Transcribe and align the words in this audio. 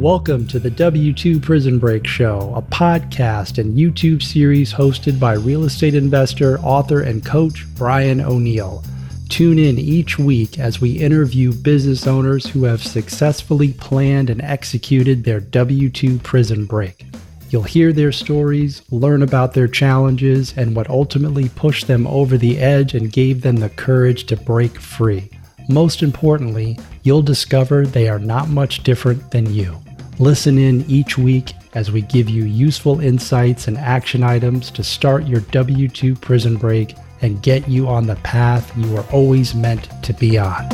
Welcome 0.00 0.46
to 0.46 0.58
the 0.58 0.70
W2 0.70 1.42
Prison 1.42 1.78
Break 1.78 2.06
Show, 2.06 2.54
a 2.56 2.62
podcast 2.62 3.58
and 3.58 3.76
YouTube 3.76 4.22
series 4.22 4.72
hosted 4.72 5.20
by 5.20 5.34
real 5.34 5.64
estate 5.64 5.94
investor, 5.94 6.58
author, 6.60 7.02
and 7.02 7.22
coach 7.22 7.66
Brian 7.74 8.22
O'Neill. 8.22 8.82
Tune 9.28 9.58
in 9.58 9.78
each 9.78 10.18
week 10.18 10.58
as 10.58 10.80
we 10.80 10.92
interview 10.92 11.52
business 11.52 12.06
owners 12.06 12.46
who 12.46 12.64
have 12.64 12.82
successfully 12.82 13.74
planned 13.74 14.30
and 14.30 14.40
executed 14.40 15.22
their 15.22 15.38
W 15.38 15.90
2 15.90 16.18
prison 16.20 16.64
break. 16.64 17.04
You'll 17.50 17.64
hear 17.64 17.92
their 17.92 18.10
stories, 18.10 18.80
learn 18.90 19.22
about 19.22 19.52
their 19.52 19.68
challenges, 19.68 20.54
and 20.56 20.74
what 20.74 20.88
ultimately 20.88 21.50
pushed 21.50 21.88
them 21.88 22.06
over 22.06 22.38
the 22.38 22.58
edge 22.58 22.94
and 22.94 23.12
gave 23.12 23.42
them 23.42 23.56
the 23.56 23.68
courage 23.68 24.24
to 24.28 24.36
break 24.38 24.80
free. 24.80 25.28
Most 25.68 26.02
importantly, 26.02 26.78
you'll 27.02 27.20
discover 27.20 27.84
they 27.86 28.08
are 28.08 28.18
not 28.18 28.48
much 28.48 28.82
different 28.82 29.30
than 29.30 29.52
you. 29.52 29.76
Listen 30.20 30.58
in 30.58 30.82
each 30.82 31.16
week 31.16 31.54
as 31.72 31.90
we 31.90 32.02
give 32.02 32.28
you 32.28 32.44
useful 32.44 33.00
insights 33.00 33.68
and 33.68 33.78
action 33.78 34.22
items 34.22 34.70
to 34.72 34.84
start 34.84 35.26
your 35.26 35.40
W 35.40 35.88
2 35.88 36.14
prison 36.14 36.58
break 36.58 36.94
and 37.22 37.40
get 37.40 37.66
you 37.66 37.88
on 37.88 38.06
the 38.06 38.16
path 38.16 38.70
you 38.76 38.92
were 38.92 39.06
always 39.12 39.54
meant 39.54 39.88
to 40.02 40.12
be 40.12 40.36
on. 40.36 40.68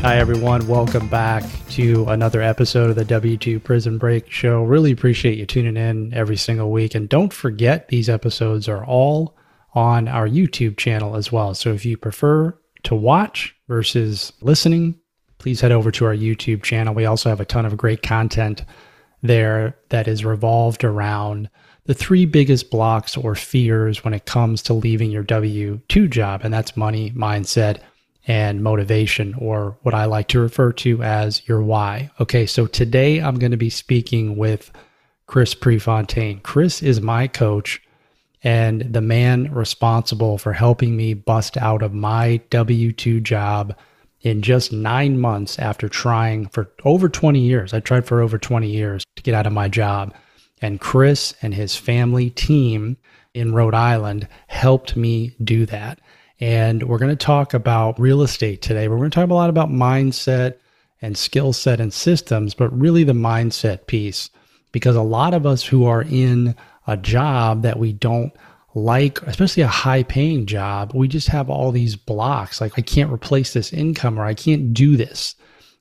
Hi, 0.00 0.16
everyone. 0.16 0.66
Welcome 0.66 1.08
back 1.08 1.44
to 1.72 2.06
another 2.06 2.40
episode 2.40 2.88
of 2.88 2.96
the 2.96 3.04
W2 3.04 3.62
Prison 3.62 3.98
Break 3.98 4.30
Show. 4.30 4.62
Really 4.62 4.92
appreciate 4.92 5.36
you 5.36 5.44
tuning 5.44 5.76
in 5.76 6.14
every 6.14 6.38
single 6.38 6.70
week. 6.70 6.94
And 6.94 7.06
don't 7.06 7.34
forget, 7.34 7.88
these 7.88 8.08
episodes 8.08 8.66
are 8.66 8.82
all 8.82 9.36
on 9.74 10.08
our 10.08 10.26
YouTube 10.26 10.78
channel 10.78 11.16
as 11.16 11.30
well. 11.30 11.52
So 11.52 11.74
if 11.74 11.84
you 11.84 11.98
prefer 11.98 12.58
to 12.84 12.94
watch 12.94 13.54
versus 13.68 14.32
listening, 14.40 14.98
please 15.38 15.60
head 15.60 15.72
over 15.72 15.90
to 15.92 16.04
our 16.04 16.14
YouTube 16.14 16.62
channel. 16.62 16.94
We 16.94 17.04
also 17.04 17.28
have 17.28 17.40
a 17.40 17.44
ton 17.44 17.64
of 17.64 17.76
great 17.76 18.02
content 18.02 18.64
there 19.22 19.76
that 19.88 20.08
is 20.08 20.24
revolved 20.24 20.84
around 20.84 21.48
the 21.86 21.94
three 21.94 22.26
biggest 22.26 22.70
blocks 22.70 23.16
or 23.16 23.34
fears 23.34 24.04
when 24.04 24.14
it 24.14 24.26
comes 24.26 24.62
to 24.62 24.74
leaving 24.74 25.10
your 25.10 25.22
W 25.22 25.80
2 25.88 26.08
job, 26.08 26.42
and 26.44 26.52
that's 26.52 26.76
money, 26.76 27.10
mindset, 27.12 27.78
and 28.26 28.62
motivation, 28.62 29.34
or 29.38 29.78
what 29.82 29.94
I 29.94 30.04
like 30.04 30.28
to 30.28 30.40
refer 30.40 30.72
to 30.74 31.02
as 31.02 31.48
your 31.48 31.62
why. 31.62 32.10
Okay, 32.20 32.44
so 32.44 32.66
today 32.66 33.20
I'm 33.20 33.38
going 33.38 33.52
to 33.52 33.56
be 33.56 33.70
speaking 33.70 34.36
with 34.36 34.70
Chris 35.26 35.54
Prefontaine. 35.54 36.40
Chris 36.40 36.82
is 36.82 37.00
my 37.00 37.26
coach 37.26 37.80
and 38.44 38.82
the 38.82 39.00
man 39.00 39.52
responsible 39.52 40.38
for 40.38 40.52
helping 40.52 40.96
me 40.96 41.14
bust 41.14 41.56
out 41.56 41.82
of 41.82 41.92
my 41.92 42.36
W 42.50 42.92
2 42.92 43.20
job 43.20 43.74
in 44.20 44.42
just 44.42 44.72
nine 44.72 45.18
months 45.18 45.58
after 45.58 45.88
trying 45.88 46.48
for 46.48 46.70
over 46.84 47.08
20 47.08 47.38
years. 47.38 47.72
I 47.72 47.80
tried 47.80 48.06
for 48.06 48.20
over 48.20 48.38
20 48.38 48.68
years 48.68 49.04
to 49.16 49.22
get 49.22 49.34
out 49.34 49.46
of 49.46 49.52
my 49.52 49.68
job. 49.68 50.14
And 50.60 50.80
Chris 50.80 51.34
and 51.40 51.54
his 51.54 51.76
family 51.76 52.30
team 52.30 52.96
in 53.32 53.54
Rhode 53.54 53.74
Island 53.74 54.26
helped 54.48 54.96
me 54.96 55.36
do 55.42 55.66
that. 55.66 56.00
And 56.40 56.82
we're 56.84 56.98
going 56.98 57.16
to 57.16 57.24
talk 57.24 57.54
about 57.54 57.98
real 57.98 58.22
estate 58.22 58.62
today. 58.62 58.88
We're 58.88 58.98
going 58.98 59.10
to 59.10 59.14
talk 59.14 59.30
a 59.30 59.34
lot 59.34 59.50
about 59.50 59.70
mindset 59.70 60.54
and 61.00 61.16
skill 61.16 61.52
set 61.52 61.80
and 61.80 61.92
systems, 61.92 62.54
but 62.54 62.76
really 62.76 63.04
the 63.04 63.12
mindset 63.12 63.86
piece. 63.86 64.30
Because 64.72 64.96
a 64.96 65.02
lot 65.02 65.34
of 65.34 65.46
us 65.46 65.64
who 65.64 65.86
are 65.86 66.02
in 66.02 66.54
a 66.86 66.96
job 66.96 67.62
that 67.62 67.78
we 67.78 67.92
don't 67.92 68.32
like, 68.74 69.22
especially 69.22 69.62
a 69.62 69.68
high 69.68 70.02
paying 70.02 70.46
job, 70.46 70.92
we 70.94 71.08
just 71.08 71.28
have 71.28 71.48
all 71.48 71.72
these 71.72 71.96
blocks. 71.96 72.60
Like, 72.60 72.72
I 72.76 72.82
can't 72.82 73.12
replace 73.12 73.52
this 73.52 73.72
income 73.72 74.18
or 74.18 74.24
I 74.24 74.34
can't 74.34 74.74
do 74.74 74.96
this. 74.96 75.34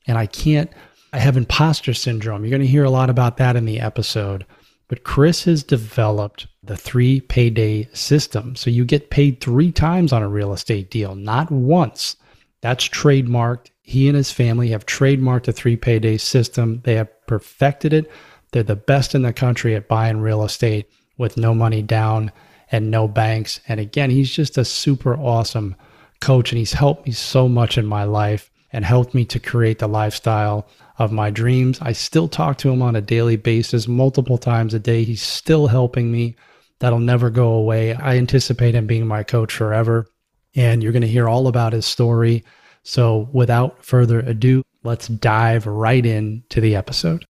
And 0.08 0.18
I 0.18 0.26
can't, 0.26 0.72
I 1.12 1.20
have 1.20 1.36
imposter 1.36 1.94
syndrome. 1.94 2.44
You're 2.44 2.52
going 2.52 2.62
to 2.62 2.68
hear 2.68 2.86
a 2.86 2.90
lot 2.90 3.10
about 3.10 3.38
that 3.38 3.56
in 3.56 3.66
the 3.66 3.80
episode. 3.80 4.46
But 4.88 5.04
Chris 5.04 5.44
has 5.44 5.64
developed 5.64 6.48
the 6.64 6.78
three 6.78 7.20
payday 7.20 7.90
system. 7.94 8.56
So 8.56 8.70
you 8.70 8.86
get 8.86 9.10
paid 9.10 9.42
three 9.42 9.72
times 9.72 10.14
on 10.14 10.24
a 10.24 10.30
real 10.30 10.54
estate 10.54 10.90
deal, 10.90 11.14
not 11.16 11.52
once. 11.52 12.16
That's 12.62 12.88
trademarked. 12.88 13.70
He 13.82 14.08
and 14.08 14.16
his 14.16 14.32
family 14.32 14.70
have 14.70 14.86
trademarked 14.86 15.44
the 15.44 15.52
three 15.52 15.76
payday 15.76 16.18
system. 16.18 16.82
They 16.86 16.96
have 16.96 17.10
perfected 17.28 17.92
it. 17.92 18.10
They're 18.52 18.64
the 18.64 18.78
best 18.78 19.14
in 19.14 19.24
the 19.24 19.34
country 19.34 19.76
at 19.76 19.90
buying 19.90 20.22
real 20.22 20.44
estate 20.44 20.90
with 21.18 21.36
no 21.36 21.54
money 21.54 21.82
down 21.82 22.32
and 22.72 22.92
no 22.92 23.08
banks. 23.08 23.60
And 23.68 23.80
again, 23.80 24.10
he's 24.10 24.32
just 24.32 24.58
a 24.58 24.66
super 24.66 25.16
awesome 25.16 25.76
coach 26.20 26.52
and 26.52 26.60
he's 26.60 26.74
helped 26.74 27.06
me 27.06 27.14
so 27.14 27.48
much 27.48 27.78
in 27.78 27.86
my 27.86 28.04
life 28.04 28.52
and 28.72 28.84
helped 28.84 29.14
me 29.14 29.26
to 29.26 29.40
create 29.40 29.80
the 29.80 29.88
lifestyle 29.88 30.68
of 30.98 31.12
my 31.12 31.30
dreams. 31.30 31.80
I 31.82 31.94
still 31.94 32.28
talk 32.28 32.58
to 32.60 32.70
him 32.70 32.82
on 32.82 32.96
a 32.96 33.02
daily 33.02 33.36
basis, 33.38 33.88
multiple 33.88 34.38
times 34.38 34.74
a 34.74 34.80
day. 34.80 35.04
He's 35.04 35.22
still 35.22 35.68
helping 35.68 36.12
me. 36.12 36.36
That'll 36.80 37.00
never 37.00 37.30
go 37.30 37.50
away. 37.54 37.94
I 37.94 38.18
anticipate 38.18 38.76
him 38.76 38.88
being 38.88 39.08
my 39.08 39.24
coach 39.24 39.54
forever. 39.54 40.08
And 40.56 40.82
you're 40.82 40.92
going 40.92 41.02
to 41.02 41.08
hear 41.08 41.30
all 41.30 41.48
about 41.48 41.74
his 41.74 41.86
story. 41.86 42.44
So 42.84 43.30
without 43.32 43.86
further 43.86 44.20
ado, 44.20 44.64
let's 44.84 45.08
dive 45.08 45.68
right 45.68 46.06
into 46.06 46.62
the 46.62 46.76
episode. 46.76 47.26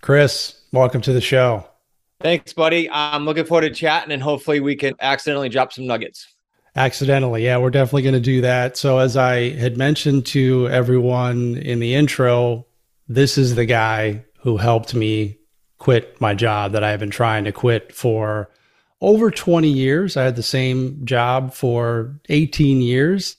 Chris, 0.00 0.60
welcome 0.72 1.00
to 1.02 1.12
the 1.12 1.20
show. 1.20 1.71
Thanks, 2.22 2.52
buddy. 2.52 2.88
I'm 2.90 3.24
looking 3.24 3.44
forward 3.44 3.62
to 3.62 3.70
chatting 3.70 4.12
and 4.12 4.22
hopefully 4.22 4.60
we 4.60 4.76
can 4.76 4.94
accidentally 5.00 5.48
drop 5.48 5.72
some 5.72 5.86
nuggets. 5.86 6.26
Accidentally. 6.76 7.44
Yeah, 7.44 7.58
we're 7.58 7.70
definitely 7.70 8.02
going 8.02 8.14
to 8.14 8.20
do 8.20 8.40
that. 8.40 8.76
So, 8.76 8.98
as 8.98 9.16
I 9.16 9.50
had 9.50 9.76
mentioned 9.76 10.24
to 10.26 10.68
everyone 10.68 11.58
in 11.58 11.80
the 11.80 11.94
intro, 11.94 12.66
this 13.08 13.36
is 13.36 13.56
the 13.56 13.66
guy 13.66 14.24
who 14.38 14.56
helped 14.56 14.94
me 14.94 15.38
quit 15.78 16.18
my 16.20 16.32
job 16.32 16.72
that 16.72 16.82
I 16.82 16.90
have 16.90 17.00
been 17.00 17.10
trying 17.10 17.44
to 17.44 17.52
quit 17.52 17.92
for 17.92 18.48
over 19.02 19.30
20 19.30 19.68
years. 19.68 20.16
I 20.16 20.22
had 20.22 20.36
the 20.36 20.42
same 20.42 21.04
job 21.04 21.52
for 21.52 22.18
18 22.30 22.80
years. 22.80 23.36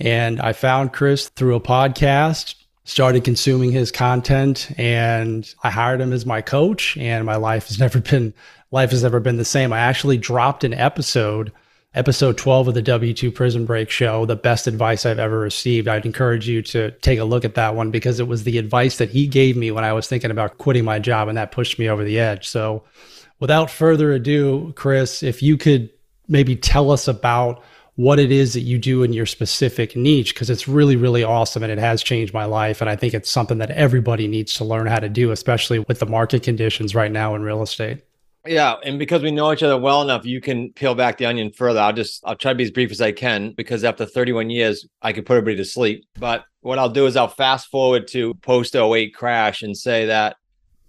And 0.00 0.40
I 0.40 0.52
found 0.52 0.92
Chris 0.92 1.28
through 1.28 1.54
a 1.54 1.60
podcast 1.60 2.56
started 2.84 3.24
consuming 3.24 3.72
his 3.72 3.90
content 3.90 4.70
and 4.78 5.54
I 5.62 5.70
hired 5.70 6.00
him 6.00 6.12
as 6.12 6.26
my 6.26 6.42
coach 6.42 6.96
and 6.98 7.24
my 7.24 7.36
life 7.36 7.68
has 7.68 7.78
never 7.80 8.00
been 8.00 8.34
life 8.70 8.90
has 8.90 9.02
never 9.02 9.20
been 9.20 9.36
the 9.36 9.44
same. 9.44 9.72
I 9.72 9.80
actually 9.80 10.18
dropped 10.18 10.64
an 10.64 10.74
episode 10.74 11.52
episode 11.94 12.36
12 12.36 12.68
of 12.68 12.74
the 12.74 12.82
W2 12.82 13.32
Prison 13.32 13.64
Break 13.64 13.88
show, 13.88 14.26
the 14.26 14.36
best 14.36 14.66
advice 14.66 15.06
I've 15.06 15.20
ever 15.20 15.38
received. 15.38 15.86
I'd 15.86 16.04
encourage 16.04 16.48
you 16.48 16.60
to 16.62 16.90
take 16.90 17.20
a 17.20 17.24
look 17.24 17.44
at 17.44 17.54
that 17.54 17.76
one 17.76 17.92
because 17.92 18.18
it 18.18 18.26
was 18.26 18.42
the 18.42 18.58
advice 18.58 18.98
that 18.98 19.10
he 19.10 19.26
gave 19.28 19.56
me 19.56 19.70
when 19.70 19.84
I 19.84 19.92
was 19.92 20.08
thinking 20.08 20.32
about 20.32 20.58
quitting 20.58 20.84
my 20.84 20.98
job 20.98 21.28
and 21.28 21.38
that 21.38 21.52
pushed 21.52 21.78
me 21.78 21.88
over 21.88 22.04
the 22.04 22.18
edge. 22.18 22.48
So, 22.48 22.82
without 23.38 23.70
further 23.70 24.12
ado, 24.12 24.72
Chris, 24.74 25.22
if 25.22 25.42
you 25.42 25.56
could 25.56 25.90
maybe 26.26 26.56
tell 26.56 26.90
us 26.90 27.06
about 27.06 27.62
what 27.96 28.18
it 28.18 28.32
is 28.32 28.54
that 28.54 28.60
you 28.60 28.78
do 28.78 29.02
in 29.02 29.12
your 29.12 29.26
specific 29.26 29.94
niche 29.94 30.34
because 30.34 30.50
it's 30.50 30.66
really 30.66 30.96
really 30.96 31.22
awesome 31.22 31.62
and 31.62 31.70
it 31.70 31.78
has 31.78 32.02
changed 32.02 32.34
my 32.34 32.44
life. 32.44 32.80
And 32.80 32.90
i 32.90 32.96
think 32.96 33.14
it's 33.14 33.30
something 33.30 33.58
that 33.58 33.70
everybody 33.70 34.26
needs 34.26 34.54
to 34.54 34.64
learn 34.64 34.86
how 34.86 34.98
to 34.98 35.08
do 35.08 35.30
especially 35.30 35.78
with 35.80 36.00
the 36.00 36.06
market 36.06 36.42
conditions 36.42 36.94
right 36.94 37.12
now 37.12 37.34
in 37.34 37.42
real 37.42 37.62
estate. 37.62 38.02
Yeah 38.46 38.74
and 38.82 38.98
because 38.98 39.22
we 39.22 39.30
know 39.30 39.52
each 39.52 39.62
other 39.62 39.78
well 39.78 40.02
enough 40.02 40.24
you 40.24 40.40
can 40.40 40.72
peel 40.72 40.94
back 40.94 41.18
the 41.18 41.26
onion 41.26 41.52
further. 41.52 41.80
I'll 41.80 41.92
just 41.92 42.22
i'll 42.24 42.36
try 42.36 42.52
to 42.52 42.56
be 42.56 42.64
as 42.64 42.70
brief 42.70 42.90
as 42.90 43.00
i 43.00 43.12
can 43.12 43.52
because 43.52 43.84
after 43.84 44.06
31 44.06 44.50
years 44.50 44.86
i 45.02 45.12
could 45.12 45.26
put 45.26 45.36
everybody 45.36 45.56
to 45.56 45.64
sleep. 45.64 46.04
But 46.18 46.44
what 46.60 46.78
i'll 46.78 46.90
do 46.90 47.06
is 47.06 47.16
i'll 47.16 47.28
fast 47.28 47.68
forward 47.68 48.08
to 48.08 48.34
post 48.34 48.74
08 48.74 49.14
crash 49.14 49.62
and 49.62 49.76
say 49.76 50.06
that 50.06 50.36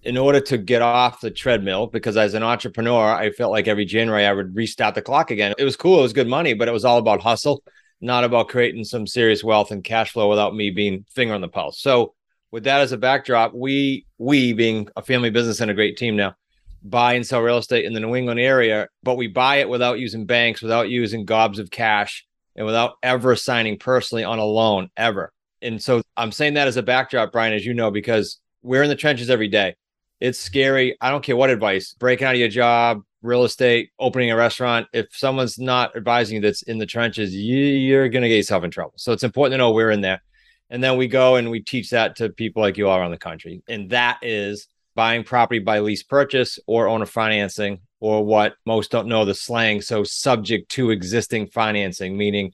in 0.06 0.18
order 0.18 0.40
to 0.40 0.58
get 0.58 0.84
off 0.84 1.20
the 1.20 1.32
treadmill, 1.32 1.88
because 1.88 2.16
as 2.16 2.36
an 2.36 2.44
entrepreneur, 2.44 3.14
I 3.14 3.32
felt 3.32 3.52
like 3.52 3.68
every 3.68 3.86
January 3.86 4.26
I 4.26 4.34
would 4.34 4.56
restart 4.56 4.94
the 4.94 5.02
clock 5.02 5.32
again. 5.32 5.56
It 5.58 5.64
was 5.64 5.76
cool, 5.76 6.00
it 6.00 6.04
was 6.04 6.14
good 6.14 6.28
money, 6.28 6.54
but 6.54 6.68
it 6.68 6.72
was 6.72 6.86
all 6.86 7.00
about 7.00 7.24
hustle, 7.24 7.64
not 8.02 8.24
about 8.24 8.48
creating 8.48 8.84
some 8.84 9.08
serious 9.08 9.44
wealth 9.44 9.72
and 9.72 9.84
cash 9.84 10.12
flow 10.12 10.30
without 10.30 10.56
me 10.56 10.69
being 10.69 11.06
finger 11.10 11.34
on 11.34 11.42
the 11.42 11.48
pulse. 11.48 11.81
So, 11.81 12.13
with 12.52 12.66
that 12.66 12.81
as 12.81 12.92
a 12.92 12.98
backdrop, 12.98 13.54
we 13.54 14.06
we 14.19 14.54
being 14.54 14.88
a 14.96 15.02
family 15.02 15.31
business 15.31 15.60
and 15.60 15.72
a 15.72 15.74
great 15.74 15.98
team 15.98 16.16
now, 16.16 16.36
buy 16.84 17.13
and 17.13 17.25
sell 17.25 17.42
real 17.42 17.58
estate 17.58 17.86
in 17.86 17.94
the 17.94 18.00
New 18.00 18.16
England 18.16 18.40
area, 18.40 18.88
but 19.01 19.16
we 19.16 19.28
buy 19.28 19.58
it 19.58 19.68
without 19.68 19.98
using 19.98 20.25
banks, 20.25 20.62
without 20.62 20.88
using 20.88 21.25
gobs 21.25 21.58
of 21.58 21.72
cash, 21.72 22.25
and 22.56 22.66
without 22.66 22.94
ever 23.01 23.36
signing 23.36 23.80
personally 23.80 24.24
on 24.24 24.38
a 24.38 24.46
loan 24.46 24.90
ever. 24.96 25.34
And 25.63 25.81
so 25.81 26.04
I'm 26.16 26.31
saying 26.31 26.54
that 26.54 26.68
as 26.68 26.78
a 26.78 26.84
backdrop, 26.84 27.31
Brian, 27.31 27.54
as 27.54 27.66
you 27.66 27.74
know, 27.74 27.90
because 27.90 28.40
we're 28.62 28.84
in 28.84 28.90
the 28.90 28.96
trenches 28.96 29.31
every 29.31 29.48
day 29.48 29.75
it's 30.19 30.39
scary. 30.39 30.97
I 31.01 31.09
don't 31.09 31.23
care 31.23 31.35
what 31.35 31.50
advice, 31.50 31.94
breaking 31.94 32.27
out 32.27 32.35
of 32.35 32.39
your 32.39 32.50
job, 32.50 33.01
real 33.21 33.44
estate, 33.44 33.89
opening 34.00 34.31
a 34.31 34.35
restaurant. 34.35 34.88
If 34.94 35.07
someone's 35.12 35.59
not 35.59 35.95
advising 35.95 36.35
you 36.35 36.41
that's 36.41 36.62
in 36.63 36.77
the 36.77 36.85
trenches, 36.85 37.33
you, 37.33 38.00
are 38.00 38.09
going 38.09 38.23
to 38.23 38.29
get 38.29 38.38
yourself 38.38 38.63
in 38.63 38.71
trouble. 38.71 38.94
So 38.97 39.12
it's 39.12 39.23
important 39.23 39.53
to 39.53 39.57
know 39.57 39.71
we're 39.71 39.91
in 39.91 40.01
there. 40.01 40.21
And 40.69 40.83
then 40.83 40.97
we 40.97 41.07
go 41.07 41.35
and 41.35 41.51
we 41.51 41.62
teach 41.62 41.91
that 41.91 42.15
to 42.17 42.29
people 42.29 42.62
like 42.62 42.77
you 42.77 42.88
all 42.88 42.97
around 42.97 43.12
the 43.12 43.17
country. 43.17 43.62
And 43.67 43.89
that 43.91 44.19
is 44.21 44.67
buying 44.95 45.23
property 45.23 45.59
by 45.59 45.79
lease 45.79 46.03
purchase 46.03 46.57
or 46.65 46.88
owner 46.88 47.06
financing, 47.06 47.79
or 48.00 48.25
what 48.25 48.56
most 48.65 48.91
don't 48.91 49.07
know 49.07 49.25
the 49.25 49.35
slang. 49.35 49.81
So 49.81 50.03
subject 50.03 50.69
to 50.71 50.91
existing 50.91 51.47
financing, 51.47 52.17
meaning 52.17 52.53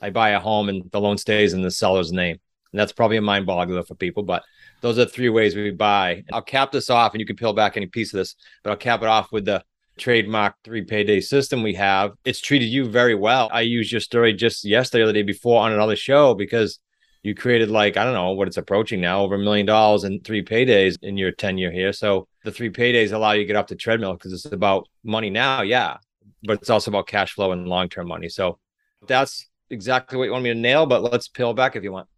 I 0.00 0.10
buy 0.10 0.30
a 0.30 0.40
home 0.40 0.68
and 0.68 0.90
the 0.90 1.00
loan 1.00 1.18
stays 1.18 1.54
in 1.54 1.62
the 1.62 1.70
seller's 1.70 2.12
name. 2.12 2.38
And 2.72 2.78
that's 2.78 2.92
probably 2.92 3.16
a 3.16 3.22
mind 3.22 3.46
boggler 3.46 3.86
for 3.86 3.94
people, 3.94 4.22
but 4.22 4.42
those 4.80 4.98
are 4.98 5.04
the 5.04 5.10
three 5.10 5.28
ways 5.28 5.54
we 5.54 5.70
buy. 5.70 6.24
I'll 6.32 6.42
cap 6.42 6.72
this 6.72 6.90
off 6.90 7.12
and 7.12 7.20
you 7.20 7.26
can 7.26 7.36
peel 7.36 7.52
back 7.52 7.76
any 7.76 7.86
piece 7.86 8.12
of 8.12 8.18
this, 8.18 8.34
but 8.62 8.70
I'll 8.70 8.76
cap 8.76 9.02
it 9.02 9.08
off 9.08 9.32
with 9.32 9.44
the 9.44 9.62
trademark 9.98 10.54
three 10.64 10.82
payday 10.82 11.20
system 11.20 11.62
we 11.62 11.74
have. 11.74 12.12
It's 12.24 12.40
treated 12.40 12.66
you 12.66 12.88
very 12.88 13.14
well. 13.14 13.50
I 13.52 13.60
used 13.60 13.92
your 13.92 14.00
story 14.00 14.32
just 14.32 14.64
yesterday 14.64 15.04
or 15.04 15.06
the 15.06 15.12
day 15.12 15.22
before 15.22 15.62
on 15.62 15.72
another 15.72 15.96
show 15.96 16.34
because 16.34 16.78
you 17.22 17.34
created 17.34 17.70
like, 17.70 17.96
I 17.96 18.04
don't 18.04 18.14
know 18.14 18.32
what 18.32 18.48
it's 18.48 18.56
approaching 18.56 19.00
now, 19.00 19.20
over 19.22 19.34
a 19.34 19.38
million 19.38 19.66
dollars 19.66 20.04
in 20.04 20.20
three 20.20 20.42
paydays 20.42 20.96
in 21.02 21.18
your 21.18 21.32
tenure 21.32 21.70
here. 21.70 21.92
So 21.92 22.26
the 22.44 22.50
three 22.50 22.70
paydays 22.70 23.12
allow 23.12 23.32
you 23.32 23.42
to 23.42 23.46
get 23.46 23.56
off 23.56 23.66
the 23.66 23.76
treadmill 23.76 24.14
because 24.14 24.32
it's 24.32 24.46
about 24.46 24.88
money 25.04 25.28
now, 25.28 25.60
yeah, 25.60 25.98
but 26.42 26.62
it's 26.62 26.70
also 26.70 26.90
about 26.90 27.06
cash 27.06 27.34
flow 27.34 27.52
and 27.52 27.68
long 27.68 27.90
term 27.90 28.08
money. 28.08 28.30
So 28.30 28.58
that's 29.06 29.46
exactly 29.68 30.16
what 30.16 30.24
you 30.24 30.32
want 30.32 30.44
me 30.44 30.54
to 30.54 30.58
nail, 30.58 30.86
but 30.86 31.02
let's 31.02 31.28
peel 31.28 31.52
back 31.52 31.76
if 31.76 31.82
you 31.82 31.92
want. 31.92 32.08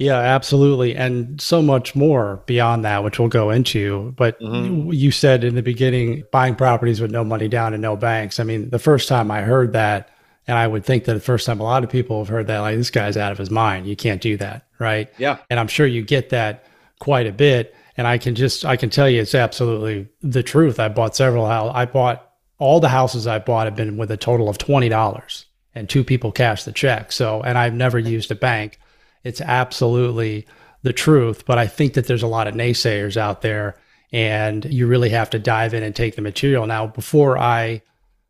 Yeah, 0.00 0.16
absolutely. 0.16 0.96
And 0.96 1.38
so 1.38 1.60
much 1.60 1.94
more 1.94 2.42
beyond 2.46 2.86
that, 2.86 3.04
which 3.04 3.18
we'll 3.18 3.28
go 3.28 3.50
into. 3.50 4.14
But 4.16 4.40
mm-hmm. 4.40 4.90
you 4.92 5.10
said 5.10 5.44
in 5.44 5.56
the 5.56 5.62
beginning, 5.62 6.24
buying 6.32 6.54
properties 6.54 7.02
with 7.02 7.10
no 7.10 7.22
money 7.22 7.48
down 7.48 7.74
and 7.74 7.82
no 7.82 7.96
banks. 7.96 8.40
I 8.40 8.44
mean, 8.44 8.70
the 8.70 8.78
first 8.78 9.08
time 9.08 9.30
I 9.30 9.42
heard 9.42 9.74
that, 9.74 10.08
and 10.46 10.56
I 10.56 10.66
would 10.66 10.86
think 10.86 11.04
that 11.04 11.12
the 11.12 11.20
first 11.20 11.44
time 11.44 11.60
a 11.60 11.64
lot 11.64 11.84
of 11.84 11.90
people 11.90 12.18
have 12.18 12.28
heard 12.28 12.46
that, 12.46 12.60
like, 12.60 12.78
this 12.78 12.90
guy's 12.90 13.18
out 13.18 13.30
of 13.30 13.36
his 13.36 13.50
mind. 13.50 13.86
You 13.86 13.94
can't 13.94 14.22
do 14.22 14.38
that. 14.38 14.66
Right. 14.78 15.10
Yeah. 15.18 15.36
And 15.50 15.60
I'm 15.60 15.68
sure 15.68 15.86
you 15.86 16.02
get 16.02 16.30
that 16.30 16.64
quite 16.98 17.26
a 17.26 17.32
bit. 17.32 17.74
And 17.98 18.06
I 18.06 18.16
can 18.16 18.34
just, 18.34 18.64
I 18.64 18.76
can 18.76 18.88
tell 18.88 19.08
you 19.08 19.20
it's 19.20 19.34
absolutely 19.34 20.08
the 20.22 20.42
truth. 20.42 20.80
I 20.80 20.88
bought 20.88 21.14
several 21.14 21.46
houses. 21.46 21.72
I 21.74 21.84
bought 21.84 22.26
all 22.56 22.80
the 22.80 22.88
houses 22.88 23.26
I 23.26 23.38
bought 23.38 23.66
have 23.66 23.76
been 23.76 23.98
with 23.98 24.10
a 24.10 24.16
total 24.16 24.48
of 24.48 24.56
$20 24.56 25.44
and 25.74 25.90
two 25.90 26.04
people 26.04 26.32
cashed 26.32 26.64
the 26.64 26.72
check. 26.72 27.12
So, 27.12 27.42
and 27.42 27.58
I've 27.58 27.74
never 27.74 27.98
used 27.98 28.30
a 28.30 28.34
bank. 28.34 28.78
It's 29.24 29.40
absolutely 29.40 30.46
the 30.82 30.92
truth. 30.92 31.44
But 31.46 31.58
I 31.58 31.66
think 31.66 31.94
that 31.94 32.06
there's 32.06 32.22
a 32.22 32.28
lot 32.28 32.48
of 32.48 32.54
naysayers 32.54 33.16
out 33.16 33.42
there 33.42 33.76
and 34.12 34.64
you 34.64 34.86
really 34.86 35.10
have 35.10 35.30
to 35.30 35.38
dive 35.38 35.74
in 35.74 35.82
and 35.82 35.94
take 35.94 36.16
the 36.16 36.22
material. 36.22 36.66
Now, 36.66 36.88
before 36.88 37.38
I 37.38 37.82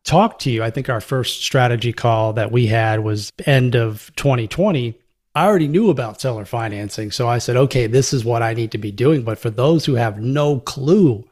talk 0.04 0.38
to 0.40 0.50
you, 0.50 0.62
I 0.62 0.70
think 0.70 0.88
our 0.88 1.00
first 1.00 1.42
strategy 1.42 1.92
call 1.92 2.34
that 2.34 2.52
we 2.52 2.66
had 2.66 3.00
was 3.00 3.32
end 3.46 3.74
of 3.74 4.10
2020. 4.16 4.98
I 5.34 5.46
already 5.46 5.68
knew 5.68 5.90
about 5.90 6.20
seller 6.20 6.44
financing. 6.44 7.12
So 7.12 7.28
I 7.28 7.38
said, 7.38 7.56
okay, 7.56 7.86
this 7.86 8.12
is 8.12 8.24
what 8.24 8.42
I 8.42 8.52
need 8.52 8.72
to 8.72 8.78
be 8.78 8.90
doing. 8.90 9.22
But 9.22 9.38
for 9.38 9.50
those 9.50 9.84
who 9.84 9.94
have 9.94 10.20
no 10.20 10.60
clue 10.60 11.24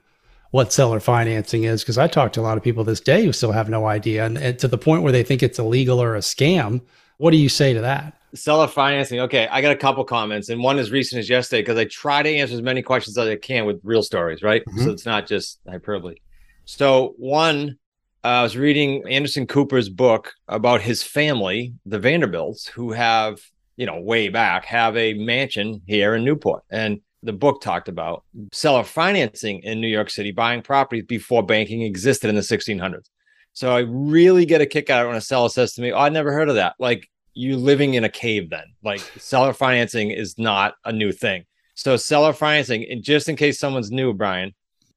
what 0.51 0.73
seller 0.73 1.01
financing 1.01 1.65
is, 1.65 1.83
because 1.83 1.99
I 1.99 2.07
talk 2.07 2.33
to 2.33 2.41
a 2.41 2.43
lot 2.43 2.57
of 2.57 2.65
people 2.65 2.85
this 2.85 3.01
day 3.01 3.25
who 3.25 3.33
still 3.33 3.53
have 3.53 3.69
no 3.69 3.87
idea, 3.87 4.25
and, 4.25 4.39
and 4.39 4.59
to 4.61 4.69
the 4.69 4.79
point 4.79 5.03
where 5.03 5.13
they 5.13 5.23
think 5.23 5.43
it's 5.43 5.59
illegal 5.59 6.01
or 6.01 6.15
a 6.15 6.21
scam. 6.21 6.81
What 7.19 7.33
do 7.33 7.37
you 7.37 7.51
say 7.51 7.75
to 7.75 7.83
that? 7.83 8.18
Seller 8.35 8.69
financing. 8.69 9.21
Okay, 9.21 9.49
I 9.49 9.61
got 9.61 9.73
a 9.73 9.77
couple 9.77 10.05
comments, 10.05 10.49
and 10.49 10.63
one 10.63 10.79
as 10.79 10.91
recent 10.91 11.19
as 11.19 11.29
yesterday 11.29 11.63
because 11.63 11.79
I 11.79 11.85
try 11.87 12.23
to 12.23 12.29
answer 12.29 12.55
as 12.55 12.63
many 12.63 12.83
questions 12.83 13.17
as 13.17 13.27
I 13.27 13.37
can 13.37 13.65
with 13.65 13.81
real 13.83 14.03
stories, 14.03 14.43
right? 14.43 14.63
Mm-hmm. 14.67 14.85
So 14.85 14.91
it's 14.91 15.07
not 15.07 15.27
just 15.27 15.61
hyperbole. 15.69 16.17
So 16.65 17.15
one, 17.17 17.79
uh, 18.25 18.29
I 18.29 18.43
was 18.43 18.57
reading 18.57 19.03
Anderson 19.09 19.47
Cooper's 19.47 19.89
book 19.89 20.35
about 20.49 20.81
his 20.81 21.03
family, 21.03 21.75
the 21.87 21.99
Vanderbilts, 21.99 22.67
who 22.67 22.93
have, 22.93 23.41
you 23.77 23.87
know, 23.87 24.01
way 24.01 24.29
back 24.29 24.65
have 24.67 24.97
a 24.97 25.15
mansion 25.15 25.81
here 25.87 26.15
in 26.15 26.25
Newport, 26.25 26.65
and 26.71 27.01
the 27.23 27.33
book 27.33 27.61
talked 27.61 27.89
about 27.89 28.25
seller 28.53 28.85
financing 28.85 29.61
in 29.63 29.81
New 29.81 29.89
York 29.89 30.11
City, 30.11 30.31
buying 30.31 30.63
properties 30.63 31.05
before 31.05 31.43
banking 31.43 31.83
existed 31.83 32.29
in 32.29 32.37
the 32.37 32.43
1600s. 32.43 33.09
So 33.53 33.75
I 33.75 33.81
really 33.81 34.47
get 34.47 34.61
a 34.61 34.67
kick 34.67 34.89
out 34.89 35.07
when 35.07 35.17
a 35.17 35.21
seller 35.21 35.49
says 35.49 35.73
to 35.75 35.83
me, 35.83 35.93
oh, 35.93 35.99
I 35.99 36.11
never 36.11 36.33
heard 36.33 36.49
of 36.49 36.55
that. 36.55 36.75
Like 36.79 37.09
you 37.35 37.57
living 37.57 37.95
in 37.95 38.05
a 38.05 38.09
cave 38.09 38.51
then. 38.51 38.65
Like 38.83 39.01
seller 39.19 39.53
financing 39.53 40.11
is 40.11 40.39
not 40.39 40.75
a 40.85 40.93
new 40.93 41.13
thing. 41.13 41.45
So 41.75 41.97
seller 41.97 42.33
financing, 42.33 42.85
and 42.91 43.05
just 43.05 43.29
in 43.29 43.37
case 43.37 43.59
someone's 43.59 43.91
new, 43.91 44.13
Brian, 44.13 44.55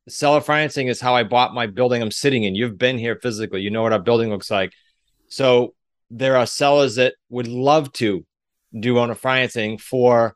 seller 0.10 0.42
financing 0.42 0.88
is 0.88 1.00
how 1.00 1.16
I 1.16 1.24
bought 1.24 1.54
my 1.54 1.68
building 1.68 2.02
I'm 2.02 2.12
sitting 2.12 2.44
in. 2.44 2.56
You've 2.56 2.78
been 2.78 2.98
here 2.98 3.20
physically. 3.22 3.62
You 3.62 3.70
know 3.70 3.84
what 3.84 3.94
our 3.94 4.00
building 4.00 4.30
looks 4.30 4.50
like. 4.50 4.74
So 5.28 5.76
there 6.10 6.38
are 6.38 6.46
sellers 6.46 6.96
that 6.96 7.14
would 7.30 7.48
love 7.48 7.94
to 7.94 8.26
do 8.78 8.98
owner 8.98 9.16
financing 9.16 9.78
for, 9.78 10.36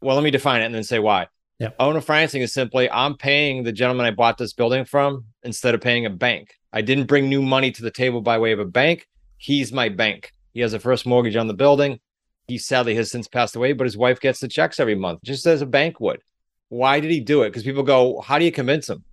well, 0.00 0.16
let 0.16 0.24
me 0.24 0.30
define 0.30 0.60
it 0.60 0.66
and 0.66 0.74
then 0.74 0.84
say 0.84 0.98
why. 0.98 1.28
Yeah. 1.58 1.70
Owner 1.78 2.02
financing 2.02 2.42
is 2.42 2.52
simply 2.52 2.90
I'm 2.90 3.16
paying 3.16 3.62
the 3.62 3.72
gentleman 3.72 4.04
I 4.06 4.10
bought 4.10 4.36
this 4.36 4.52
building 4.52 4.84
from 4.84 5.24
instead 5.42 5.74
of 5.74 5.80
paying 5.80 6.04
a 6.04 6.10
bank. 6.10 6.54
I 6.72 6.82
didn't 6.82 7.06
bring 7.06 7.28
new 7.28 7.40
money 7.40 7.70
to 7.72 7.82
the 7.82 7.90
table 7.90 8.20
by 8.20 8.38
way 8.38 8.52
of 8.52 8.58
a 8.58 8.66
bank. 8.66 9.06
He's 9.38 9.72
my 9.72 9.88
bank. 9.88 10.32
He 10.56 10.62
has 10.62 10.72
a 10.72 10.80
first 10.80 11.04
mortgage 11.04 11.36
on 11.36 11.48
the 11.48 11.52
building. 11.52 12.00
He 12.48 12.56
sadly 12.56 12.94
has 12.94 13.10
since 13.10 13.28
passed 13.28 13.56
away, 13.56 13.74
but 13.74 13.84
his 13.84 13.98
wife 13.98 14.20
gets 14.20 14.40
the 14.40 14.48
checks 14.48 14.80
every 14.80 14.94
month, 14.94 15.20
just 15.22 15.46
as 15.46 15.60
a 15.60 15.66
bank 15.66 16.00
would. 16.00 16.22
Why 16.70 16.98
did 16.98 17.10
he 17.10 17.20
do 17.20 17.42
it? 17.42 17.50
Because 17.50 17.62
people 17.62 17.82
go, 17.82 18.22
How 18.22 18.38
do 18.38 18.46
you 18.46 18.50
convince 18.50 18.88
him? 18.88 19.04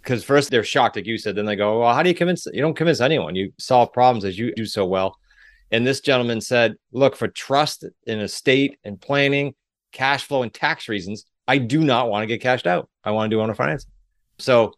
Because 0.00 0.22
first 0.22 0.52
they're 0.52 0.62
shocked, 0.62 0.94
like 0.94 1.04
you 1.04 1.18
said. 1.18 1.34
Then 1.34 1.46
they 1.46 1.56
go, 1.56 1.80
Well, 1.80 1.92
how 1.92 2.04
do 2.04 2.08
you 2.08 2.14
convince? 2.14 2.46
You 2.46 2.62
don't 2.62 2.76
convince 2.76 3.00
anyone. 3.00 3.34
You 3.34 3.52
solve 3.58 3.92
problems 3.92 4.24
as 4.24 4.38
you 4.38 4.54
do 4.54 4.64
so 4.64 4.86
well. 4.86 5.18
And 5.72 5.84
this 5.84 5.98
gentleman 5.98 6.40
said, 6.40 6.76
Look, 6.92 7.16
for 7.16 7.26
trust 7.26 7.84
in 8.06 8.20
estate 8.20 8.78
and 8.84 9.00
planning, 9.00 9.56
cash 9.90 10.28
flow, 10.28 10.44
and 10.44 10.54
tax 10.54 10.88
reasons, 10.88 11.24
I 11.48 11.58
do 11.58 11.80
not 11.80 12.08
want 12.08 12.22
to 12.22 12.28
get 12.28 12.40
cashed 12.40 12.68
out. 12.68 12.88
I 13.02 13.10
want 13.10 13.32
to 13.32 13.36
do 13.36 13.40
owner 13.40 13.56
financing. 13.56 13.90
So 14.38 14.74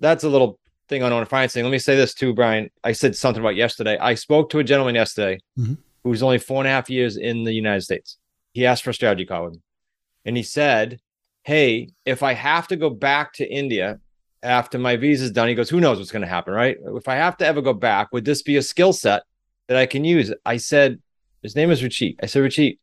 that's 0.00 0.24
a 0.24 0.28
little 0.30 0.58
thing 0.88 1.02
on 1.02 1.12
owner 1.12 1.26
financing. 1.26 1.64
Let 1.64 1.70
me 1.70 1.78
say 1.78 1.96
this 1.96 2.14
too, 2.14 2.34
Brian. 2.34 2.70
I 2.82 2.92
said 2.92 3.16
something 3.16 3.42
about 3.42 3.56
yesterday. 3.56 3.98
I 3.98 4.14
spoke 4.14 4.50
to 4.50 4.58
a 4.58 4.64
gentleman 4.64 4.94
yesterday 4.94 5.40
mm-hmm. 5.58 5.74
who's 6.02 6.22
only 6.22 6.38
four 6.38 6.60
and 6.60 6.68
a 6.68 6.70
half 6.70 6.90
years 6.90 7.16
in 7.16 7.44
the 7.44 7.52
United 7.52 7.82
States. 7.82 8.18
He 8.52 8.66
asked 8.66 8.82
for 8.82 8.90
a 8.90 8.94
strategy 8.94 9.26
call 9.26 9.44
with 9.44 9.54
me. 9.54 9.60
And 10.24 10.36
he 10.36 10.42
said, 10.42 11.00
Hey, 11.42 11.90
if 12.04 12.22
I 12.22 12.32
have 12.32 12.68
to 12.68 12.76
go 12.76 12.90
back 12.90 13.34
to 13.34 13.46
India 13.46 14.00
after 14.42 14.78
my 14.78 14.96
visa's 14.96 15.30
done, 15.30 15.48
he 15.48 15.54
goes, 15.54 15.70
Who 15.70 15.80
knows 15.80 15.98
what's 15.98 16.12
going 16.12 16.22
to 16.22 16.28
happen, 16.28 16.54
right? 16.54 16.76
If 16.96 17.08
I 17.08 17.16
have 17.16 17.36
to 17.38 17.46
ever 17.46 17.62
go 17.62 17.72
back, 17.72 18.12
would 18.12 18.24
this 18.24 18.42
be 18.42 18.56
a 18.56 18.62
skill 18.62 18.92
set 18.92 19.22
that 19.68 19.76
I 19.76 19.86
can 19.86 20.04
use? 20.04 20.32
I 20.44 20.56
said, 20.56 21.00
His 21.42 21.56
name 21.56 21.70
is 21.70 21.82
Richie. 21.82 22.16
I 22.22 22.26
said, 22.26 22.42
Richie, 22.42 22.78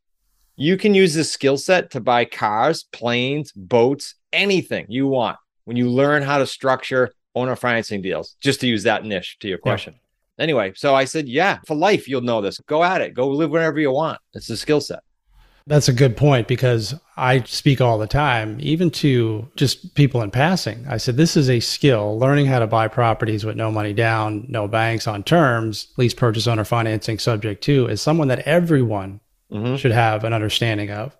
you 0.56 0.76
can 0.76 0.94
use 0.94 1.14
this 1.14 1.32
skill 1.32 1.56
set 1.56 1.90
to 1.92 2.00
buy 2.00 2.24
cars, 2.24 2.84
planes, 2.92 3.52
boats, 3.52 4.14
anything 4.32 4.86
you 4.88 5.06
want 5.06 5.38
when 5.64 5.76
you 5.76 5.88
learn 5.88 6.22
how 6.22 6.38
to 6.38 6.46
structure 6.46 7.12
owner 7.34 7.56
financing 7.56 8.02
deals, 8.02 8.36
just 8.40 8.60
to 8.60 8.66
use 8.66 8.82
that 8.84 9.04
niche 9.04 9.38
to 9.40 9.48
your 9.48 9.58
question. 9.58 9.94
Yeah. 9.94 10.44
Anyway, 10.44 10.72
so 10.74 10.94
I 10.94 11.04
said, 11.04 11.28
yeah, 11.28 11.58
for 11.66 11.76
life, 11.76 12.08
you'll 12.08 12.22
know 12.22 12.40
this. 12.40 12.58
Go 12.66 12.82
at 12.82 13.00
it. 13.00 13.14
Go 13.14 13.28
live 13.28 13.50
wherever 13.50 13.78
you 13.78 13.92
want. 13.92 14.18
It's 14.34 14.50
a 14.50 14.56
skill 14.56 14.80
set. 14.80 15.00
That's 15.66 15.88
a 15.88 15.92
good 15.92 16.16
point 16.16 16.48
because 16.48 16.94
I 17.16 17.42
speak 17.42 17.80
all 17.80 17.96
the 17.96 18.08
time, 18.08 18.56
even 18.60 18.90
to 18.92 19.48
just 19.54 19.94
people 19.94 20.20
in 20.22 20.32
passing. 20.32 20.84
I 20.88 20.96
said, 20.96 21.16
this 21.16 21.36
is 21.36 21.48
a 21.48 21.60
skill, 21.60 22.18
learning 22.18 22.46
how 22.46 22.58
to 22.58 22.66
buy 22.66 22.88
properties 22.88 23.44
with 23.44 23.56
no 23.56 23.70
money 23.70 23.92
down, 23.92 24.46
no 24.48 24.66
banks 24.66 25.06
on 25.06 25.22
terms, 25.22 25.92
lease 25.96 26.14
purchase 26.14 26.48
owner 26.48 26.64
financing 26.64 27.20
subject 27.20 27.62
to, 27.64 27.86
is 27.86 28.02
someone 28.02 28.26
that 28.28 28.40
everyone 28.40 29.20
mm-hmm. 29.52 29.76
should 29.76 29.92
have 29.92 30.24
an 30.24 30.32
understanding 30.32 30.90
of 30.90 31.16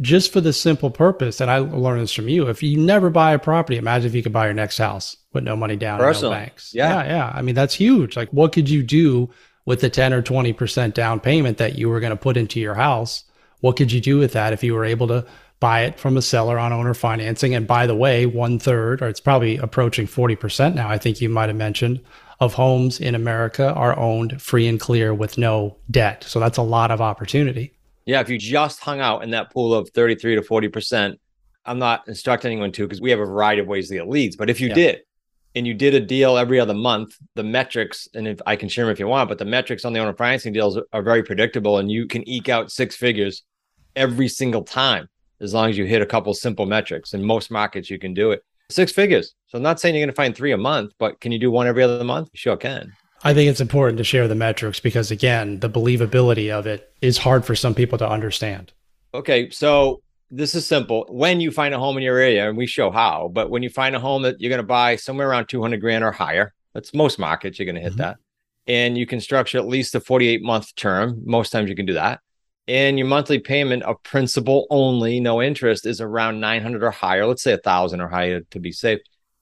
just 0.00 0.32
for 0.32 0.40
the 0.40 0.52
simple 0.52 0.90
purpose. 0.90 1.40
And 1.40 1.50
I 1.50 1.58
learned 1.58 2.02
this 2.02 2.12
from 2.12 2.28
you. 2.28 2.48
If 2.48 2.62
you 2.62 2.78
never 2.78 3.10
buy 3.10 3.32
a 3.32 3.38
property, 3.38 3.78
imagine 3.78 4.08
if 4.08 4.14
you 4.14 4.22
could 4.22 4.32
buy 4.32 4.46
your 4.46 4.54
next 4.54 4.78
house 4.78 5.16
with 5.32 5.44
no 5.44 5.56
money 5.56 5.76
down, 5.76 6.00
no 6.00 6.30
banks. 6.30 6.74
Yeah. 6.74 7.02
yeah, 7.02 7.08
yeah. 7.08 7.32
I 7.34 7.42
mean, 7.42 7.54
that's 7.54 7.74
huge. 7.74 8.16
Like, 8.16 8.30
what 8.30 8.52
could 8.52 8.68
you 8.68 8.82
do 8.82 9.30
with 9.64 9.80
the 9.80 9.90
10 9.90 10.12
or 10.12 10.22
20% 10.22 10.94
down 10.94 11.20
payment 11.20 11.58
that 11.58 11.76
you 11.76 11.88
were 11.88 12.00
going 12.00 12.10
to 12.10 12.16
put 12.16 12.36
into 12.36 12.60
your 12.60 12.74
house? 12.74 13.24
What 13.60 13.76
could 13.76 13.92
you 13.92 14.00
do 14.00 14.18
with 14.18 14.32
that 14.32 14.52
if 14.52 14.62
you 14.62 14.74
were 14.74 14.84
able 14.84 15.08
to 15.08 15.26
buy 15.60 15.82
it 15.82 15.98
from 15.98 16.16
a 16.16 16.22
seller 16.22 16.58
on 16.58 16.72
owner 16.72 16.94
financing? 16.94 17.54
And 17.54 17.66
by 17.66 17.86
the 17.86 17.96
way, 17.96 18.24
one 18.26 18.58
third, 18.58 19.02
or 19.02 19.08
it's 19.08 19.20
probably 19.20 19.56
approaching 19.56 20.06
40% 20.06 20.74
now, 20.74 20.88
I 20.88 20.98
think 20.98 21.20
you 21.20 21.28
might 21.28 21.48
have 21.48 21.56
mentioned, 21.56 22.00
of 22.40 22.54
homes 22.54 23.00
in 23.00 23.14
America 23.14 23.72
are 23.74 23.98
owned 23.98 24.40
free 24.40 24.68
and 24.68 24.78
clear 24.78 25.12
with 25.12 25.38
no 25.38 25.76
debt. 25.90 26.24
So 26.24 26.38
that's 26.38 26.58
a 26.58 26.62
lot 26.62 26.90
of 26.90 27.00
opportunity. 27.00 27.74
Yeah, 28.08 28.20
if 28.20 28.30
you 28.30 28.38
just 28.38 28.80
hung 28.80 29.00
out 29.00 29.22
in 29.22 29.32
that 29.32 29.52
pool 29.52 29.74
of 29.74 29.90
33 29.90 30.36
to 30.36 30.40
40%, 30.40 31.14
I'm 31.66 31.78
not 31.78 32.08
instructing 32.08 32.52
anyone 32.52 32.72
to 32.72 32.84
because 32.84 33.02
we 33.02 33.10
have 33.10 33.20
a 33.20 33.26
variety 33.26 33.60
of 33.60 33.66
ways 33.66 33.88
to 33.88 33.96
get 33.96 34.08
leads. 34.08 34.34
But 34.34 34.48
if 34.48 34.62
you 34.62 34.68
yeah. 34.68 34.74
did, 34.74 35.00
and 35.54 35.66
you 35.66 35.74
did 35.74 35.92
a 35.92 36.00
deal 36.00 36.38
every 36.38 36.58
other 36.58 36.72
month, 36.72 37.18
the 37.34 37.42
metrics, 37.42 38.08
and 38.14 38.26
if 38.26 38.40
I 38.46 38.56
can 38.56 38.70
share 38.70 38.86
them 38.86 38.92
if 38.92 38.98
you 38.98 39.08
want, 39.08 39.28
but 39.28 39.36
the 39.36 39.44
metrics 39.44 39.84
on 39.84 39.92
the 39.92 40.00
owner 40.00 40.14
financing 40.14 40.54
deals 40.54 40.78
are 40.94 41.02
very 41.02 41.22
predictable 41.22 41.76
and 41.76 41.90
you 41.90 42.06
can 42.06 42.26
eke 42.26 42.48
out 42.48 42.70
six 42.70 42.96
figures 42.96 43.42
every 43.94 44.28
single 44.28 44.62
time 44.62 45.06
as 45.42 45.52
long 45.52 45.68
as 45.68 45.76
you 45.76 45.84
hit 45.84 46.00
a 46.00 46.06
couple 46.06 46.32
simple 46.32 46.64
metrics. 46.64 47.12
In 47.12 47.22
most 47.22 47.50
markets, 47.50 47.90
you 47.90 47.98
can 47.98 48.14
do 48.14 48.30
it 48.30 48.42
six 48.70 48.90
figures. 48.90 49.34
So 49.48 49.58
I'm 49.58 49.62
not 49.62 49.80
saying 49.80 49.94
you're 49.94 50.06
going 50.06 50.14
to 50.14 50.16
find 50.16 50.34
three 50.34 50.52
a 50.52 50.56
month, 50.56 50.92
but 50.98 51.20
can 51.20 51.30
you 51.30 51.38
do 51.38 51.50
one 51.50 51.66
every 51.66 51.82
other 51.82 52.04
month? 52.04 52.30
You 52.32 52.38
sure 52.38 52.56
can. 52.56 52.90
I 53.22 53.34
think 53.34 53.50
it's 53.50 53.60
important 53.60 53.98
to 53.98 54.04
share 54.04 54.28
the 54.28 54.34
metrics 54.34 54.80
because, 54.80 55.10
again, 55.10 55.60
the 55.60 55.68
believability 55.68 56.50
of 56.50 56.66
it 56.66 56.92
is 57.00 57.18
hard 57.18 57.44
for 57.44 57.54
some 57.56 57.74
people 57.74 57.98
to 57.98 58.08
understand. 58.08 58.72
Okay. 59.12 59.50
So 59.50 60.02
this 60.30 60.54
is 60.54 60.66
simple. 60.66 61.06
When 61.08 61.40
you 61.40 61.50
find 61.50 61.74
a 61.74 61.78
home 61.78 61.96
in 61.96 62.02
your 62.02 62.18
area, 62.18 62.48
and 62.48 62.56
we 62.56 62.66
show 62.66 62.90
how, 62.90 63.30
but 63.32 63.50
when 63.50 63.62
you 63.62 63.70
find 63.70 63.96
a 63.96 64.00
home 64.00 64.22
that 64.22 64.40
you're 64.40 64.50
going 64.50 64.58
to 64.58 64.62
buy 64.62 64.96
somewhere 64.96 65.28
around 65.28 65.48
200 65.48 65.80
grand 65.80 66.04
or 66.04 66.12
higher, 66.12 66.52
that's 66.74 66.94
most 66.94 67.18
markets, 67.18 67.58
you're 67.58 67.66
going 67.66 67.74
to 67.76 67.80
hit 67.80 67.92
mm-hmm. 67.92 68.02
that. 68.02 68.18
And 68.66 68.98
you 68.98 69.06
can 69.06 69.20
structure 69.20 69.58
at 69.58 69.66
least 69.66 69.94
a 69.94 70.00
48 70.00 70.42
month 70.42 70.74
term. 70.76 71.22
Most 71.24 71.50
times 71.50 71.70
you 71.70 71.76
can 71.76 71.86
do 71.86 71.94
that. 71.94 72.20
and 72.68 72.98
your 72.98 73.08
monthly 73.08 73.38
payment 73.38 73.82
of 73.84 74.02
principal 74.02 74.66
only, 74.68 75.20
no 75.20 75.40
interest, 75.40 75.86
is 75.86 76.02
around 76.02 76.38
900 76.38 76.84
or 76.84 76.90
higher, 76.90 77.26
let's 77.26 77.42
say 77.42 77.54
a 77.54 77.58
thousand 77.58 78.02
or 78.02 78.08
higher 78.08 78.42
to 78.50 78.60
be 78.60 78.70
safe, 78.72 79.00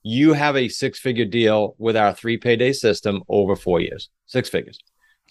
you 0.09 0.35
have 0.35 0.55
a 0.57 0.69
six 0.69 1.01
figure 1.01 1.25
deal 1.25 1.75
with 1.79 1.97
our 1.97 2.15
three 2.15 2.37
payday 2.37 2.73
system 2.73 3.25
over 3.29 3.57
four 3.57 3.81
years, 3.81 4.09
six 4.27 4.49
figures. 4.49 4.79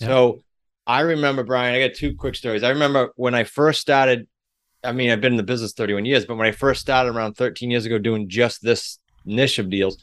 Yeah. 0.02 0.08
So 0.08 0.40
I 0.86 1.00
remember, 1.00 1.46
Brian, 1.46 1.74
I 1.74 1.88
got 1.88 1.96
two 1.96 2.14
quick 2.14 2.36
stories. 2.36 2.62
I 2.62 2.72
remember 2.72 3.14
when 3.16 3.34
I 3.34 3.46
first 3.46 3.80
started, 3.80 4.28
I 4.84 4.92
mean, 4.92 5.12
I've 5.12 5.22
been 5.22 5.32
in 5.32 5.38
the 5.38 5.44
business 5.44 5.72
31 5.72 6.04
years, 6.04 6.26
but 6.26 6.36
when 6.36 6.46
I 6.46 6.52
first 6.52 6.82
started 6.82 7.16
around 7.16 7.36
13 7.36 7.72
years 7.72 7.86
ago 7.86 7.98
doing 7.98 8.28
just 8.28 8.62
this 8.62 9.00
niche 9.24 9.60
of 9.60 9.70
deals, 9.70 9.98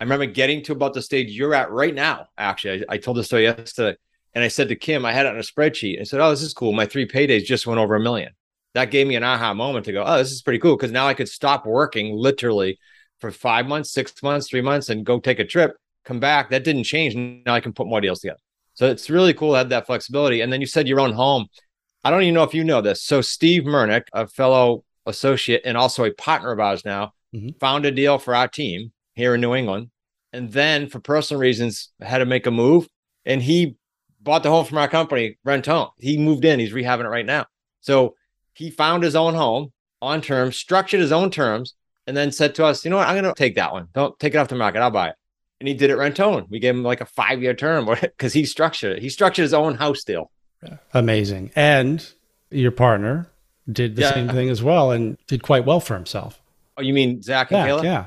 I 0.00 0.04
remember 0.04 0.24
getting 0.24 0.62
to 0.62 0.72
about 0.72 0.94
the 0.94 1.02
stage 1.02 1.28
you're 1.32 1.52
at 1.52 1.70
right 1.70 1.94
now. 1.94 2.28
Actually, 2.38 2.86
I, 2.88 2.94
I 2.94 2.96
told 2.96 3.18
this 3.18 3.26
story 3.26 3.42
yesterday. 3.42 3.98
And 4.34 4.42
I 4.42 4.48
said 4.48 4.68
to 4.68 4.76
Kim, 4.76 5.04
I 5.04 5.12
had 5.12 5.26
it 5.26 5.30
on 5.30 5.38
a 5.38 5.42
spreadsheet. 5.42 6.00
I 6.00 6.04
said, 6.04 6.20
Oh, 6.20 6.30
this 6.30 6.42
is 6.42 6.54
cool. 6.54 6.72
My 6.72 6.86
three 6.86 7.06
paydays 7.06 7.44
just 7.44 7.66
went 7.66 7.80
over 7.80 7.96
a 7.96 8.00
million. 8.00 8.32
That 8.72 8.90
gave 8.90 9.06
me 9.06 9.16
an 9.16 9.24
aha 9.24 9.52
moment 9.52 9.84
to 9.86 9.92
go, 9.92 10.04
Oh, 10.06 10.16
this 10.16 10.32
is 10.32 10.40
pretty 10.40 10.58
cool. 10.58 10.76
Cause 10.78 10.90
now 10.90 11.06
I 11.06 11.12
could 11.12 11.28
stop 11.28 11.66
working 11.66 12.16
literally 12.16 12.78
for 13.20 13.30
five 13.30 13.66
months, 13.66 13.92
six 13.92 14.22
months, 14.22 14.48
three 14.48 14.60
months 14.60 14.88
and 14.88 15.04
go 15.04 15.18
take 15.18 15.38
a 15.38 15.44
trip, 15.44 15.76
come 16.04 16.20
back. 16.20 16.50
That 16.50 16.64
didn't 16.64 16.84
change. 16.84 17.14
Now 17.14 17.54
I 17.54 17.60
can 17.60 17.72
put 17.72 17.86
more 17.86 18.00
deals 18.00 18.20
together. 18.20 18.40
So 18.74 18.86
it's 18.86 19.08
really 19.08 19.32
cool 19.32 19.52
to 19.52 19.58
have 19.58 19.70
that 19.70 19.86
flexibility. 19.86 20.42
And 20.42 20.52
then 20.52 20.60
you 20.60 20.66
said 20.66 20.86
your 20.86 21.00
own 21.00 21.12
home. 21.12 21.46
I 22.04 22.10
don't 22.10 22.22
even 22.22 22.34
know 22.34 22.42
if 22.42 22.54
you 22.54 22.62
know 22.62 22.82
this. 22.82 23.02
So 23.02 23.20
Steve 23.20 23.62
Mernick, 23.62 24.04
a 24.12 24.26
fellow 24.26 24.84
associate 25.06 25.62
and 25.64 25.76
also 25.76 26.04
a 26.04 26.12
partner 26.12 26.52
of 26.52 26.60
ours 26.60 26.84
now, 26.84 27.12
mm-hmm. 27.34 27.56
found 27.58 27.86
a 27.86 27.90
deal 27.90 28.18
for 28.18 28.34
our 28.34 28.48
team 28.48 28.92
here 29.14 29.34
in 29.34 29.40
New 29.40 29.54
England. 29.54 29.90
And 30.32 30.52
then 30.52 30.88
for 30.88 31.00
personal 31.00 31.40
reasons, 31.40 31.90
had 32.00 32.18
to 32.18 32.26
make 32.26 32.46
a 32.46 32.50
move. 32.50 32.86
And 33.24 33.42
he 33.42 33.76
bought 34.20 34.42
the 34.42 34.50
home 34.50 34.66
from 34.66 34.78
our 34.78 34.88
company, 34.88 35.38
rent 35.44 35.66
home. 35.66 35.88
He 35.98 36.18
moved 36.18 36.44
in, 36.44 36.60
he's 36.60 36.72
rehabbing 36.72 37.06
it 37.06 37.08
right 37.08 37.24
now. 37.24 37.46
So 37.80 38.14
he 38.52 38.70
found 38.70 39.02
his 39.02 39.16
own 39.16 39.34
home 39.34 39.72
on 40.02 40.20
terms, 40.20 40.56
structured 40.56 41.00
his 41.00 41.12
own 41.12 41.30
terms, 41.30 41.74
and 42.06 42.16
then 42.16 42.32
said 42.32 42.54
to 42.56 42.64
us, 42.64 42.84
you 42.84 42.90
know 42.90 42.98
what, 42.98 43.08
I'm 43.08 43.14
going 43.14 43.24
to 43.24 43.34
take 43.34 43.56
that 43.56 43.72
one. 43.72 43.88
Don't 43.94 44.18
take 44.18 44.34
it 44.34 44.38
off 44.38 44.48
the 44.48 44.54
market. 44.54 44.80
I'll 44.80 44.90
buy 44.90 45.08
it. 45.08 45.16
And 45.60 45.68
he 45.68 45.74
did 45.74 45.90
it 45.90 45.96
rent 45.96 46.20
own. 46.20 46.46
We 46.50 46.58
gave 46.58 46.74
him 46.74 46.82
like 46.82 47.00
a 47.00 47.06
five 47.06 47.42
year 47.42 47.54
term 47.54 47.86
because 48.00 48.32
he 48.32 48.44
structured 48.44 48.96
it. 48.96 49.02
He 49.02 49.08
structured 49.08 49.42
his 49.42 49.54
own 49.54 49.74
house 49.74 50.04
deal. 50.04 50.30
Amazing. 50.94 51.50
And 51.56 52.06
your 52.50 52.70
partner 52.70 53.30
did 53.70 53.96
the 53.96 54.02
yeah. 54.02 54.14
same 54.14 54.28
thing 54.28 54.48
as 54.48 54.62
well 54.62 54.90
and 54.90 55.18
did 55.26 55.42
quite 55.42 55.64
well 55.64 55.80
for 55.80 55.94
himself. 55.94 56.40
Oh, 56.76 56.82
you 56.82 56.92
mean 56.92 57.22
Zach 57.22 57.50
and 57.50 57.58
yeah, 57.58 57.68
Kayla? 57.68 57.84
Yeah. 57.84 58.04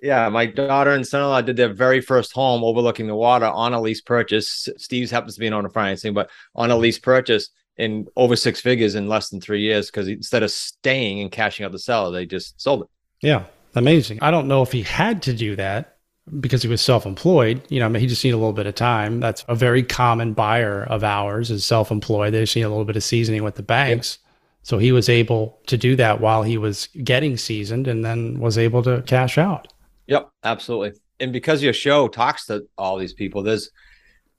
Yeah, 0.00 0.28
my 0.28 0.46
daughter 0.46 0.92
and 0.92 1.04
son-in-law 1.04 1.40
did 1.40 1.56
their 1.56 1.72
very 1.72 2.00
first 2.00 2.32
home 2.32 2.62
overlooking 2.62 3.08
the 3.08 3.16
water 3.16 3.46
on 3.46 3.74
a 3.74 3.80
lease 3.80 4.00
purchase. 4.00 4.68
Steve's 4.76 5.10
happens 5.10 5.34
to 5.34 5.40
be 5.40 5.48
an 5.48 5.52
owner 5.52 5.68
financing, 5.68 6.14
but 6.14 6.30
on 6.54 6.70
a 6.70 6.76
lease 6.76 7.00
purchase 7.00 7.50
in 7.78 8.06
over 8.14 8.36
six 8.36 8.60
figures 8.60 8.94
in 8.94 9.08
less 9.08 9.28
than 9.28 9.40
three 9.40 9.60
years 9.60 9.86
because 9.86 10.06
instead 10.06 10.44
of 10.44 10.52
staying 10.52 11.20
and 11.20 11.32
cashing 11.32 11.66
out 11.66 11.72
the 11.72 11.80
seller, 11.80 12.12
they 12.12 12.26
just 12.26 12.60
sold 12.60 12.82
it. 12.82 12.88
Yeah, 13.20 13.44
amazing. 13.74 14.18
I 14.22 14.30
don't 14.30 14.48
know 14.48 14.62
if 14.62 14.72
he 14.72 14.82
had 14.82 15.22
to 15.22 15.32
do 15.32 15.56
that 15.56 15.96
because 16.40 16.62
he 16.62 16.68
was 16.68 16.80
self-employed. 16.80 17.62
You 17.68 17.80
know, 17.80 17.86
I 17.86 17.88
mean, 17.88 18.00
he 18.00 18.06
just 18.06 18.22
needed 18.22 18.36
a 18.36 18.38
little 18.38 18.52
bit 18.52 18.66
of 18.66 18.74
time. 18.74 19.20
That's 19.20 19.44
a 19.48 19.54
very 19.54 19.82
common 19.82 20.34
buyer 20.34 20.84
of 20.84 21.02
ours 21.02 21.50
is 21.50 21.64
self-employed. 21.64 22.32
They 22.32 22.40
just 22.40 22.54
need 22.54 22.62
a 22.62 22.68
little 22.68 22.84
bit 22.84 22.96
of 22.96 23.02
seasoning 23.02 23.42
with 23.44 23.56
the 23.56 23.62
banks. 23.62 24.18
So 24.62 24.78
he 24.78 24.92
was 24.92 25.08
able 25.08 25.58
to 25.66 25.76
do 25.78 25.96
that 25.96 26.20
while 26.20 26.42
he 26.42 26.58
was 26.58 26.88
getting 27.02 27.36
seasoned 27.36 27.88
and 27.88 28.04
then 28.04 28.38
was 28.38 28.58
able 28.58 28.82
to 28.82 29.02
cash 29.02 29.38
out. 29.38 29.72
Yep, 30.06 30.28
absolutely. 30.44 31.00
And 31.20 31.32
because 31.32 31.62
your 31.62 31.72
show 31.72 32.08
talks 32.08 32.46
to 32.46 32.66
all 32.76 32.98
these 32.98 33.14
people, 33.14 33.42
there's 33.42 33.70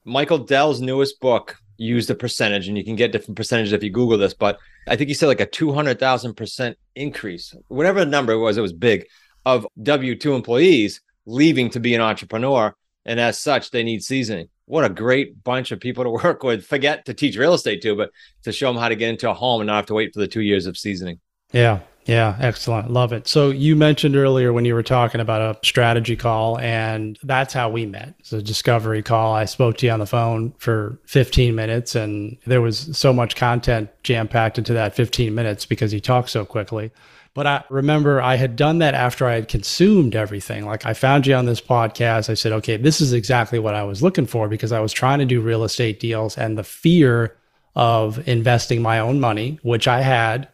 Michael 0.05 0.37
Dell's 0.37 0.81
newest 0.81 1.19
book 1.19 1.57
Use 1.81 2.07
the 2.07 2.15
percentage, 2.15 2.67
and 2.67 2.77
you 2.77 2.83
can 2.83 2.97
get 2.97 3.13
different 3.13 3.37
percentages 3.37 3.71
if 3.71 3.81
you 3.81 3.89
Google 3.89 4.17
this, 4.17 4.33
but 4.33 4.59
I 4.89 4.95
think 4.95 5.07
he 5.07 5.13
said 5.13 5.27
like 5.27 5.39
a 5.39 5.45
200,000% 5.45 6.75
increase, 6.95 7.53
whatever 7.67 7.99
the 7.99 8.09
number 8.09 8.37
was, 8.39 8.57
it 8.57 8.61
was 8.61 8.73
big, 8.73 9.05
of 9.45 9.67
W 9.83 10.15
2 10.17 10.33
employees 10.33 11.01
leaving 11.27 11.69
to 11.69 11.79
be 11.79 11.93
an 11.93 12.01
entrepreneur. 12.01 12.75
And 13.05 13.19
as 13.19 13.39
such, 13.39 13.69
they 13.69 13.83
need 13.83 14.03
seasoning. 14.03 14.49
What 14.65 14.85
a 14.85 14.89
great 14.89 15.43
bunch 15.43 15.71
of 15.71 15.79
people 15.79 16.03
to 16.03 16.09
work 16.23 16.43
with. 16.43 16.65
Forget 16.65 17.05
to 17.05 17.13
teach 17.13 17.37
real 17.37 17.53
estate 17.53 17.81
to, 17.83 17.95
but 17.95 18.09
to 18.43 18.51
show 18.51 18.67
them 18.67 18.81
how 18.81 18.89
to 18.89 18.95
get 18.95 19.11
into 19.11 19.29
a 19.29 19.33
home 19.33 19.61
and 19.61 19.67
not 19.67 19.75
have 19.75 19.85
to 19.87 19.93
wait 19.93 20.11
for 20.13 20.19
the 20.19 20.27
two 20.27 20.41
years 20.41 20.65
of 20.65 20.75
seasoning. 20.75 21.19
Yeah. 21.51 21.79
Yeah, 22.05 22.35
excellent. 22.39 22.89
Love 22.89 23.13
it. 23.13 23.27
So 23.27 23.51
you 23.51 23.75
mentioned 23.75 24.15
earlier 24.15 24.51
when 24.51 24.65
you 24.65 24.73
were 24.73 24.81
talking 24.81 25.21
about 25.21 25.41
a 25.43 25.59
strategy 25.63 26.15
call, 26.15 26.57
and 26.57 27.19
that's 27.21 27.53
how 27.53 27.69
we 27.69 27.85
met. 27.85 28.15
It's 28.17 28.33
a 28.33 28.41
discovery 28.41 29.03
call. 29.03 29.35
I 29.35 29.45
spoke 29.45 29.77
to 29.77 29.85
you 29.85 29.91
on 29.91 29.99
the 29.99 30.07
phone 30.07 30.55
for 30.57 30.97
15 31.05 31.53
minutes, 31.53 31.93
and 31.93 32.37
there 32.47 32.61
was 32.61 32.97
so 32.97 33.13
much 33.13 33.35
content 33.35 33.91
jam 34.01 34.27
packed 34.27 34.57
into 34.57 34.73
that 34.73 34.95
15 34.95 35.35
minutes 35.35 35.67
because 35.67 35.93
you 35.93 35.99
talked 35.99 36.31
so 36.31 36.45
quickly. 36.45 36.89
But 37.35 37.45
I 37.45 37.63
remember 37.69 38.19
I 38.19 38.37
had 38.37 38.55
done 38.55 38.79
that 38.79 38.95
after 38.95 39.27
I 39.27 39.35
had 39.35 39.47
consumed 39.47 40.15
everything. 40.15 40.65
Like 40.65 40.87
I 40.87 40.93
found 40.93 41.27
you 41.27 41.35
on 41.35 41.45
this 41.45 41.61
podcast. 41.61 42.27
I 42.27 42.33
said, 42.33 42.53
okay, 42.53 42.77
this 42.77 43.01
is 43.01 43.13
exactly 43.13 43.59
what 43.59 43.75
I 43.75 43.83
was 43.83 44.01
looking 44.01 44.25
for 44.25 44.47
because 44.47 44.71
I 44.71 44.79
was 44.79 44.91
trying 44.91 45.19
to 45.19 45.25
do 45.25 45.41
real 45.41 45.63
estate 45.63 45.99
deals 45.99 46.39
and 46.39 46.57
the 46.57 46.63
fear 46.63 47.37
of 47.75 48.27
investing 48.27 48.81
my 48.81 48.97
own 48.97 49.19
money, 49.19 49.59
which 49.61 49.87
I 49.87 50.01
had 50.01 50.47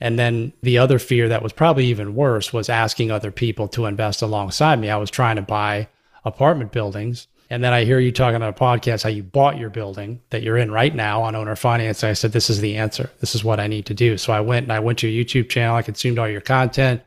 and 0.00 0.18
then 0.18 0.52
the 0.62 0.78
other 0.78 0.98
fear 0.98 1.28
that 1.28 1.42
was 1.42 1.52
probably 1.52 1.86
even 1.86 2.14
worse 2.14 2.52
was 2.52 2.68
asking 2.68 3.10
other 3.10 3.30
people 3.30 3.68
to 3.68 3.84
invest 3.84 4.22
alongside 4.22 4.80
me. 4.80 4.88
I 4.88 4.96
was 4.96 5.10
trying 5.10 5.36
to 5.36 5.42
buy 5.42 5.88
apartment 6.24 6.72
buildings. 6.72 7.26
And 7.50 7.64
then 7.64 7.72
I 7.72 7.84
hear 7.84 7.98
you 7.98 8.12
talking 8.12 8.42
on 8.42 8.48
a 8.48 8.52
podcast 8.52 9.02
how 9.02 9.08
you 9.08 9.24
bought 9.24 9.58
your 9.58 9.70
building 9.70 10.20
that 10.30 10.42
you're 10.42 10.56
in 10.56 10.70
right 10.70 10.94
now 10.94 11.22
on 11.22 11.34
owner 11.34 11.56
finance. 11.56 12.04
I 12.04 12.12
said, 12.12 12.32
this 12.32 12.48
is 12.48 12.60
the 12.60 12.76
answer. 12.76 13.10
This 13.18 13.34
is 13.34 13.42
what 13.42 13.60
I 13.60 13.66
need 13.66 13.86
to 13.86 13.94
do. 13.94 14.16
So 14.16 14.32
I 14.32 14.40
went 14.40 14.64
and 14.64 14.72
I 14.72 14.78
went 14.78 15.00
to 15.00 15.08
your 15.08 15.24
YouTube 15.24 15.48
channel. 15.50 15.76
I 15.76 15.82
consumed 15.82 16.18
all 16.18 16.28
your 16.28 16.40
content. 16.40 17.02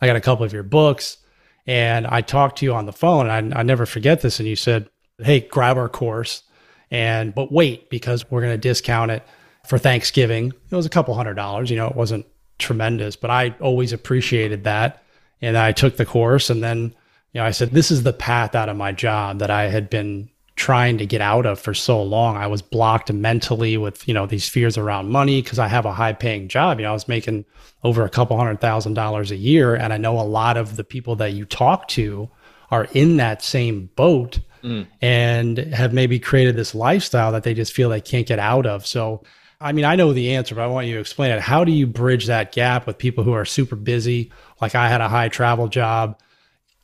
I 0.00 0.06
got 0.06 0.16
a 0.16 0.20
couple 0.20 0.44
of 0.44 0.52
your 0.52 0.62
books 0.62 1.18
and 1.66 2.06
I 2.06 2.22
talked 2.22 2.58
to 2.58 2.64
you 2.64 2.74
on 2.74 2.86
the 2.86 2.92
phone. 2.92 3.28
And 3.28 3.54
I, 3.54 3.60
I 3.60 3.62
never 3.62 3.86
forget 3.86 4.22
this. 4.22 4.40
And 4.40 4.48
you 4.48 4.56
said, 4.56 4.88
hey, 5.18 5.40
grab 5.40 5.76
our 5.76 5.90
course. 5.90 6.42
And, 6.90 7.34
but 7.34 7.52
wait, 7.52 7.88
because 7.90 8.28
we're 8.30 8.40
going 8.40 8.54
to 8.54 8.58
discount 8.58 9.10
it 9.10 9.22
for 9.66 9.78
Thanksgiving. 9.78 10.52
It 10.70 10.74
was 10.74 10.86
a 10.86 10.90
couple 10.90 11.14
hundred 11.14 11.34
dollars. 11.34 11.70
You 11.70 11.76
know, 11.76 11.86
it 11.86 11.94
wasn't 11.94 12.26
tremendous, 12.62 13.16
but 13.16 13.30
I 13.30 13.54
always 13.60 13.92
appreciated 13.92 14.64
that. 14.64 15.02
And 15.40 15.58
I 15.58 15.72
took 15.72 15.96
the 15.96 16.06
course 16.06 16.50
and 16.50 16.62
then, 16.62 16.94
you 17.32 17.40
know, 17.40 17.44
I 17.44 17.50
said, 17.50 17.70
this 17.70 17.90
is 17.90 18.02
the 18.02 18.12
path 18.12 18.54
out 18.54 18.68
of 18.68 18.76
my 18.76 18.92
job 18.92 19.40
that 19.40 19.50
I 19.50 19.68
had 19.68 19.90
been 19.90 20.30
trying 20.54 20.98
to 20.98 21.06
get 21.06 21.20
out 21.20 21.46
of 21.46 21.58
for 21.58 21.74
so 21.74 22.02
long. 22.02 22.36
I 22.36 22.46
was 22.46 22.62
blocked 22.62 23.12
mentally 23.12 23.76
with, 23.76 24.06
you 24.06 24.14
know, 24.14 24.26
these 24.26 24.48
fears 24.48 24.78
around 24.78 25.08
money 25.08 25.42
because 25.42 25.58
I 25.58 25.66
have 25.68 25.86
a 25.86 25.92
high 25.92 26.12
paying 26.12 26.48
job. 26.48 26.78
You 26.78 26.84
know, 26.84 26.90
I 26.90 26.94
was 26.94 27.08
making 27.08 27.44
over 27.82 28.04
a 28.04 28.10
couple 28.10 28.36
hundred 28.36 28.60
thousand 28.60 28.94
dollars 28.94 29.30
a 29.30 29.36
year. 29.36 29.74
And 29.74 29.92
I 29.92 29.96
know 29.96 30.20
a 30.20 30.22
lot 30.22 30.56
of 30.56 30.76
the 30.76 30.84
people 30.84 31.16
that 31.16 31.32
you 31.32 31.44
talk 31.44 31.88
to 31.88 32.30
are 32.70 32.86
in 32.92 33.16
that 33.16 33.42
same 33.42 33.90
boat 33.96 34.38
mm. 34.62 34.86
and 35.00 35.58
have 35.58 35.92
maybe 35.92 36.18
created 36.18 36.56
this 36.56 36.74
lifestyle 36.74 37.32
that 37.32 37.42
they 37.42 37.54
just 37.54 37.72
feel 37.72 37.88
they 37.88 38.00
can't 38.00 38.26
get 38.26 38.38
out 38.38 38.66
of. 38.66 38.86
So 38.86 39.22
I 39.62 39.72
mean, 39.72 39.84
I 39.84 39.96
know 39.96 40.12
the 40.12 40.34
answer, 40.34 40.54
but 40.54 40.62
I 40.62 40.66
want 40.66 40.86
you 40.86 40.94
to 40.94 41.00
explain 41.00 41.30
it. 41.30 41.40
How 41.40 41.64
do 41.64 41.72
you 41.72 41.86
bridge 41.86 42.26
that 42.26 42.52
gap 42.52 42.86
with 42.86 42.98
people 42.98 43.22
who 43.22 43.32
are 43.32 43.44
super 43.44 43.76
busy? 43.76 44.32
Like 44.60 44.74
I 44.74 44.88
had 44.88 45.00
a 45.00 45.08
high 45.08 45.28
travel 45.28 45.68
job 45.68 46.18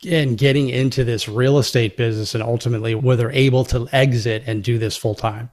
and 0.09 0.37
getting 0.37 0.69
into 0.69 1.03
this 1.03 1.27
real 1.27 1.57
estate 1.57 1.97
business 1.97 2.33
and 2.33 2.41
ultimately 2.41 2.95
where 2.95 3.17
they're 3.17 3.31
able 3.31 3.65
to 3.65 3.87
exit 3.91 4.43
and 4.47 4.63
do 4.63 4.77
this 4.77 4.95
full 4.95 5.15
time. 5.15 5.49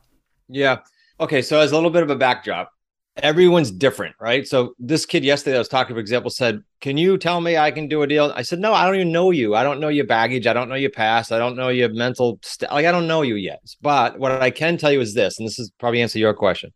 Yeah. 0.49 0.78
Okay. 1.18 1.42
So 1.42 1.59
as 1.59 1.73
a 1.73 1.75
little 1.75 1.90
bit 1.90 2.04
of 2.04 2.11
a 2.11 2.16
backdrop, 2.16 2.71
everyone's 3.16 3.71
different, 3.71 4.14
right? 4.21 4.47
So 4.47 4.75
this 4.78 5.06
kid 5.06 5.25
yesterday 5.25 5.56
I 5.56 5.59
was 5.59 5.68
talking, 5.68 5.97
for 5.97 6.00
example, 6.00 6.30
said, 6.30 6.62
Can 6.80 6.97
you 6.97 7.18
tell 7.18 7.40
me 7.40 7.56
I 7.56 7.71
can 7.71 7.88
do 7.88 8.02
a 8.02 8.06
deal? 8.06 8.33
I 8.37 8.42
said, 8.42 8.61
No, 8.61 8.73
I 8.73 8.87
don't 8.87 8.95
even 8.95 9.12
know 9.12 9.30
you. 9.33 9.54
I 9.54 9.64
don't 9.64 9.80
know 9.80 9.88
your 9.88 10.06
baggage. 10.06 10.47
I 10.47 10.52
don't 10.52 10.68
know 10.68 10.75
your 10.76 10.90
past. 10.90 11.33
I 11.33 11.38
don't 11.38 11.56
know 11.56 11.68
your 11.68 11.88
mental 11.88 12.38
st- 12.42 12.71
like 12.71 12.87
I 12.87 12.92
don't 12.92 13.09
know 13.09 13.23
you 13.23 13.35
yet. 13.35 13.62
But 13.80 14.18
what 14.18 14.42
I 14.42 14.50
can 14.50 14.76
tell 14.76 14.92
you 14.92 15.00
is 15.00 15.14
this, 15.14 15.38
and 15.38 15.47
this 15.47 15.59
is 15.59 15.73
probably 15.78 16.02
answer 16.02 16.18
your 16.18 16.35
question. 16.35 16.73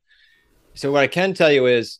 So 0.80 0.90
what 0.90 1.02
I 1.02 1.08
can 1.08 1.34
tell 1.34 1.52
you 1.52 1.66
is 1.66 1.98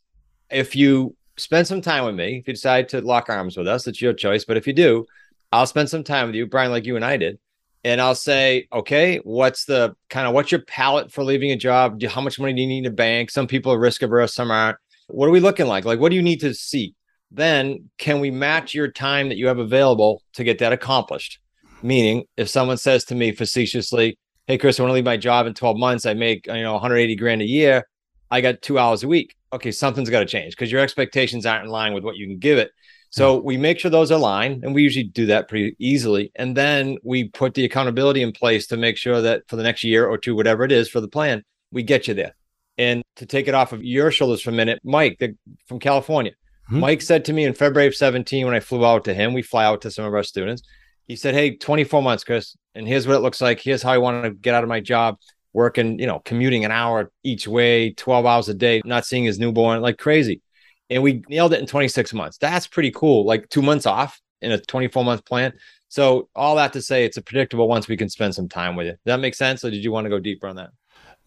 if 0.51 0.75
you 0.75 1.15
spend 1.37 1.67
some 1.67 1.83
time 1.83 2.07
with 2.07 2.15
me, 2.15 2.39
if 2.39 2.49
you 2.49 2.55
decide 2.55 2.89
to 2.89 3.03
lock 3.03 3.29
arms 3.29 3.55
with 3.55 3.69
us, 3.69 3.87
it's 3.87 4.01
your 4.01 4.15
choice. 4.15 4.47
But 4.47 4.57
if 4.57 4.67
you 4.67 4.73
do, 4.73 5.05
I'll 5.53 5.67
spend 5.67 5.91
some 5.91 6.03
time 6.03 6.29
with 6.29 6.35
you, 6.35 6.47
Brian, 6.47 6.71
like 6.71 6.87
you 6.87 6.97
and 6.97 7.05
I 7.05 7.19
did. 7.19 7.39
And 7.85 8.01
I'll 8.01 8.15
say, 8.15 8.69
okay, 8.73 9.21
what's 9.23 9.67
the 9.67 9.95
kind 10.09 10.27
of 10.27 10.33
what's 10.33 10.51
your 10.51 10.63
palette 10.63 11.13
for 11.13 11.23
leaving 11.23 11.51
a 11.51 11.57
job? 11.57 12.03
How 12.03 12.23
much 12.23 12.41
money 12.41 12.55
do 12.55 12.63
you 12.63 12.67
need 12.67 12.85
to 12.85 12.91
bank? 12.91 13.31
Some 13.31 13.47
people 13.47 13.71
are 13.71 13.79
risk 13.79 14.01
averse, 14.01 14.35
some 14.35 14.51
aren't. 14.51 14.79
What 15.09 15.27
are 15.27 15.33
we 15.33 15.41
looking 15.41 15.67
like? 15.67 15.85
Like, 15.85 16.01
what 16.01 16.09
do 16.09 16.17
you 16.17 16.23
need 16.23 16.41
to 16.41 16.55
see? 16.55 16.95
Then 17.31 17.91
can 17.99 18.19
we 18.19 18.31
match 18.31 18.73
your 18.73 18.91
time 18.91 19.29
that 19.29 19.37
you 19.37 19.49
have 19.49 19.59
available 19.59 20.23
to 20.35 20.45
get 20.45 20.59
that 20.61 20.73
accomplished? 20.73 21.39
Meaning, 21.83 22.25
if 22.39 22.49
someone 22.49 22.79
says 22.79 23.05
to 23.07 23.15
me 23.15 23.33
facetiously, 23.33 24.19
Hey, 24.47 24.57
Chris, 24.57 24.81
I 24.81 24.85
want 24.85 24.91
to 24.91 24.95
leave 24.95 25.05
my 25.05 25.19
job 25.19 25.47
in 25.47 25.53
12 25.53 25.77
months. 25.77 26.07
I 26.07 26.15
make, 26.15 26.47
you 26.47 26.63
know, 26.63 26.73
180 26.73 27.15
grand 27.17 27.43
a 27.43 27.47
year. 27.47 27.85
I 28.31 28.41
got 28.41 28.63
two 28.63 28.79
hours 28.79 29.03
a 29.03 29.09
week. 29.09 29.37
Okay, 29.53 29.73
something's 29.73 30.11
got 30.11 30.21
to 30.21 30.27
change 30.27 30.55
because 30.55 30.71
your 30.71 30.81
expectations 30.81 31.45
aren't 31.45 31.65
in 31.65 31.71
line 31.71 31.93
with 31.93 32.05
what 32.05 32.17
you 32.17 32.27
can 32.27 32.39
give 32.39 32.59
it. 32.59 32.71
So 33.11 33.39
hmm. 33.39 33.47
we 33.47 33.57
make 33.57 33.79
sure 33.79 33.91
those 33.91 34.11
align, 34.11 34.61
and 34.63 34.75
we 34.75 34.83
usually 34.83 35.05
do 35.05 35.27
that 35.27 35.49
pretty 35.49 35.77
easily. 35.79 36.31
And 36.37 36.57
then 36.57 36.97
we 37.03 37.29
put 37.29 37.55
the 37.55 37.65
accountability 37.65 38.23
in 38.23 38.33
place 38.33 38.69
to 38.69 38.77
make 38.77 38.97
sure 38.97 39.21
that 39.21 39.43
for 39.49 39.57
the 39.57 39.63
next 39.63 39.85
year 39.85 40.07
or 40.07 40.17
two, 40.17 40.35
whatever 40.35 40.65
it 40.65 40.73
is 40.73 40.89
for 40.89 41.01
the 41.01 41.09
plan, 41.09 41.43
we 41.73 41.83
get 41.83 42.09
you 42.09 42.15
there. 42.15 42.35
And 42.79 43.03
to 43.17 43.27
take 43.27 43.49
it 43.49 43.55
off 43.55 43.73
of 43.73 43.85
your 43.85 44.11
shoulders 44.11 44.41
for 44.41 44.51
a 44.51 44.55
minute, 44.55 44.81
Mike 44.85 45.19
the, 45.19 45.37
from 45.67 45.81
California, 45.81 46.33
mm-hmm. 46.67 46.81
Mike 46.81 47.03
said 47.03 47.25
to 47.27 47.33
me 47.33 47.45
in 47.45 47.53
February 47.53 47.89
of 47.89 47.95
17 47.95 48.47
when 48.47 48.55
I 48.55 48.61
flew 48.61 48.87
out 48.87 49.05
to 49.05 49.15
him, 49.15 49.35
we 49.35 49.43
fly 49.43 49.65
out 49.65 49.83
to 49.83 49.91
some 49.91 50.05
of 50.05 50.15
our 50.15 50.23
students. 50.23 50.63
He 51.07 51.17
said, 51.17 51.35
Hey, 51.35 51.57
24 51.57 52.03
months, 52.03 52.25
Chris, 52.25 52.57
and 52.75 52.87
here's 52.87 53.07
what 53.07 53.17
it 53.17 53.21
looks 53.21 53.41
like. 53.41 53.61
Here's 53.61 53.83
how 53.83 53.93
I 53.93 53.99
want 53.99 54.25
to 54.25 54.31
get 54.31 54.55
out 54.55 54.63
of 54.63 54.69
my 54.69 54.81
job 54.81 55.19
working, 55.53 55.99
you 55.99 56.07
know, 56.07 56.21
commuting 56.25 56.65
an 56.65 56.71
hour 56.71 57.11
each 57.23 57.49
way, 57.49 57.93
12 57.93 58.27
hours 58.27 58.49
a 58.49 58.55
day, 58.55 58.83
not 58.85 59.07
seeing 59.07 59.25
his 59.25 59.39
newborn, 59.39 59.83
like 59.83 59.99
crazy. 59.99 60.43
And 60.89 61.03
we 61.03 61.23
nailed 61.29 61.53
it 61.53 61.61
in 61.61 61.67
26 61.67 62.13
months. 62.15 62.39
That's 62.39 62.67
pretty 62.67 62.91
cool. 62.91 63.25
Like 63.25 63.49
two 63.49 63.63
months 63.63 63.87
off 63.87 64.21
in 64.41 64.53
a 64.53 64.59
24 64.59 65.05
month 65.05 65.25
plan. 65.25 65.53
So 65.89 66.29
all 66.35 66.57
that 66.57 66.73
to 66.75 66.83
say, 66.83 67.05
it's 67.05 67.17
a 67.17 67.23
predictable 67.23 67.69
once 67.69 67.89
we 67.89 67.97
can 67.97 68.09
spend 68.09 68.35
some 68.35 68.49
time 68.49 68.77
with 68.77 68.87
it. 68.87 69.01
Does 69.05 69.13
that 69.13 69.21
make 69.21 69.35
sense? 69.35 69.65
Or 69.65 69.71
did 69.71 69.83
you 69.83 69.93
want 69.93 70.05
to 70.05 70.11
go 70.11 70.21
deeper 70.21 70.47
on 70.47 70.57
that? 70.57 70.71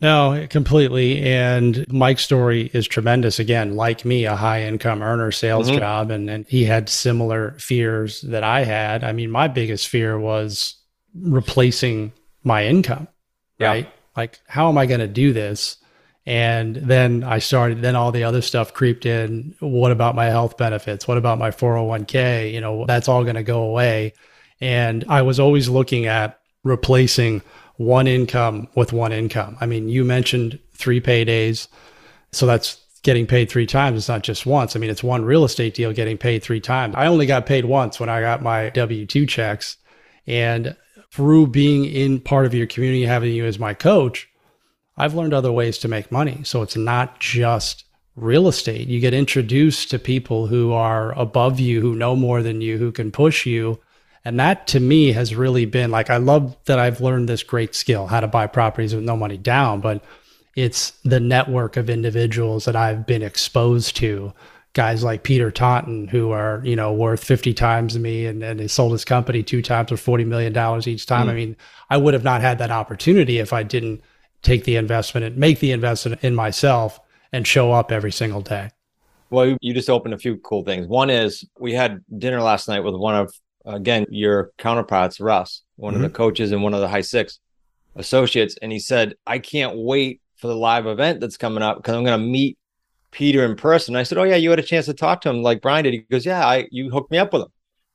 No, 0.01 0.46
completely. 0.50 1.22
And 1.24 1.86
Mike's 1.92 2.24
story 2.24 2.70
is 2.74 2.88
tremendous. 2.88 3.39
Again, 3.39 3.75
like 3.75 4.03
me, 4.03 4.25
a 4.25 4.36
high 4.36 4.63
income 4.63 5.01
earner 5.01 5.32
sales 5.32 5.70
mm-hmm. 5.70 5.80
job. 5.80 6.12
And, 6.12 6.30
and 6.30 6.46
he 6.48 6.65
had 6.65 6.89
similar 6.89 7.51
fears 7.60 8.22
that 8.22 8.44
I 8.44 8.63
had. 8.63 9.03
I 9.03 9.13
mean, 9.13 9.32
my 9.32 9.48
biggest 9.48 9.88
fear 9.88 10.20
was 10.20 10.75
replacing 11.15 12.12
my 12.44 12.65
income, 12.65 13.08
yeah. 13.60 13.68
right? 13.68 13.94
Like, 14.15 14.39
how 14.48 14.70
am 14.70 14.77
I 14.77 14.86
going 14.86 15.00
to 15.00 15.08
do 15.08 15.34
this? 15.34 15.77
And 16.25 16.75
then 16.75 17.24
I 17.24 17.39
started, 17.39 17.82
then 17.82 17.96
all 17.96 18.12
the 18.12 18.24
other 18.24 18.41
stuff 18.41 18.74
creeped 18.74 19.05
in. 19.05 19.55
What 19.60 19.91
about 19.91 20.15
my 20.15 20.25
health 20.25 20.58
benefits? 20.58 21.08
What 21.08 21.17
about 21.17 21.38
my 21.38 21.51
401k? 21.51 22.53
You 22.53 22.62
know, 22.62 22.86
that's 22.86 23.10
all 23.10 23.24
going 23.24 23.36
to 23.36 23.43
go 23.43 23.63
away. 23.63 24.13
And 24.62 25.03
I 25.10 25.22
was 25.22 25.39
always 25.39 25.67
looking 25.67 26.05
at 26.05 26.39
replacing 26.63 27.41
one 27.75 28.08
income 28.08 28.70
with 28.75 28.93
one 28.93 29.12
income. 29.12 29.58
I 29.60 29.65
mean, 29.65 29.89
you 29.89 30.05
mentioned 30.05 30.60
three 30.74 31.01
paydays. 31.01 31.67
So 32.32 32.46
that's 32.46 32.79
getting 33.03 33.27
paid 33.27 33.50
three 33.50 33.65
times. 33.65 33.98
It's 33.98 34.08
not 34.08 34.24
just 34.24 34.46
once. 34.46 34.75
I 34.75 34.79
mean, 34.79 34.89
it's 34.89 35.03
one 35.03 35.25
real 35.25 35.43
estate 35.43 35.74
deal 35.74 35.91
getting 35.91 36.17
paid 36.17 36.41
three 36.41 36.62
times. 36.62 36.96
I 36.96 37.08
only 37.08 37.25
got 37.25 37.46
paid 37.46 37.65
once 37.65 38.00
when 38.00 38.10
I 38.10 38.22
got 38.22 38.41
my 38.41 38.70
W 38.70 39.05
2 39.05 39.25
checks. 39.25 39.77
And 40.25 40.75
through 41.13 41.46
being 41.46 41.86
in 41.86 42.20
part 42.20 42.48
of 42.48 42.55
your 42.55 42.65
community, 42.65 43.05
having 43.05 43.32
you 43.36 43.46
as 43.46 43.60
my 43.60 43.72
coach, 43.72 44.27
I've 44.98 45.13
learned 45.13 45.36
other 45.36 45.51
ways 45.51 45.77
to 45.79 45.88
make 45.88 46.12
money. 46.12 46.41
So 46.43 46.63
it's 46.63 46.75
not 46.75 47.20
just 47.20 47.86
real 48.15 48.48
estate. 48.48 48.88
You 48.88 49.00
get 49.00 49.13
introduced 49.13 49.91
to 49.91 50.00
people 50.00 50.48
who 50.48 50.74
are 50.74 51.12
above 51.12 51.60
you, 51.60 51.82
who 51.82 51.93
know 51.93 52.15
more 52.15 52.41
than 52.41 52.62
you, 52.62 52.79
who 52.79 52.91
can 52.91 53.12
push 53.12 53.46
you. 53.46 53.79
And 54.25 54.39
that 54.39 54.65
to 54.67 54.79
me 54.79 55.12
has 55.12 55.36
really 55.36 55.65
been 55.65 55.91
like, 55.91 56.10
I 56.10 56.17
love 56.17 56.58
that 56.65 56.79
I've 56.79 57.00
learned 57.00 57.29
this 57.29 57.43
great 57.43 57.75
skill, 57.75 58.08
how 58.08 58.20
to 58.20 58.27
buy 58.27 58.48
properties 58.48 58.96
with 58.96 59.03
no 59.03 59.15
money 59.15 59.38
down, 59.38 59.82
but 59.82 60.03
it's 60.55 60.93
the 61.03 61.20
network 61.20 61.77
of 61.77 61.91
individuals 61.91 62.65
that 62.65 62.75
I've 62.75 63.05
been 63.05 63.22
exposed 63.22 63.96
to. 63.98 64.34
Guys 64.74 65.03
like 65.03 65.24
Peter 65.24 65.51
Taunton, 65.51 66.08
who 66.08 66.32
are, 66.32 66.62
you 66.63 66.75
know, 66.75 66.92
worth 66.92 67.24
50 67.24 67.53
times 67.53 67.98
me 67.98 68.25
and, 68.25 68.42
and 68.44 68.72
sold 68.72 68.92
his 68.92 69.06
company 69.06 69.44
two 69.44 69.62
times 69.62 69.89
for 69.89 70.18
$40 70.18 70.25
million 70.25 70.88
each 70.88 71.06
time. 71.06 71.27
Mm. 71.27 71.30
I 71.30 71.34
mean, 71.34 71.56
I 71.89 71.98
would 71.98 72.15
have 72.15 72.24
not 72.24 72.42
had 72.42 72.58
that 72.58 72.72
opportunity 72.72 73.38
if 73.38 73.53
I 73.53 73.62
didn't 73.63 74.01
take 74.42 74.63
the 74.63 74.75
investment 74.75 75.25
and 75.25 75.38
make 75.38 75.60
the 75.60 75.72
investment 75.72 76.24
in 76.24 76.36
myself 76.36 77.00
and 77.32 77.48
show 77.48 77.72
up 77.72 77.92
every 77.92 78.12
single 78.12 78.42
day. 78.42 78.70
Well, 79.30 79.58
you 79.62 79.74
just 79.74 79.89
opened 79.89 80.13
a 80.13 80.18
few 80.20 80.38
cool 80.38 80.63
things. 80.63 80.88
One 80.88 81.10
is 81.10 81.44
we 81.60 81.74
had 81.74 82.03
dinner 82.15 82.42
last 82.42 82.68
night 82.68 82.82
with 82.82 82.94
one 82.94 83.15
of, 83.15 83.34
again, 83.65 84.06
your 84.10 84.51
counterparts, 84.60 85.20
Russ, 85.20 85.63
one 85.75 85.96
mm-hmm. 85.96 86.03
of 86.03 86.12
the 86.12 86.15
coaches 86.15 86.51
and 86.51 86.62
one 86.62 86.75
of 86.75 86.82
the 86.82 86.88
high 86.88 87.01
six 87.01 87.39
associates. 87.96 88.56
And 88.62 88.72
he 88.72 88.80
said, 88.80 89.15
I 89.25 89.39
can't 89.39 89.75
wait 89.75 90.22
for 90.36 90.48
the 90.48 90.56
live 90.56 90.86
event 90.86 91.20
that's 91.20 91.38
coming 91.38 91.63
up 91.63 91.77
because 91.77 91.96
I'm 91.96 92.03
going 92.03 92.20
to 92.20 92.25
meet 92.25 92.58
Peter 93.13 93.46
in 93.46 93.55
person. 93.55 93.96
I 93.96 94.03
said, 94.03 94.17
Oh, 94.17 94.24
yeah, 94.24 94.36
you 94.36 94.50
had 94.50 94.60
a 94.60 94.63
chance 94.63 94.88
to 94.88 94.93
talk 94.93 95.22
to 95.22 95.29
him 95.29 95.41
like 95.41 95.62
Brian 95.62 95.86
did. 95.86 95.93
He 95.93 96.00
goes, 96.00 96.25
Yeah, 96.25 96.46
I 96.46 96.67
you 96.72 96.89
hooked 96.91 97.12
me 97.12 97.17
up 97.17 97.32
with 97.32 97.43
him. 97.43 97.50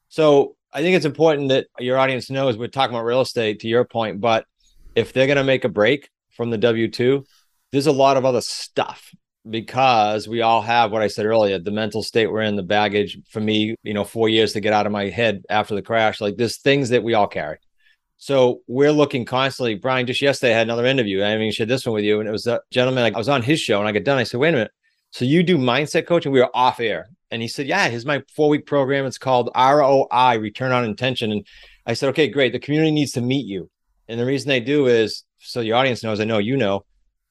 So 0.08 0.56
I 0.72 0.80
think 0.80 0.96
it's 0.96 1.04
important 1.04 1.50
that 1.50 1.66
your 1.78 1.98
audience 1.98 2.30
knows 2.30 2.56
we're 2.56 2.68
talking 2.68 2.94
about 2.94 3.04
real 3.04 3.20
estate 3.20 3.60
to 3.60 3.68
your 3.68 3.84
point, 3.84 4.20
but 4.20 4.46
if 4.94 5.12
they're 5.12 5.26
going 5.26 5.36
to 5.36 5.44
make 5.44 5.64
a 5.64 5.68
break, 5.68 6.08
from 6.38 6.50
the 6.50 6.56
W 6.56 6.88
2, 6.88 7.26
there's 7.72 7.88
a 7.88 7.92
lot 7.92 8.16
of 8.16 8.24
other 8.24 8.40
stuff 8.40 9.12
because 9.50 10.28
we 10.28 10.40
all 10.40 10.62
have 10.62 10.92
what 10.92 11.02
I 11.02 11.08
said 11.08 11.26
earlier 11.26 11.58
the 11.58 11.70
mental 11.70 12.02
state 12.02 12.30
we're 12.30 12.42
in, 12.42 12.56
the 12.56 12.62
baggage 12.62 13.18
for 13.28 13.40
me, 13.40 13.74
you 13.82 13.92
know, 13.92 14.04
four 14.04 14.28
years 14.28 14.52
to 14.52 14.60
get 14.60 14.72
out 14.72 14.86
of 14.86 14.92
my 14.92 15.08
head 15.08 15.42
after 15.50 15.74
the 15.74 15.82
crash. 15.82 16.20
Like 16.20 16.36
there's 16.36 16.58
things 16.58 16.90
that 16.90 17.02
we 17.02 17.14
all 17.14 17.26
carry. 17.26 17.58
So 18.18 18.60
we're 18.68 18.92
looking 18.92 19.24
constantly. 19.24 19.74
Brian, 19.74 20.06
just 20.06 20.22
yesterday 20.22 20.54
I 20.54 20.58
had 20.58 20.66
another 20.66 20.86
interview. 20.86 21.22
I 21.22 21.36
mean, 21.36 21.52
shared 21.52 21.68
this 21.68 21.84
one 21.84 21.94
with 21.94 22.04
you, 22.04 22.20
and 22.20 22.28
it 22.28 22.32
was 22.32 22.46
a 22.46 22.60
gentleman. 22.70 23.12
I 23.14 23.18
was 23.18 23.28
on 23.28 23.42
his 23.42 23.60
show, 23.60 23.78
and 23.78 23.88
I 23.88 23.92
got 23.92 24.04
done. 24.04 24.18
I 24.18 24.24
said, 24.24 24.40
"Wait 24.40 24.50
a 24.50 24.52
minute. 24.52 24.72
So 25.10 25.24
you 25.24 25.42
do 25.42 25.58
mindset 25.58 26.06
coaching?" 26.06 26.32
We 26.32 26.40
were 26.40 26.54
off 26.54 26.80
air, 26.80 27.08
and 27.30 27.42
he 27.42 27.48
said, 27.48 27.66
"Yeah, 27.66 27.88
here's 27.88 28.06
my 28.06 28.22
four 28.34 28.48
week 28.48 28.66
program. 28.66 29.06
It's 29.06 29.18
called 29.18 29.50
ROI, 29.54 30.38
Return 30.38 30.72
on 30.72 30.84
Intention." 30.84 31.32
And 31.32 31.46
I 31.86 31.94
said, 31.94 32.08
"Okay, 32.10 32.28
great. 32.28 32.52
The 32.52 32.58
community 32.58 32.90
needs 32.90 33.12
to 33.12 33.20
meet 33.20 33.46
you, 33.46 33.70
and 34.08 34.20
the 34.20 34.26
reason 34.26 34.48
they 34.48 34.60
do 34.60 34.86
is 34.86 35.24
so 35.38 35.60
the 35.60 35.72
audience 35.72 36.02
knows, 36.02 36.20
I 36.20 36.24
know 36.24 36.38
you 36.38 36.56
know, 36.56 36.84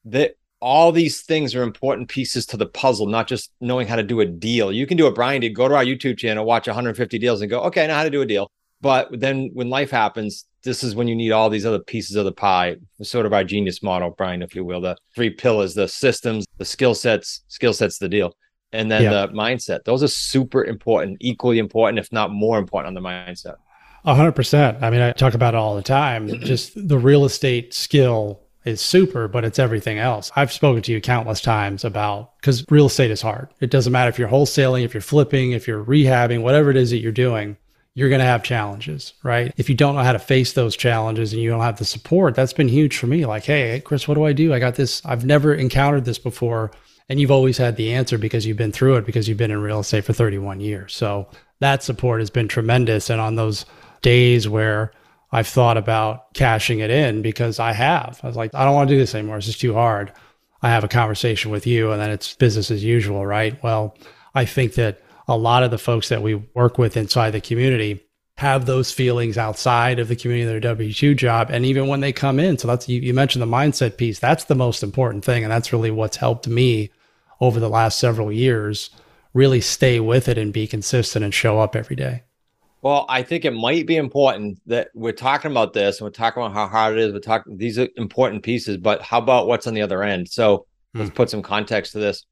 that 0.05 0.35
all 0.59 0.91
these 0.91 1.21
things 1.21 1.53
are 1.53 1.61
important 1.61 2.09
pieces 2.09 2.45
to 2.47 2.57
the 2.57 2.65
puzzle, 2.65 3.07
not 3.07 3.27
just 3.27 3.51
knowing 3.61 3.87
how 3.87 3.95
to 3.95 4.03
do 4.03 4.21
a 4.21 4.25
deal. 4.25 4.71
You 4.71 4.87
can 4.87 4.97
do 4.97 5.05
a 5.05 5.11
Brian 5.11 5.41
did, 5.41 5.53
go 5.53 5.67
to 5.67 5.75
our 5.75 5.83
YouTube 5.83 6.17
channel, 6.17 6.45
watch 6.45 6.67
150 6.67 7.19
deals 7.19 7.41
and 7.41 7.49
go, 7.49 7.61
okay, 7.63 7.83
I 7.83 7.87
know 7.87 7.95
how 7.95 8.03
to 8.03 8.09
do 8.09 8.21
a 8.21 8.25
deal. 8.25 8.51
But 8.81 9.07
then 9.11 9.51
when 9.53 9.69
life 9.69 9.91
happens, 9.91 10.45
this 10.67 10.83
is 10.83 10.95
when 10.95 11.07
you 11.07 11.15
need 11.15 11.31
all 11.31 11.49
these 11.49 11.65
other 11.65 11.79
pieces 11.79 12.17
of 12.17 12.25
the 12.25 12.31
pie, 12.31 12.75
sort 13.01 13.25
of 13.25 13.31
our 13.31 13.45
genius 13.45 13.81
model, 13.81 14.11
Brian, 14.11 14.41
if 14.41 14.53
you 14.53 14.65
will, 14.65 14.81
the 14.81 14.97
three 15.15 15.29
pillars, 15.29 15.73
the 15.73 15.87
systems, 15.87 16.45
the 16.57 16.65
skill 16.65 16.93
sets, 16.93 17.43
skill 17.47 17.73
sets, 17.73 17.97
the 17.97 18.09
deal, 18.09 18.35
and 18.73 18.91
then 18.91 19.03
yeah. 19.03 19.25
the 19.25 19.27
mindset. 19.29 19.85
Those 19.85 20.03
are 20.03 20.09
super 20.09 20.65
important, 20.65 21.17
equally 21.21 21.57
important, 21.57 21.99
if 21.99 22.11
not 22.11 22.31
more 22.31 22.59
important 22.59 22.89
on 22.89 23.01
the 23.01 23.09
mindset. 23.09 23.55
A 24.03 24.13
hundred 24.13 24.33
percent. 24.33 24.83
I 24.83 24.89
mean, 24.89 25.01
I 25.01 25.13
talk 25.13 25.33
about 25.33 25.53
it 25.53 25.57
all 25.57 25.75
the 25.75 25.81
time. 25.81 26.27
Just 26.41 26.73
the 26.75 26.99
real 26.99 27.23
estate 27.23 27.73
skill 27.73 28.41
is 28.65 28.81
super, 28.81 29.29
but 29.29 29.45
it's 29.45 29.59
everything 29.59 29.97
else. 29.97 30.31
I've 30.35 30.51
spoken 30.51 30.81
to 30.83 30.91
you 30.91 30.99
countless 30.99 31.39
times 31.39 31.85
about 31.85 32.37
because 32.41 32.65
real 32.69 32.87
estate 32.87 33.11
is 33.11 33.21
hard. 33.21 33.47
It 33.61 33.71
doesn't 33.71 33.93
matter 33.93 34.09
if 34.09 34.19
you're 34.19 34.27
wholesaling, 34.27 34.83
if 34.83 34.93
you're 34.93 35.01
flipping, 35.01 35.53
if 35.53 35.65
you're 35.65 35.83
rehabbing, 35.83 36.41
whatever 36.41 36.69
it 36.69 36.75
is 36.75 36.91
that 36.91 36.97
you're 36.97 37.13
doing, 37.13 37.55
you're 37.97 38.09
going 38.09 38.19
to 38.19 38.25
have 38.25 38.43
challenges, 38.43 39.13
right? 39.23 39.51
If 39.57 39.69
you 39.69 39.75
don't 39.75 39.95
know 39.95 40.03
how 40.03 40.11
to 40.11 40.19
face 40.19 40.53
those 40.53 40.77
challenges 40.77 41.33
and 41.33 41.41
you 41.41 41.49
don't 41.49 41.63
have 41.63 41.79
the 41.79 41.83
support, 41.83 42.35
that's 42.35 42.53
been 42.53 42.67
huge 42.67 42.95
for 42.95 43.07
me. 43.07 43.25
Like, 43.25 43.45
hey, 43.45 43.81
Chris, 43.83 44.07
what 44.07 44.13
do 44.13 44.23
I 44.23 44.33
do? 44.33 44.53
I 44.53 44.59
got 44.59 44.75
this. 44.75 45.03
I've 45.03 45.25
never 45.25 45.51
encountered 45.51 46.05
this 46.05 46.19
before. 46.19 46.69
And 47.09 47.19
you've 47.19 47.31
always 47.31 47.57
had 47.57 47.75
the 47.75 47.91
answer 47.91 48.19
because 48.19 48.45
you've 48.45 48.55
been 48.55 48.71
through 48.71 48.97
it 48.97 49.05
because 49.07 49.27
you've 49.27 49.39
been 49.39 49.49
in 49.49 49.63
real 49.63 49.79
estate 49.79 50.03
for 50.05 50.13
31 50.13 50.59
years. 50.59 50.95
So 50.95 51.27
that 51.59 51.81
support 51.81 52.21
has 52.21 52.29
been 52.29 52.47
tremendous. 52.47 53.09
And 53.09 53.19
on 53.19 53.33
those 53.33 53.65
days 54.03 54.47
where 54.47 54.91
I've 55.31 55.47
thought 55.47 55.77
about 55.77 56.31
cashing 56.35 56.77
it 56.77 56.91
in 56.91 57.23
because 57.23 57.59
I 57.59 57.73
have. 57.73 58.19
I 58.21 58.27
was 58.27 58.35
like, 58.35 58.53
I 58.53 58.63
don't 58.63 58.75
want 58.75 58.89
to 58.89 58.95
do 58.95 58.99
this 58.99 59.15
anymore. 59.15 59.37
It's 59.37 59.47
just 59.47 59.59
too 59.59 59.73
hard. 59.73 60.13
I 60.61 60.69
have 60.69 60.83
a 60.83 60.87
conversation 60.87 61.49
with 61.49 61.65
you 61.65 61.91
and 61.93 61.99
then 61.99 62.11
it's 62.11 62.35
business 62.35 62.69
as 62.69 62.83
usual, 62.83 63.25
right? 63.25 63.61
Well, 63.63 63.97
I 64.35 64.45
think 64.45 64.75
that 64.75 65.01
a 65.27 65.37
lot 65.37 65.63
of 65.63 65.71
the 65.71 65.77
folks 65.77 66.09
that 66.09 66.21
we 66.21 66.35
work 66.35 66.77
with 66.77 66.97
inside 66.97 67.31
the 67.31 67.41
community 67.41 68.03
have 68.37 68.65
those 68.65 68.91
feelings 68.91 69.37
outside 69.37 69.97
of 69.97 70.07
the 70.07 70.15
community, 70.15 70.43
of 70.43 70.49
their 70.49 70.59
W 70.59 70.93
2 70.93 71.15
job. 71.15 71.49
And 71.49 71.65
even 71.65 71.87
when 71.87 72.01
they 72.01 72.13
come 72.13 72.39
in, 72.39 72.57
so 72.57 72.67
that's, 72.67 72.87
you, 72.87 73.01
you 73.01 73.13
mentioned 73.13 73.41
the 73.41 73.47
mindset 73.47 73.97
piece, 73.97 74.19
that's 74.19 74.43
the 74.45 74.55
most 74.55 74.83
important 74.83 75.25
thing. 75.25 75.43
And 75.43 75.51
that's 75.51 75.73
really 75.73 75.91
what's 75.91 76.17
helped 76.17 76.47
me 76.47 76.91
over 77.41 77.59
the 77.59 77.69
last 77.69 77.99
several 77.99 78.31
years 78.31 78.91
really 79.33 79.61
stay 79.61 79.99
with 79.99 80.27
it 80.27 80.37
and 80.37 80.53
be 80.53 80.67
consistent 80.67 81.25
and 81.25 81.33
show 81.33 81.59
up 81.59 81.75
every 81.75 81.95
day. 81.95 82.23
Well, 82.81 83.05
I 83.09 83.23
think 83.23 83.43
it 83.43 83.51
might 83.51 83.87
be 83.87 83.97
important 83.97 84.59
that 84.67 84.89
we're 84.93 85.11
talking 85.11 85.51
about 85.51 85.73
this 85.73 85.99
and 85.99 86.05
we're 86.05 86.11
talking 86.11 86.43
about 86.43 86.53
how 86.53 86.67
hard 86.67 86.97
it 86.97 86.99
is. 86.99 87.13
We're 87.13 87.19
talking 87.19 87.57
these 87.57 87.79
are 87.79 87.87
important 87.97 88.43
pieces, 88.43 88.77
but 88.77 89.01
how 89.01 89.17
about 89.17 89.47
what's 89.47 89.67
on 89.67 89.73
the 89.73 89.81
other 89.81 90.03
end? 90.03 90.29
So 90.29 90.67
hmm. 90.93 91.01
let's 91.01 91.11
put 91.11 91.29
some 91.29 91.41
context 91.41 91.93
to 91.93 91.99
this. 91.99 92.25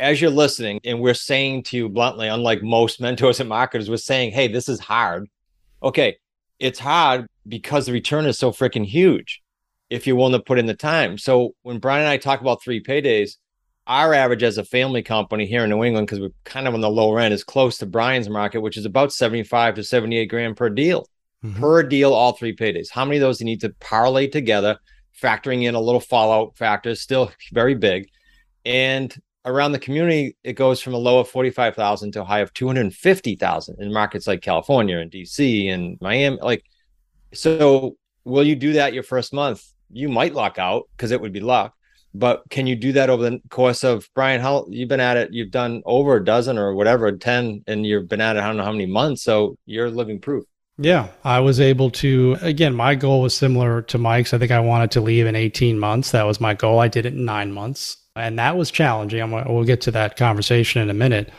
As 0.00 0.18
you're 0.18 0.30
listening, 0.30 0.80
and 0.82 0.98
we're 0.98 1.12
saying 1.12 1.64
to 1.64 1.76
you 1.76 1.88
bluntly, 1.90 2.26
unlike 2.26 2.62
most 2.62 3.00
mentors 3.02 3.38
and 3.38 3.48
marketers, 3.48 3.90
we're 3.90 3.98
saying, 3.98 4.32
hey, 4.32 4.48
this 4.48 4.68
is 4.68 4.80
hard. 4.80 5.28
Okay, 5.82 6.16
it's 6.58 6.78
hard 6.78 7.26
because 7.46 7.86
the 7.86 7.92
return 7.92 8.24
is 8.24 8.38
so 8.38 8.50
freaking 8.50 8.86
huge 8.86 9.42
if 9.90 10.06
you're 10.06 10.16
willing 10.16 10.32
to 10.32 10.40
put 10.40 10.58
in 10.58 10.66
the 10.66 10.74
time. 10.74 11.18
So 11.18 11.54
when 11.62 11.78
Brian 11.78 12.02
and 12.02 12.08
I 12.08 12.16
talk 12.16 12.40
about 12.40 12.62
three 12.62 12.82
paydays, 12.82 13.36
our 13.86 14.14
average 14.14 14.42
as 14.42 14.56
a 14.56 14.64
family 14.64 15.02
company 15.02 15.44
here 15.44 15.64
in 15.64 15.70
New 15.70 15.84
England, 15.84 16.06
because 16.06 16.20
we're 16.20 16.30
kind 16.44 16.66
of 16.66 16.74
on 16.74 16.80
the 16.80 16.88
lower 16.88 17.20
end, 17.20 17.34
is 17.34 17.44
close 17.44 17.76
to 17.78 17.86
Brian's 17.86 18.30
market, 18.30 18.60
which 18.60 18.78
is 18.78 18.86
about 18.86 19.12
75 19.12 19.74
to 19.74 19.84
78 19.84 20.26
grand 20.26 20.56
per 20.56 20.70
deal. 20.70 21.06
Mm-hmm. 21.44 21.60
Per 21.60 21.82
deal, 21.82 22.14
all 22.14 22.32
three 22.32 22.56
paydays. 22.56 22.90
How 22.90 23.04
many 23.04 23.18
of 23.18 23.22
those 23.22 23.40
you 23.40 23.46
need 23.46 23.60
to 23.62 23.74
parlay 23.80 24.28
together, 24.28 24.78
factoring 25.20 25.64
in 25.64 25.74
a 25.74 25.80
little 25.80 26.00
fallout 26.00 26.56
factor, 26.56 26.90
is 26.90 27.02
still 27.02 27.32
very 27.52 27.74
big. 27.74 28.08
And 28.64 29.14
around 29.44 29.72
the 29.72 29.78
community, 29.78 30.36
it 30.44 30.54
goes 30.54 30.80
from 30.80 30.94
a 30.94 30.98
low 30.98 31.18
of 31.18 31.28
45,000 31.28 32.12
to 32.12 32.22
a 32.22 32.24
high 32.24 32.40
of 32.40 32.52
250,000 32.52 33.76
in 33.80 33.92
markets 33.92 34.26
like 34.26 34.42
California 34.42 34.98
and 34.98 35.10
DC 35.10 35.72
and 35.72 35.98
Miami. 36.00 36.38
Like, 36.40 36.64
so 37.32 37.96
will 38.24 38.44
you 38.44 38.56
do 38.56 38.74
that 38.74 38.92
your 38.92 39.02
first 39.02 39.32
month? 39.32 39.64
You 39.90 40.08
might 40.08 40.34
lock 40.34 40.58
out 40.58 40.88
because 40.96 41.10
it 41.10 41.20
would 41.20 41.32
be 41.32 41.40
luck 41.40 41.74
But 42.12 42.42
can 42.50 42.66
you 42.66 42.74
do 42.74 42.92
that 42.92 43.08
over 43.08 43.30
the 43.30 43.40
course 43.50 43.84
of 43.84 44.08
Brian? 44.14 44.40
How 44.40 44.66
you've 44.68 44.88
been 44.88 45.00
at 45.00 45.16
it? 45.16 45.32
You've 45.32 45.50
done 45.50 45.82
over 45.84 46.16
a 46.16 46.24
dozen 46.24 46.58
or 46.58 46.74
whatever, 46.74 47.10
10, 47.12 47.64
and 47.66 47.86
you've 47.86 48.08
been 48.08 48.20
at 48.20 48.36
it, 48.36 48.40
I 48.40 48.46
don't 48.46 48.56
know 48.56 48.64
how 48.64 48.72
many 48.72 48.86
months. 48.86 49.22
So 49.22 49.56
you're 49.66 49.90
living 49.90 50.20
proof. 50.20 50.44
Yeah, 50.78 51.08
I 51.24 51.40
was 51.40 51.60
able 51.60 51.90
to. 51.92 52.36
Again, 52.40 52.74
my 52.74 52.94
goal 52.94 53.20
was 53.22 53.36
similar 53.36 53.82
to 53.82 53.98
Mike's. 53.98 54.32
I 54.32 54.38
think 54.38 54.50
I 54.50 54.60
wanted 54.60 54.90
to 54.92 55.00
leave 55.00 55.26
in 55.26 55.36
18 55.36 55.78
months. 55.78 56.10
That 56.12 56.24
was 56.24 56.40
my 56.40 56.54
goal. 56.54 56.78
I 56.78 56.88
did 56.88 57.06
it 57.06 57.12
in 57.12 57.24
nine 57.24 57.52
months, 57.52 57.98
and 58.16 58.38
that 58.38 58.56
was 58.56 58.70
challenging. 58.70 59.20
I'm, 59.20 59.30
we'll 59.30 59.64
get 59.64 59.80
to 59.82 59.90
that 59.92 60.16
conversation 60.16 60.82
in 60.82 60.90
a 60.90 60.94
minute. 60.94 61.30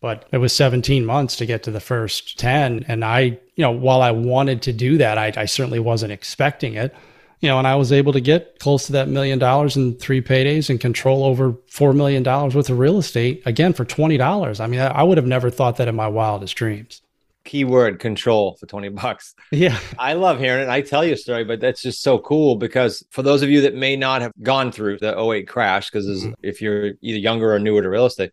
But 0.00 0.26
it 0.30 0.38
was 0.38 0.52
17 0.52 1.06
months 1.06 1.36
to 1.36 1.46
get 1.46 1.62
to 1.64 1.70
the 1.70 1.80
first 1.80 2.38
10. 2.38 2.84
And 2.86 3.04
I, 3.04 3.20
you 3.20 3.62
know, 3.62 3.70
while 3.70 4.02
I 4.02 4.10
wanted 4.10 4.62
to 4.62 4.72
do 4.72 4.98
that, 4.98 5.18
I, 5.18 5.32
I 5.36 5.46
certainly 5.46 5.78
wasn't 5.78 6.12
expecting 6.12 6.74
it. 6.74 6.94
You 7.40 7.48
know, 7.48 7.58
and 7.58 7.66
I 7.66 7.76
was 7.76 7.92
able 7.92 8.12
to 8.12 8.20
get 8.20 8.58
close 8.58 8.86
to 8.86 8.92
that 8.92 9.08
million 9.08 9.38
dollars 9.38 9.76
in 9.76 9.96
three 9.96 10.22
paydays 10.22 10.70
and 10.70 10.80
control 10.80 11.24
over 11.24 11.52
$4 11.52 11.94
million 11.94 12.24
worth 12.24 12.70
of 12.70 12.78
real 12.78 12.98
estate 12.98 13.42
again 13.44 13.72
for 13.72 13.84
$20. 13.84 14.60
I 14.60 14.66
mean, 14.66 14.80
I, 14.80 14.86
I 14.86 15.02
would 15.02 15.18
have 15.18 15.26
never 15.26 15.50
thought 15.50 15.76
that 15.76 15.88
in 15.88 15.94
my 15.94 16.08
wildest 16.08 16.56
dreams 16.56 17.02
keyword 17.46 17.98
control 17.98 18.56
for 18.60 18.66
20 18.66 18.90
bucks. 18.90 19.34
Yeah. 19.50 19.78
I 19.98 20.12
love 20.12 20.38
hearing 20.38 20.64
it. 20.64 20.68
I 20.68 20.82
tell 20.82 21.04
you 21.04 21.14
a 21.14 21.16
story, 21.16 21.44
but 21.44 21.60
that's 21.60 21.80
just 21.80 22.02
so 22.02 22.18
cool 22.18 22.56
because 22.56 23.02
for 23.10 23.22
those 23.22 23.42
of 23.42 23.48
you 23.48 23.62
that 23.62 23.74
may 23.74 23.96
not 23.96 24.20
have 24.20 24.32
gone 24.42 24.70
through 24.70 24.98
the 24.98 25.18
08 25.18 25.48
crash, 25.48 25.88
because 25.88 26.06
mm-hmm. 26.06 26.32
if 26.42 26.60
you're 26.60 26.92
either 27.00 27.18
younger 27.18 27.54
or 27.54 27.58
newer 27.58 27.80
to 27.80 27.88
real 27.88 28.04
estate, 28.04 28.32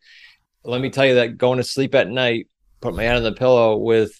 let 0.66 0.82
me 0.82 0.90
tell 0.90 1.06
you 1.06 1.16
that 1.16 1.38
going 1.38 1.58
to 1.58 1.64
sleep 1.64 1.96
at 1.96 2.10
night, 2.10 2.48
put 2.82 2.96
my 2.96 3.04
head 3.04 3.16
on 3.16 3.24
the 3.24 3.32
pillow 3.32 3.78
with 3.78 4.12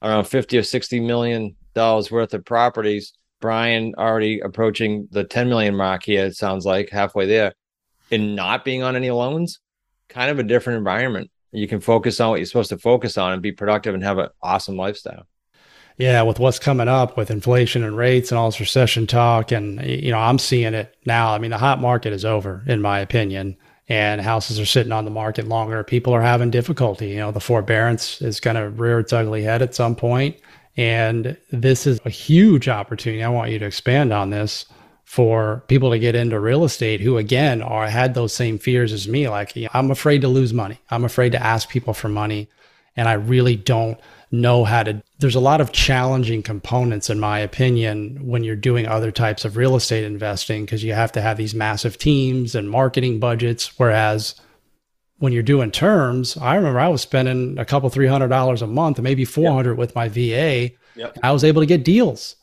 around 0.00 0.24
50 0.24 0.56
or 0.56 0.62
60 0.62 1.00
million 1.00 1.56
dollars 1.74 2.10
worth 2.10 2.32
of 2.32 2.44
properties. 2.44 3.12
Brian 3.40 3.94
already 3.98 4.40
approaching 4.40 5.08
the 5.10 5.24
10 5.24 5.48
million 5.48 5.76
mark 5.76 6.04
here, 6.04 6.24
it 6.24 6.36
sounds 6.36 6.64
like 6.64 6.88
halfway 6.88 7.26
there, 7.26 7.52
and 8.10 8.34
not 8.34 8.64
being 8.64 8.82
on 8.82 8.96
any 8.96 9.10
loans, 9.10 9.60
kind 10.08 10.30
of 10.30 10.38
a 10.38 10.42
different 10.42 10.78
environment 10.78 11.30
you 11.58 11.68
can 11.68 11.80
focus 11.80 12.20
on 12.20 12.30
what 12.30 12.36
you're 12.36 12.46
supposed 12.46 12.70
to 12.70 12.78
focus 12.78 13.16
on 13.18 13.32
and 13.32 13.42
be 13.42 13.52
productive 13.52 13.94
and 13.94 14.02
have 14.02 14.18
an 14.18 14.28
awesome 14.42 14.76
lifestyle. 14.76 15.26
Yeah, 15.98 16.22
with 16.22 16.38
what's 16.38 16.58
coming 16.58 16.88
up 16.88 17.16
with 17.16 17.30
inflation 17.30 17.82
and 17.82 17.96
rates 17.96 18.30
and 18.30 18.38
all 18.38 18.50
this 18.50 18.60
recession 18.60 19.06
talk, 19.06 19.50
and 19.50 19.82
you 19.82 20.10
know, 20.10 20.18
I'm 20.18 20.38
seeing 20.38 20.74
it 20.74 20.94
now. 21.06 21.32
I 21.32 21.38
mean, 21.38 21.50
the 21.50 21.58
hot 21.58 21.80
market 21.80 22.12
is 22.12 22.24
over, 22.24 22.62
in 22.66 22.82
my 22.82 23.00
opinion, 23.00 23.56
and 23.88 24.20
houses 24.20 24.60
are 24.60 24.66
sitting 24.66 24.92
on 24.92 25.06
the 25.06 25.10
market 25.10 25.48
longer. 25.48 25.82
People 25.84 26.12
are 26.12 26.20
having 26.20 26.50
difficulty. 26.50 27.08
You 27.08 27.16
know, 27.16 27.32
the 27.32 27.40
forbearance 27.40 28.20
is 28.20 28.40
going 28.40 28.56
to 28.56 28.68
rear 28.68 28.98
its 28.98 29.14
ugly 29.14 29.42
head 29.42 29.62
at 29.62 29.74
some 29.74 29.96
point, 29.96 30.36
and 30.76 31.34
this 31.50 31.86
is 31.86 31.98
a 32.04 32.10
huge 32.10 32.68
opportunity. 32.68 33.22
I 33.22 33.30
want 33.30 33.50
you 33.50 33.58
to 33.58 33.66
expand 33.66 34.12
on 34.12 34.28
this 34.28 34.66
for 35.06 35.62
people 35.68 35.92
to 35.92 36.00
get 36.00 36.16
into 36.16 36.38
real 36.38 36.64
estate 36.64 37.00
who 37.00 37.16
again 37.16 37.62
are 37.62 37.86
had 37.86 38.12
those 38.12 38.34
same 38.34 38.58
fears 38.58 38.92
as 38.92 39.06
me 39.06 39.28
like 39.28 39.56
i'm 39.72 39.92
afraid 39.92 40.20
to 40.20 40.26
lose 40.26 40.52
money 40.52 40.80
i'm 40.90 41.04
afraid 41.04 41.30
to 41.30 41.40
ask 41.40 41.68
people 41.68 41.94
for 41.94 42.08
money 42.08 42.48
and 42.96 43.08
i 43.08 43.12
really 43.12 43.54
don't 43.54 44.00
know 44.32 44.64
how 44.64 44.82
to 44.82 45.00
there's 45.20 45.36
a 45.36 45.40
lot 45.40 45.60
of 45.60 45.70
challenging 45.70 46.42
components 46.42 47.08
in 47.08 47.20
my 47.20 47.38
opinion 47.38 48.18
when 48.26 48.42
you're 48.42 48.56
doing 48.56 48.84
other 48.88 49.12
types 49.12 49.44
of 49.44 49.56
real 49.56 49.76
estate 49.76 50.02
investing 50.02 50.64
because 50.64 50.82
you 50.82 50.92
have 50.92 51.12
to 51.12 51.20
have 51.20 51.36
these 51.36 51.54
massive 51.54 51.96
teams 51.96 52.56
and 52.56 52.68
marketing 52.68 53.20
budgets 53.20 53.78
whereas 53.78 54.34
when 55.18 55.32
you're 55.32 55.40
doing 55.44 55.70
terms 55.70 56.36
i 56.38 56.56
remember 56.56 56.80
i 56.80 56.88
was 56.88 57.00
spending 57.00 57.56
a 57.60 57.64
couple 57.64 57.88
three 57.90 58.08
hundred 58.08 58.28
dollars 58.28 58.60
a 58.60 58.66
month 58.66 59.00
maybe 59.00 59.24
400 59.24 59.70
yep. 59.70 59.78
with 59.78 59.94
my 59.94 60.08
va 60.08 60.72
yep. 60.96 61.16
i 61.22 61.30
was 61.30 61.44
able 61.44 61.62
to 61.62 61.66
get 61.66 61.84
deals 61.84 62.34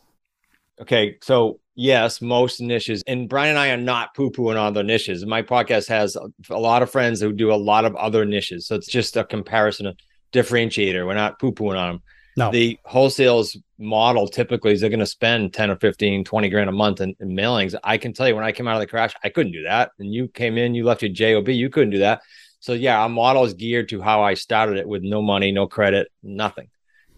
okay 0.80 1.18
so 1.22 1.60
yes, 1.76 2.22
most 2.22 2.62
niches. 2.62 3.04
And 3.08 3.28
Brian 3.30 3.52
and 3.52 3.60
I 3.60 3.70
are 3.70 3.78
not 3.78 4.16
poo 4.16 4.32
pooing 4.32 4.60
on 4.60 4.74
the 4.74 4.84
niches. 4.84 5.26
My 5.26 5.42
podcast 5.42 5.88
has 5.88 6.18
a 6.50 6.60
lot 6.60 6.82
of 6.82 6.92
friends 6.92 7.22
who 7.22 7.34
do 7.34 7.52
a 7.52 7.56
lot 7.56 7.86
of 7.86 7.96
other 7.96 8.26
niches. 8.26 8.68
So 8.68 8.76
it's 8.76 8.88
just 8.88 9.18
a 9.18 9.24
comparison, 9.24 9.88
a 9.88 9.96
differentiator. 10.32 11.06
We're 11.06 11.14
not 11.14 11.40
poo 11.40 11.52
pooing 11.52 11.80
on 11.80 11.94
them. 11.94 12.02
No. 12.36 12.52
The 12.52 12.80
wholesales 12.88 13.56
model 13.78 14.28
typically 14.28 14.74
is 14.74 14.82
they're 14.82 14.90
going 14.90 15.00
to 15.00 15.06
spend 15.06 15.54
10 15.54 15.70
or 15.70 15.76
15, 15.76 16.24
20 16.24 16.50
grand 16.50 16.70
a 16.70 16.74
month 16.74 17.00
in, 17.00 17.16
in, 17.20 17.30
mailings. 17.30 17.76
I 17.84 17.98
can 17.98 18.12
tell 18.12 18.28
you 18.28 18.36
when 18.36 18.44
I 18.44 18.52
came 18.52 18.68
out 18.68 18.76
of 18.76 18.80
the 18.80 18.88
crash, 18.88 19.14
I 19.24 19.30
couldn't 19.30 19.52
do 19.52 19.64
that. 19.64 19.92
And 20.00 20.12
you 20.12 20.28
came 20.28 20.58
in, 20.58 20.74
you 20.74 20.84
left 20.84 21.04
your 21.04 21.12
JOB, 21.12 21.50
you 21.50 21.70
couldn't 21.70 21.92
do 21.92 22.00
that. 22.00 22.22
So 22.60 22.74
yeah, 22.74 23.00
our 23.02 23.10
model 23.10 23.44
is 23.44 23.54
geared 23.54 23.90
to 23.90 24.02
how 24.02 24.24
I 24.24 24.34
started 24.34 24.78
it 24.78 24.88
with 24.88 25.04
no 25.04 25.22
money, 25.22 25.52
no 25.52 25.68
credit, 25.68 26.08
nothing 26.24 26.70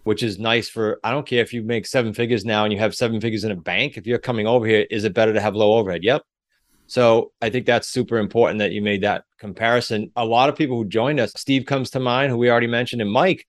which 0.06 0.22
is 0.22 0.38
nice 0.38 0.70
for 0.70 1.00
I 1.04 1.12
don't 1.12 1.26
care 1.26 1.42
if 1.42 1.52
you 1.52 1.64
make 1.64 1.86
seven 1.86 2.14
figures 2.14 2.46
now 2.46 2.64
and 2.64 2.72
you 2.72 2.80
have 2.80 2.96
seven 2.96 3.20
figures 3.20 3.44
in 3.44 3.52
a 3.52 3.56
bank. 3.56 3.98
If 3.98 4.06
you're 4.08 4.20
coming 4.20 4.48
over 4.48 4.66
here, 4.66 4.86
is 4.90 5.04
it 5.04 5.14
better 5.14 5.34
to 5.34 5.42
have 5.42 5.56
low 5.56 5.74
overhead? 5.74 6.04
Yep. 6.04 6.22
So 6.88 7.32
I 7.42 7.50
think 7.50 7.66
that's 7.66 7.90
super 7.90 8.20
important 8.20 8.60
that 8.60 8.72
you 8.72 8.84
made 8.84 9.02
that 9.02 9.24
comparison. 9.40 10.12
A 10.16 10.24
lot 10.24 10.48
of 10.50 10.56
people 10.56 10.78
who 10.78 10.86
joined 10.86 11.20
us, 11.20 11.34
Steve 11.36 11.66
comes 11.66 11.90
to 11.90 12.00
mind, 12.00 12.32
who 12.32 12.38
we 12.38 12.52
already 12.52 12.68
mentioned, 12.68 13.02
and 13.02 13.12
Mike. 13.12 13.48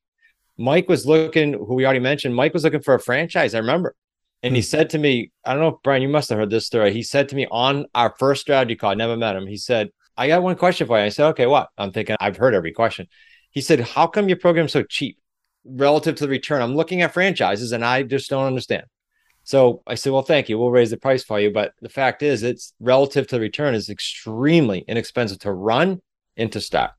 Mike 0.57 0.89
was 0.89 1.05
looking, 1.05 1.53
who 1.53 1.75
we 1.75 1.85
already 1.85 2.01
mentioned, 2.01 2.35
Mike 2.35 2.55
was 2.55 2.65
looking 2.65 2.81
for 2.81 2.95
a 2.95 3.01
franchise. 3.01 3.55
I 3.55 3.59
remember. 3.59 3.95
And 4.43 4.57
he 4.57 4.63
hmm. 4.63 4.67
said 4.67 4.91
to 4.91 4.99
me, 4.99 5.33
I 5.45 5.53
don't 5.53 5.63
know, 5.63 5.79
Brian, 5.85 6.01
you 6.01 6.09
must 6.09 6.31
have 6.31 6.39
heard 6.39 6.51
this 6.51 6.67
story. 6.67 6.95
He 6.95 7.03
said 7.03 7.29
to 7.29 7.37
me 7.37 7.47
on 7.51 7.85
our 7.95 8.15
first 8.19 8.41
strategy 8.41 8.77
call, 8.77 8.91
I 8.91 8.95
never 8.95 9.17
met 9.17 9.37
him. 9.37 9.47
He 9.47 9.59
said, 9.59 9.91
I 10.17 10.29
got 10.29 10.43
one 10.43 10.57
question 10.57 10.87
for 10.87 10.99
you. 10.99 11.05
I 11.05 11.11
said, 11.11 11.29
okay, 11.29 11.47
what? 11.47 11.69
I'm 11.77 11.93
thinking, 11.93 12.17
I've 12.19 12.39
heard 12.39 12.55
every 12.55 12.73
question. 12.73 13.09
He 13.51 13.61
said, 13.63 13.81
How 13.81 14.07
come 14.07 14.29
your 14.29 14.39
program's 14.39 14.73
so 14.73 14.83
cheap? 14.83 15.19
Relative 15.67 16.15
to 16.17 16.25
the 16.25 16.31
return. 16.31 16.63
I'm 16.63 16.75
looking 16.75 17.03
at 17.03 17.13
franchises 17.13 17.73
and 17.73 17.85
I 17.85 18.03
just 18.03 18.31
don't 18.31 18.47
understand. 18.47 18.85
So 19.45 19.83
I 19.87 19.95
said, 19.95 20.13
well, 20.13 20.23
thank 20.23 20.49
you. 20.49 20.59
We'll 20.59 20.71
raise 20.71 20.91
the 20.91 20.97
price 20.97 21.23
for 21.23 21.39
you. 21.39 21.53
But 21.53 21.73
the 21.81 21.89
fact 21.89 22.23
is, 22.23 22.43
it's 22.43 22.75
relative 22.81 23.29
to 23.29 23.37
the 23.37 23.41
return 23.41 23.75
is 23.75 23.89
extremely 23.89 24.85
inexpensive 24.89 25.39
to 25.41 25.53
run 25.53 26.03
and 26.37 26.51
to 26.53 26.61
start. 26.61 26.91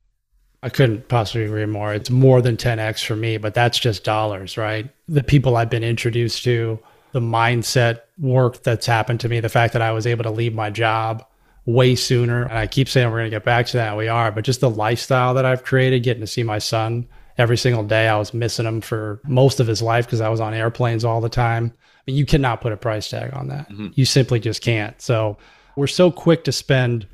I 0.64 0.70
couldn't 0.70 1.08
possibly 1.08 1.46
agree 1.46 1.66
more. 1.66 1.94
It's 1.94 2.10
more 2.10 2.42
than 2.42 2.58
10x 2.58 3.06
for 3.06 3.16
me, 3.16 3.38
but 3.38 3.54
that's 3.54 3.78
just 3.78 4.04
dollars, 4.04 4.58
right? 4.58 4.90
The 5.08 5.24
people 5.24 5.58
I've 5.58 5.70
been 5.70 5.84
introduced 5.84 6.44
to, 6.46 6.80
the 7.12 7.20
mindset 7.20 8.02
work 8.18 8.64
that's 8.64 8.86
happened 8.86 9.20
to 9.22 9.30
me, 9.30 9.40
the 9.40 9.50
fact 9.50 9.74
that 9.74 9.82
I 9.82 9.92
was 9.92 10.08
able 10.08 10.24
to 10.24 10.32
leave 10.32 10.56
my 10.56 10.70
job 10.70 11.26
way 11.66 11.96
sooner. 11.96 12.44
And 12.44 12.58
I 12.58 12.66
keep 12.66 12.90
saying 12.90 13.08
we're 13.12 13.20
going 13.20 13.30
to 13.30 13.36
get 13.36 13.44
back 13.44 13.68
to 13.68 13.78
that. 13.78 13.98
We 13.98 14.08
are, 14.08 14.32
but 14.32 14.46
just 14.46 14.62
the 14.62 14.70
lifestyle 14.70 15.34
that 15.34 15.46
I've 15.46 15.64
created, 15.64 16.02
getting 16.02 16.22
to 16.22 16.28
see 16.28 16.44
my 16.44 16.60
son 16.60 17.08
every 17.38 17.58
single 17.58 17.84
day. 17.84 18.08
I 18.08 18.18
was 18.18 18.34
missing 18.34 18.66
him 18.66 18.82
for 18.82 19.22
most 19.26 19.60
of 19.60 19.68
his 19.68 19.82
life 19.82 20.06
because 20.06 20.22
I 20.22 20.30
was 20.30 20.40
on 20.40 20.54
airplanes 20.54 21.06
all 21.06 21.22
the 21.22 21.30
time. 21.30 21.74
I 21.76 22.02
mean, 22.08 22.18
you 22.18 22.26
cannot 22.26 22.62
put 22.62 22.74
a 22.74 22.78
price 22.78 23.10
tag 23.10 23.34
on 23.34 23.48
that. 23.50 23.70
Mm-hmm. 23.70 23.90
You 23.94 24.06
simply 24.06 24.40
just 24.40 24.62
can't. 24.62 25.00
So 25.02 25.38
we're 25.76 25.88
so 25.88 26.12
quick 26.12 26.44
to 26.46 26.52
spend 26.52 27.08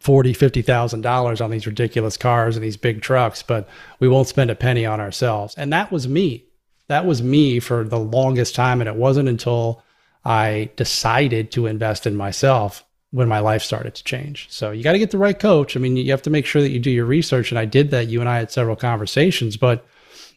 forty, 0.00 0.32
fifty 0.32 0.62
thousand 0.62 1.02
dollars 1.02 1.40
on 1.40 1.50
these 1.50 1.66
ridiculous 1.66 2.16
cars 2.16 2.56
and 2.56 2.64
these 2.64 2.76
big 2.76 3.02
trucks, 3.02 3.42
but 3.42 3.68
we 4.00 4.08
won't 4.08 4.28
spend 4.28 4.50
a 4.50 4.54
penny 4.56 4.84
on 4.84 5.00
ourselves. 5.00 5.54
And 5.56 5.72
that 5.72 5.92
was 5.92 6.08
me. 6.08 6.44
That 6.88 7.06
was 7.06 7.22
me 7.22 7.60
for 7.60 7.84
the 7.84 8.00
longest 8.00 8.54
time. 8.54 8.80
And 8.80 8.88
it 8.88 8.96
wasn't 8.96 9.28
until 9.28 9.82
I 10.24 10.70
decided 10.76 11.52
to 11.52 11.66
invest 11.66 12.06
in 12.06 12.16
myself 12.16 12.84
when 13.12 13.28
my 13.28 13.38
life 13.38 13.62
started 13.62 13.94
to 13.94 14.04
change. 14.04 14.48
So 14.50 14.72
you 14.72 14.82
got 14.82 14.92
to 14.92 14.98
get 14.98 15.10
the 15.10 15.18
right 15.18 15.38
coach. 15.38 15.76
I 15.76 15.80
mean, 15.80 15.96
you 15.96 16.10
have 16.10 16.22
to 16.22 16.30
make 16.30 16.46
sure 16.46 16.62
that 16.62 16.70
you 16.70 16.80
do 16.80 16.90
your 16.90 17.04
research. 17.04 17.52
And 17.52 17.58
I 17.58 17.66
did 17.66 17.90
that. 17.90 18.08
You 18.08 18.20
and 18.20 18.28
I 18.28 18.38
had 18.38 18.50
several 18.50 18.74
conversations, 18.74 19.56
but 19.56 19.86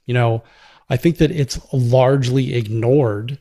you 0.05 0.13
know, 0.13 0.43
I 0.89 0.97
think 0.97 1.17
that 1.17 1.31
it's 1.31 1.59
largely 1.73 2.53
ignored 2.53 3.39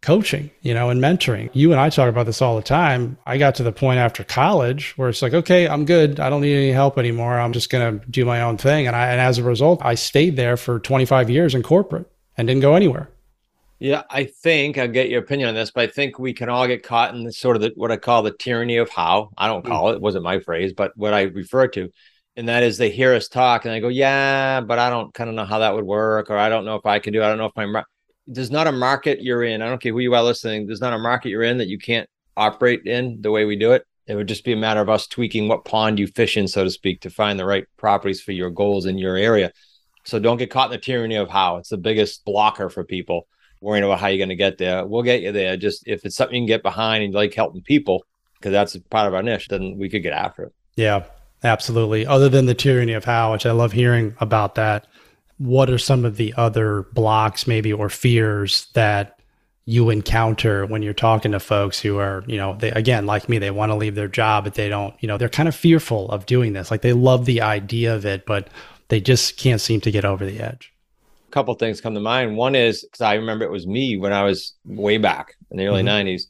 coaching, 0.00 0.50
you 0.62 0.74
know, 0.74 0.90
and 0.90 1.00
mentoring. 1.00 1.50
You 1.52 1.72
and 1.72 1.80
I 1.80 1.90
talk 1.90 2.08
about 2.08 2.26
this 2.26 2.40
all 2.40 2.56
the 2.56 2.62
time. 2.62 3.18
I 3.26 3.36
got 3.36 3.56
to 3.56 3.62
the 3.62 3.72
point 3.72 3.98
after 3.98 4.24
college 4.24 4.94
where 4.96 5.08
it's 5.08 5.22
like, 5.22 5.34
okay, 5.34 5.68
I'm 5.68 5.84
good. 5.84 6.18
I 6.18 6.30
don't 6.30 6.40
need 6.40 6.56
any 6.56 6.72
help 6.72 6.98
anymore. 6.98 7.38
I'm 7.38 7.52
just 7.52 7.70
going 7.70 8.00
to 8.00 8.06
do 8.06 8.24
my 8.24 8.42
own 8.42 8.56
thing. 8.56 8.86
And 8.86 8.96
I, 8.96 9.08
and 9.08 9.20
as 9.20 9.38
a 9.38 9.44
result, 9.44 9.80
I 9.84 9.94
stayed 9.94 10.36
there 10.36 10.56
for 10.56 10.80
25 10.80 11.30
years 11.30 11.54
in 11.54 11.62
corporate 11.62 12.10
and 12.36 12.48
didn't 12.48 12.62
go 12.62 12.74
anywhere. 12.74 13.10
Yeah, 13.82 14.04
I 14.08 14.26
think 14.26 14.78
I'll 14.78 14.86
get 14.86 15.10
your 15.10 15.20
opinion 15.20 15.48
on 15.48 15.56
this, 15.56 15.72
but 15.72 15.82
I 15.82 15.92
think 15.92 16.16
we 16.16 16.32
can 16.32 16.48
all 16.48 16.68
get 16.68 16.84
caught 16.84 17.16
in 17.16 17.32
sort 17.32 17.56
of 17.56 17.62
the, 17.62 17.72
what 17.74 17.90
I 17.90 17.96
call 17.96 18.22
the 18.22 18.30
tyranny 18.30 18.76
of 18.76 18.88
how. 18.88 19.30
I 19.36 19.48
don't 19.48 19.64
mm. 19.64 19.68
call 19.68 19.90
it, 19.90 19.96
it 19.96 20.00
wasn't 20.00 20.22
my 20.22 20.38
phrase, 20.38 20.72
but 20.72 20.92
what 20.94 21.12
I 21.12 21.22
refer 21.22 21.66
to. 21.66 21.90
And 22.36 22.48
that 22.48 22.62
is 22.62 22.78
they 22.78 22.90
hear 22.90 23.12
us 23.12 23.26
talk 23.26 23.64
and 23.64 23.74
they 23.74 23.80
go, 23.80 23.88
yeah, 23.88 24.60
but 24.60 24.78
I 24.78 24.88
don't 24.88 25.12
kind 25.12 25.28
of 25.28 25.34
know 25.34 25.44
how 25.44 25.58
that 25.58 25.74
would 25.74 25.84
work, 25.84 26.30
or 26.30 26.38
I 26.38 26.48
don't 26.48 26.64
know 26.64 26.76
if 26.76 26.86
I 26.86 27.00
can 27.00 27.12
do 27.12 27.22
it. 27.22 27.24
I 27.24 27.28
don't 27.28 27.38
know 27.38 27.46
if 27.46 27.58
I'm 27.58 27.74
There's 28.28 28.52
not 28.52 28.68
a 28.68 28.72
market 28.72 29.20
you're 29.20 29.42
in. 29.42 29.62
I 29.62 29.68
don't 29.68 29.82
care 29.82 29.92
who 29.92 29.98
you 29.98 30.14
are 30.14 30.22
listening. 30.22 30.68
There's 30.68 30.80
not 30.80 30.92
a 30.92 30.98
market 30.98 31.30
you're 31.30 31.42
in 31.42 31.58
that 31.58 31.66
you 31.66 31.78
can't 31.78 32.08
operate 32.36 32.86
in 32.86 33.20
the 33.20 33.32
way 33.32 33.46
we 33.46 33.56
do 33.56 33.72
it. 33.72 33.84
It 34.06 34.14
would 34.14 34.28
just 34.28 34.44
be 34.44 34.52
a 34.52 34.56
matter 34.56 34.80
of 34.80 34.90
us 34.90 35.08
tweaking 35.08 35.48
what 35.48 35.64
pond 35.64 35.98
you 35.98 36.06
fish 36.06 36.36
in, 36.36 36.46
so 36.46 36.62
to 36.62 36.70
speak, 36.70 37.00
to 37.00 37.10
find 37.10 37.36
the 37.36 37.46
right 37.46 37.64
properties 37.78 38.20
for 38.20 38.30
your 38.30 38.50
goals 38.50 38.86
in 38.86 38.96
your 38.96 39.16
area. 39.16 39.50
So 40.04 40.20
don't 40.20 40.36
get 40.36 40.50
caught 40.50 40.66
in 40.66 40.72
the 40.72 40.78
tyranny 40.78 41.16
of 41.16 41.30
how. 41.30 41.56
It's 41.56 41.70
the 41.70 41.76
biggest 41.76 42.24
blocker 42.24 42.70
for 42.70 42.84
people 42.84 43.26
worrying 43.62 43.84
about 43.84 44.00
how 44.00 44.08
you're 44.08 44.18
going 44.18 44.28
to 44.28 44.36
get 44.36 44.58
there. 44.58 44.84
We'll 44.84 45.02
get 45.02 45.22
you 45.22 45.32
there. 45.32 45.56
Just 45.56 45.86
if 45.86 46.04
it's 46.04 46.16
something 46.16 46.34
you 46.34 46.40
can 46.42 46.46
get 46.46 46.62
behind 46.62 47.04
and 47.04 47.12
you 47.12 47.18
like 47.18 47.32
helping 47.32 47.62
people, 47.62 48.04
because 48.34 48.52
that's 48.52 48.76
part 48.90 49.06
of 49.06 49.14
our 49.14 49.22
niche, 49.22 49.48
then 49.48 49.78
we 49.78 49.88
could 49.88 50.02
get 50.02 50.12
after 50.12 50.44
it. 50.44 50.52
Yeah, 50.76 51.04
absolutely. 51.44 52.04
Other 52.04 52.28
than 52.28 52.46
the 52.46 52.54
tyranny 52.54 52.92
of 52.92 53.04
how, 53.04 53.32
which 53.32 53.46
I 53.46 53.52
love 53.52 53.72
hearing 53.72 54.14
about 54.20 54.56
that, 54.56 54.86
what 55.38 55.70
are 55.70 55.78
some 55.78 56.04
of 56.04 56.16
the 56.16 56.34
other 56.36 56.82
blocks, 56.92 57.46
maybe, 57.46 57.72
or 57.72 57.88
fears 57.88 58.66
that 58.74 59.18
you 59.64 59.90
encounter 59.90 60.66
when 60.66 60.82
you're 60.82 60.92
talking 60.92 61.32
to 61.32 61.40
folks 61.40 61.78
who 61.78 61.98
are, 61.98 62.24
you 62.26 62.36
know, 62.36 62.56
they 62.58 62.70
again, 62.72 63.06
like 63.06 63.28
me, 63.28 63.38
they 63.38 63.52
want 63.52 63.70
to 63.70 63.76
leave 63.76 63.94
their 63.94 64.08
job, 64.08 64.42
but 64.44 64.54
they 64.54 64.68
don't, 64.68 64.94
you 65.00 65.06
know, 65.06 65.16
they're 65.16 65.28
kind 65.28 65.48
of 65.48 65.54
fearful 65.54 66.10
of 66.10 66.26
doing 66.26 66.52
this. 66.52 66.70
Like 66.70 66.82
they 66.82 66.92
love 66.92 67.26
the 67.26 67.42
idea 67.42 67.94
of 67.94 68.04
it, 68.04 68.26
but 68.26 68.48
they 68.88 69.00
just 69.00 69.36
can't 69.36 69.60
seem 69.60 69.80
to 69.82 69.90
get 69.92 70.04
over 70.04 70.26
the 70.26 70.40
edge. 70.40 70.72
Couple 71.32 71.54
things 71.54 71.80
come 71.80 71.94
to 71.94 72.00
mind. 72.00 72.36
One 72.36 72.54
is 72.54 72.82
because 72.82 73.00
I 73.00 73.14
remember 73.14 73.44
it 73.44 73.50
was 73.50 73.66
me 73.66 73.96
when 73.96 74.12
I 74.12 74.22
was 74.22 74.54
way 74.64 74.98
back 74.98 75.34
in 75.50 75.56
the 75.56 75.66
early 75.66 75.82
mm-hmm. 75.82 76.08
90s. 76.08 76.24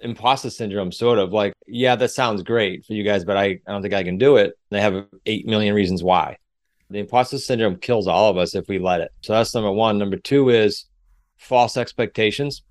Imposter 0.00 0.50
syndrome, 0.50 0.92
sort 0.92 1.18
of 1.18 1.32
like, 1.32 1.52
yeah, 1.66 1.96
that 1.96 2.10
sounds 2.10 2.42
great 2.42 2.84
for 2.86 2.92
you 2.92 3.04
guys, 3.04 3.24
but 3.24 3.36
I, 3.36 3.44
I 3.44 3.72
don't 3.72 3.82
think 3.82 3.94
I 3.94 4.04
can 4.04 4.16
do 4.16 4.36
it. 4.36 4.54
They 4.70 4.80
have 4.80 5.06
8 5.26 5.46
million 5.46 5.74
reasons 5.74 6.02
why. 6.02 6.38
The 6.90 7.00
imposter 7.00 7.38
syndrome 7.38 7.76
kills 7.76 8.06
all 8.06 8.30
of 8.30 8.36
us 8.36 8.54
if 8.54 8.68
we 8.68 8.78
let 8.78 9.00
it. 9.00 9.10
So 9.22 9.32
that's 9.32 9.54
number 9.54 9.72
one. 9.72 9.98
Number 9.98 10.16
two 10.16 10.50
is 10.50 10.86
false 11.36 11.76
expectations. 11.76 12.62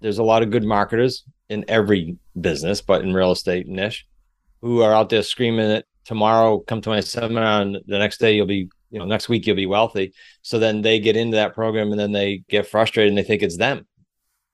There's 0.00 0.18
a 0.18 0.22
lot 0.24 0.42
of 0.42 0.50
good 0.50 0.64
marketers 0.64 1.24
in 1.48 1.64
every 1.68 2.16
business, 2.40 2.80
but 2.80 3.02
in 3.02 3.12
real 3.12 3.32
estate 3.32 3.66
niche, 3.66 4.06
who 4.60 4.82
are 4.82 4.94
out 4.94 5.08
there 5.08 5.22
screaming 5.22 5.68
that 5.68 5.86
tomorrow, 6.04 6.58
come 6.60 6.80
to 6.80 6.90
my 6.90 7.00
seminar, 7.00 7.62
and 7.62 7.78
the 7.86 7.98
next 7.98 8.18
day 8.18 8.34
you'll 8.34 8.46
be, 8.46 8.68
you 8.90 8.98
know, 8.98 9.04
next 9.04 9.28
week 9.28 9.46
you'll 9.46 9.56
be 9.56 9.66
wealthy. 9.66 10.12
So 10.42 10.58
then 10.58 10.82
they 10.82 10.98
get 10.98 11.16
into 11.16 11.36
that 11.36 11.54
program 11.54 11.90
and 11.90 12.00
then 12.00 12.12
they 12.12 12.42
get 12.48 12.66
frustrated 12.66 13.10
and 13.10 13.18
they 13.18 13.22
think 13.22 13.42
it's 13.42 13.56
them. 13.56 13.86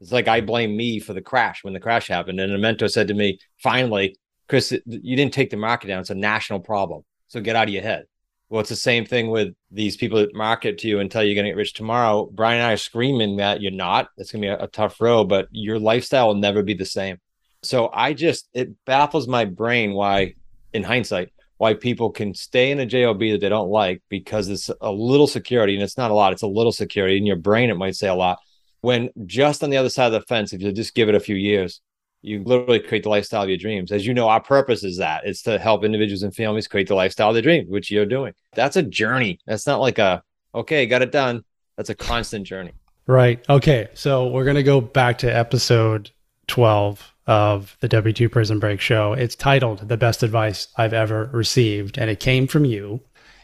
It's 0.00 0.12
like 0.12 0.28
I 0.28 0.40
blame 0.42 0.76
me 0.76 1.00
for 1.00 1.14
the 1.14 1.22
crash 1.22 1.64
when 1.64 1.72
the 1.72 1.80
crash 1.80 2.08
happened. 2.08 2.38
And 2.38 2.52
a 2.52 2.58
mentor 2.58 2.88
said 2.88 3.08
to 3.08 3.14
me, 3.14 3.38
finally, 3.62 4.16
Chris, 4.48 4.72
you 4.72 5.16
didn't 5.16 5.32
take 5.32 5.50
the 5.50 5.56
market 5.56 5.88
down. 5.88 6.00
It's 6.00 6.10
a 6.10 6.14
national 6.14 6.60
problem. 6.60 7.02
So 7.28 7.40
get 7.40 7.56
out 7.56 7.68
of 7.68 7.74
your 7.74 7.82
head. 7.82 8.04
Well, 8.48 8.60
it's 8.60 8.70
the 8.70 8.76
same 8.76 9.04
thing 9.04 9.30
with 9.30 9.54
these 9.72 9.96
people 9.96 10.18
that 10.18 10.34
market 10.34 10.78
to 10.78 10.88
you 10.88 11.00
and 11.00 11.10
tell 11.10 11.22
you 11.22 11.30
you're 11.30 11.34
going 11.34 11.46
to 11.46 11.50
get 11.50 11.56
rich 11.56 11.74
tomorrow. 11.74 12.28
Brian 12.32 12.58
and 12.58 12.66
I 12.66 12.74
are 12.74 12.76
screaming 12.76 13.38
that 13.38 13.60
you're 13.60 13.72
not. 13.72 14.08
It's 14.18 14.30
going 14.30 14.42
to 14.42 14.46
be 14.46 14.52
a, 14.52 14.64
a 14.64 14.68
tough 14.68 15.00
road, 15.00 15.24
but 15.24 15.48
your 15.50 15.80
lifestyle 15.80 16.28
will 16.28 16.34
never 16.36 16.62
be 16.62 16.74
the 16.74 16.84
same. 16.84 17.18
So 17.62 17.90
I 17.92 18.12
just, 18.12 18.48
it 18.54 18.70
baffles 18.84 19.26
my 19.26 19.46
brain 19.46 19.94
why, 19.94 20.34
in 20.72 20.84
hindsight, 20.84 21.30
why 21.58 21.74
people 21.74 22.10
can 22.10 22.34
stay 22.34 22.70
in 22.70 22.80
a 22.80 22.86
job 22.86 23.18
that 23.18 23.38
they 23.40 23.48
don't 23.48 23.70
like 23.70 24.02
because 24.08 24.48
it's 24.48 24.70
a 24.80 24.90
little 24.90 25.26
security 25.26 25.74
and 25.74 25.82
it's 25.82 25.96
not 25.96 26.10
a 26.10 26.14
lot 26.14 26.32
it's 26.32 26.42
a 26.42 26.46
little 26.46 26.72
security 26.72 27.16
in 27.16 27.26
your 27.26 27.36
brain 27.36 27.70
it 27.70 27.76
might 27.76 27.96
say 27.96 28.08
a 28.08 28.14
lot 28.14 28.38
when 28.82 29.08
just 29.24 29.64
on 29.64 29.70
the 29.70 29.76
other 29.76 29.88
side 29.88 30.06
of 30.06 30.12
the 30.12 30.20
fence 30.22 30.52
if 30.52 30.60
you 30.60 30.72
just 30.72 30.94
give 30.94 31.08
it 31.08 31.14
a 31.14 31.20
few 31.20 31.36
years 31.36 31.80
you 32.26 32.42
literally 32.42 32.80
create 32.80 33.04
the 33.04 33.08
lifestyle 33.08 33.44
of 33.44 33.48
your 33.48 33.56
dreams. 33.56 33.92
As 33.92 34.04
you 34.04 34.12
know, 34.12 34.28
our 34.28 34.40
purpose 34.40 34.82
is 34.82 34.98
that 34.98 35.22
it's 35.24 35.42
to 35.42 35.60
help 35.60 35.84
individuals 35.84 36.24
and 36.24 36.34
families 36.34 36.66
create 36.66 36.88
the 36.88 36.94
lifestyle 36.96 37.28
of 37.28 37.34
their 37.34 37.42
dreams, 37.42 37.68
which 37.70 37.88
you're 37.90 38.04
doing. 38.04 38.34
That's 38.54 38.76
a 38.76 38.82
journey. 38.82 39.38
That's 39.46 39.64
not 39.64 39.80
like 39.80 39.98
a, 39.98 40.24
okay, 40.52 40.86
got 40.86 41.02
it 41.02 41.12
done. 41.12 41.44
That's 41.76 41.90
a 41.90 41.94
constant 41.94 42.44
journey. 42.44 42.72
Right. 43.06 43.44
Okay. 43.48 43.88
So 43.94 44.26
we're 44.26 44.44
going 44.44 44.56
to 44.56 44.64
go 44.64 44.80
back 44.80 45.18
to 45.18 45.28
episode 45.28 46.10
12 46.48 47.14
of 47.26 47.76
the 47.80 47.88
W2 47.88 48.30
Prison 48.30 48.58
Break 48.58 48.80
show. 48.80 49.12
It's 49.12 49.34
titled 49.34 49.88
The 49.88 49.96
Best 49.96 50.22
Advice 50.22 50.68
I've 50.76 50.92
Ever 50.92 51.28
Received, 51.32 51.98
and 51.98 52.10
it 52.10 52.20
came 52.20 52.46
from 52.46 52.64
you. 52.64 53.00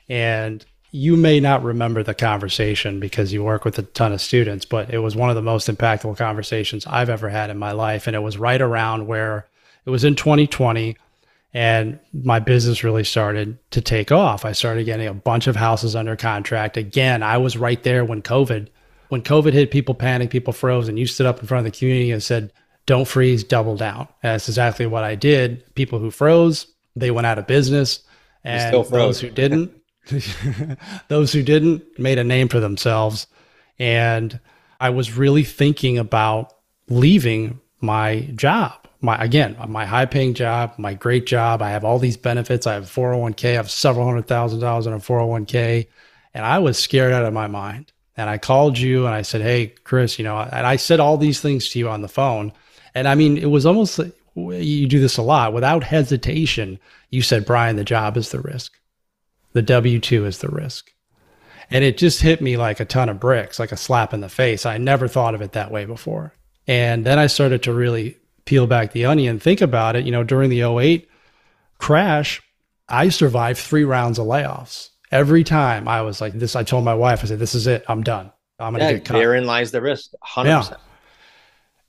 And 0.08 0.64
you 0.90 1.16
may 1.16 1.40
not 1.40 1.62
remember 1.62 2.02
the 2.02 2.14
conversation 2.14 3.00
because 3.00 3.32
you 3.32 3.42
work 3.42 3.64
with 3.64 3.78
a 3.78 3.82
ton 3.82 4.12
of 4.12 4.20
students, 4.20 4.64
but 4.64 4.92
it 4.92 4.98
was 4.98 5.16
one 5.16 5.30
of 5.30 5.36
the 5.36 5.42
most 5.42 5.68
impactful 5.68 6.16
conversations 6.18 6.86
I've 6.86 7.08
ever 7.08 7.30
had 7.30 7.50
in 7.50 7.58
my 7.58 7.72
life. 7.72 8.06
And 8.06 8.14
it 8.14 8.20
was 8.20 8.36
right 8.36 8.60
around 8.60 9.06
where 9.06 9.48
it 9.86 9.90
was 9.90 10.04
in 10.04 10.14
2020 10.14 10.96
and 11.54 11.98
my 12.12 12.38
business 12.38 12.82
really 12.82 13.04
started 13.04 13.58
to 13.72 13.80
take 13.80 14.10
off. 14.10 14.44
I 14.44 14.52
started 14.52 14.84
getting 14.84 15.06
a 15.06 15.14
bunch 15.14 15.46
of 15.46 15.56
houses 15.56 15.94
under 15.94 16.16
contract. 16.16 16.76
Again, 16.76 17.22
I 17.22 17.36
was 17.36 17.58
right 17.58 17.82
there 17.82 18.04
when 18.04 18.22
COVID, 18.22 18.68
when 19.10 19.22
COVID 19.22 19.52
hit, 19.52 19.70
people 19.70 19.94
panicked, 19.94 20.32
people 20.32 20.54
froze, 20.54 20.88
and 20.88 20.98
you 20.98 21.06
stood 21.06 21.26
up 21.26 21.40
in 21.40 21.46
front 21.46 21.66
of 21.66 21.70
the 21.70 21.78
community 21.78 22.10
and 22.10 22.22
said, 22.22 22.52
don't 22.86 23.06
freeze, 23.06 23.44
double 23.44 23.76
down. 23.76 24.08
And 24.22 24.34
that's 24.34 24.48
exactly 24.48 24.86
what 24.86 25.04
I 25.04 25.14
did. 25.14 25.74
People 25.74 25.98
who 25.98 26.10
froze, 26.10 26.66
they 26.96 27.10
went 27.10 27.26
out 27.26 27.38
of 27.38 27.46
business. 27.46 28.00
And 28.44 28.74
those 28.90 29.20
who 29.20 29.30
didn't, 29.30 29.72
Those 31.08 31.32
who 31.32 31.42
didn't 31.42 31.98
made 31.98 32.18
a 32.18 32.24
name 32.24 32.48
for 32.48 32.60
themselves. 32.60 33.26
And 33.78 34.38
I 34.80 34.90
was 34.90 35.16
really 35.16 35.44
thinking 35.44 35.98
about 35.98 36.54
leaving 36.88 37.60
my 37.80 38.28
job. 38.34 38.88
My 39.00 39.22
again, 39.22 39.56
my 39.68 39.84
high 39.84 40.06
paying 40.06 40.34
job, 40.34 40.74
my 40.78 40.94
great 40.94 41.26
job. 41.26 41.60
I 41.62 41.70
have 41.70 41.84
all 41.84 41.98
these 41.98 42.16
benefits. 42.16 42.66
I 42.66 42.74
have 42.74 42.84
401k, 42.84 43.50
I 43.50 43.52
have 43.54 43.70
several 43.70 44.06
hundred 44.06 44.26
thousand 44.26 44.60
dollars 44.60 44.86
in 44.86 44.92
a 44.92 44.98
401k. 44.98 45.88
And 46.34 46.44
I 46.44 46.58
was 46.60 46.78
scared 46.78 47.12
out 47.12 47.24
of 47.24 47.32
my 47.32 47.46
mind. 47.46 47.92
And 48.16 48.28
I 48.28 48.38
called 48.38 48.78
you 48.78 49.06
and 49.06 49.14
I 49.14 49.22
said, 49.22 49.40
Hey, 49.40 49.68
Chris, 49.84 50.18
you 50.18 50.24
know, 50.24 50.38
and 50.38 50.66
I 50.66 50.76
said 50.76 51.00
all 51.00 51.16
these 51.16 51.40
things 51.40 51.68
to 51.70 51.78
you 51.78 51.88
on 51.88 52.02
the 52.02 52.08
phone. 52.08 52.52
And 52.94 53.08
I 53.08 53.14
mean, 53.14 53.38
it 53.38 53.50
was 53.50 53.66
almost 53.66 54.00
you 54.34 54.86
do 54.88 55.00
this 55.00 55.16
a 55.16 55.22
lot 55.22 55.52
without 55.52 55.84
hesitation. 55.84 56.78
You 57.10 57.22
said, 57.22 57.46
Brian, 57.46 57.76
the 57.76 57.84
job 57.84 58.16
is 58.16 58.30
the 58.30 58.40
risk. 58.40 58.72
The 59.52 59.62
W 59.62 60.00
2 60.00 60.26
is 60.26 60.38
the 60.38 60.48
risk. 60.48 60.90
And 61.70 61.84
it 61.84 61.96
just 61.96 62.20
hit 62.20 62.40
me 62.40 62.56
like 62.56 62.80
a 62.80 62.84
ton 62.84 63.08
of 63.08 63.20
bricks, 63.20 63.58
like 63.58 63.72
a 63.72 63.76
slap 63.76 64.12
in 64.12 64.20
the 64.20 64.28
face. 64.28 64.66
I 64.66 64.78
never 64.78 65.08
thought 65.08 65.34
of 65.34 65.42
it 65.42 65.52
that 65.52 65.70
way 65.70 65.84
before. 65.84 66.34
And 66.66 67.04
then 67.04 67.18
I 67.18 67.26
started 67.26 67.62
to 67.64 67.72
really 67.72 68.16
peel 68.44 68.66
back 68.66 68.92
the 68.92 69.06
onion, 69.06 69.38
think 69.38 69.60
about 69.60 69.96
it. 69.96 70.04
You 70.04 70.12
know, 70.12 70.24
during 70.24 70.50
the 70.50 70.62
08 70.62 71.08
crash, 71.78 72.42
I 72.88 73.08
survived 73.08 73.58
three 73.58 73.84
rounds 73.84 74.18
of 74.18 74.26
layoffs. 74.26 74.90
Every 75.10 75.44
time 75.44 75.88
I 75.88 76.02
was 76.02 76.20
like, 76.20 76.32
this, 76.34 76.56
I 76.56 76.62
told 76.62 76.84
my 76.84 76.94
wife, 76.94 77.22
I 77.22 77.26
said, 77.26 77.38
this 77.38 77.54
is 77.54 77.66
it. 77.66 77.84
I'm 77.88 78.02
done. 78.02 78.32
I'm 78.58 78.72
going 78.72 78.80
to 78.80 78.86
yeah, 78.86 78.92
get 78.94 79.04
cut. 79.04 79.14
Therein 79.14 79.46
lies 79.46 79.70
the 79.70 79.82
risk. 79.82 80.12
100%. 80.24 80.44
Yeah. 80.44 80.76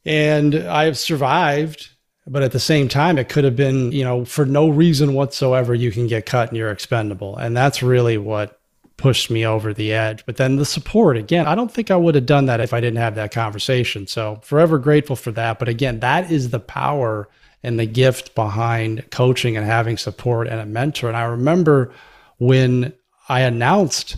And 0.05 0.55
I've 0.55 0.97
survived 0.97 1.89
but 2.25 2.43
at 2.43 2.53
the 2.53 2.59
same 2.59 2.87
time, 2.87 3.17
it 3.17 3.27
could 3.27 3.43
have 3.43 3.55
been, 3.55 3.91
you 3.91 4.03
know, 4.03 4.23
for 4.23 4.45
no 4.45 4.69
reason 4.69 5.13
whatsoever, 5.13 5.75
you 5.75 5.91
can 5.91 6.07
get 6.07 6.25
cut 6.25 6.49
and 6.49 6.57
you're 6.57 6.71
expendable. 6.71 7.35
And 7.35 7.55
that's 7.55 7.83
really 7.83 8.17
what 8.17 8.59
pushed 8.95 9.29
me 9.29 9.45
over 9.45 9.73
the 9.73 9.91
edge. 9.91 10.25
But 10.25 10.37
then 10.37 10.55
the 10.55 10.65
support, 10.65 11.17
again, 11.17 11.47
I 11.47 11.55
don't 11.55 11.71
think 11.71 11.91
I 11.91 11.97
would 11.97 12.15
have 12.15 12.25
done 12.25 12.45
that 12.45 12.61
if 12.61 12.73
I 12.73 12.79
didn't 12.79 12.99
have 12.99 13.15
that 13.15 13.33
conversation. 13.33 14.07
So 14.07 14.39
forever 14.43 14.77
grateful 14.77 15.17
for 15.17 15.31
that. 15.31 15.59
But 15.59 15.67
again, 15.67 15.99
that 15.99 16.31
is 16.31 16.51
the 16.51 16.59
power 16.59 17.27
and 17.61 17.77
the 17.77 17.85
gift 17.85 18.35
behind 18.35 19.09
coaching 19.11 19.57
and 19.57 19.65
having 19.65 19.97
support 19.97 20.47
and 20.47 20.61
a 20.61 20.65
mentor. 20.65 21.09
And 21.09 21.17
I 21.17 21.23
remember 21.23 21.91
when 22.37 22.93
I 23.27 23.41
announced 23.41 24.15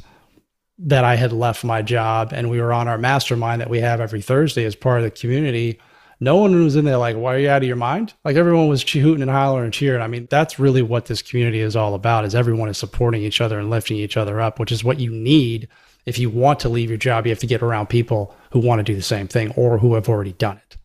that 0.78 1.04
I 1.04 1.16
had 1.16 1.32
left 1.32 1.64
my 1.64 1.82
job 1.82 2.32
and 2.34 2.50
we 2.50 2.60
were 2.60 2.74
on 2.74 2.88
our 2.88 2.98
mastermind 2.98 3.62
that 3.62 3.70
we 3.70 3.80
have 3.80 4.02
every 4.02 4.22
Thursday 4.22 4.66
as 4.66 4.76
part 4.76 5.00
of 5.00 5.04
the 5.04 5.12
community 5.12 5.80
no 6.20 6.38
one 6.38 6.64
was 6.64 6.76
in 6.76 6.86
there 6.86 6.98
like, 6.98 7.16
why 7.16 7.36
are 7.36 7.40
you 7.40 7.50
out 7.50 7.62
of 7.62 7.68
your 7.68 7.76
mind? 7.76 8.14
Like 8.24 8.36
everyone 8.36 8.68
was 8.68 8.84
hooting 8.84 9.22
and 9.22 9.32
hollering 9.32 9.66
and 9.66 9.74
cheering. 9.74 10.02
I 10.02 10.08
mean, 10.08 10.28
that's 10.30 10.60
really 10.60 10.82
what 10.82 11.06
this 11.06 11.22
community 11.22 11.60
is 11.60 11.76
all 11.76 11.94
about 11.94 12.26
is 12.26 12.36
everyone 12.36 12.70
is 12.70 12.78
supporting 12.78 13.22
each 13.22 13.42
other 13.42 13.60
and 13.60 13.70
lifting 13.70 13.98
each 13.98 14.18
other 14.18 14.40
up, 14.40 14.60
which 14.60 14.72
is 14.72 14.84
what 14.84 15.00
you 15.00 15.12
need. 15.12 15.68
If 16.06 16.18
you 16.18 16.30
want 16.30 16.60
to 16.62 16.70
leave 16.70 16.90
your 16.90 16.98
job, 16.98 17.26
you 17.26 17.32
have 17.32 17.40
to 17.40 17.48
get 17.48 17.62
around 17.62 17.88
people 17.88 18.36
who 18.52 18.60
want 18.60 18.80
to 18.80 18.84
do 18.84 18.96
the 18.96 19.02
same 19.02 19.28
thing 19.28 19.52
or 19.52 19.78
who 19.78 19.96
have 19.96 20.08
already 20.08 20.34
done 20.34 20.58
it. 20.58 20.78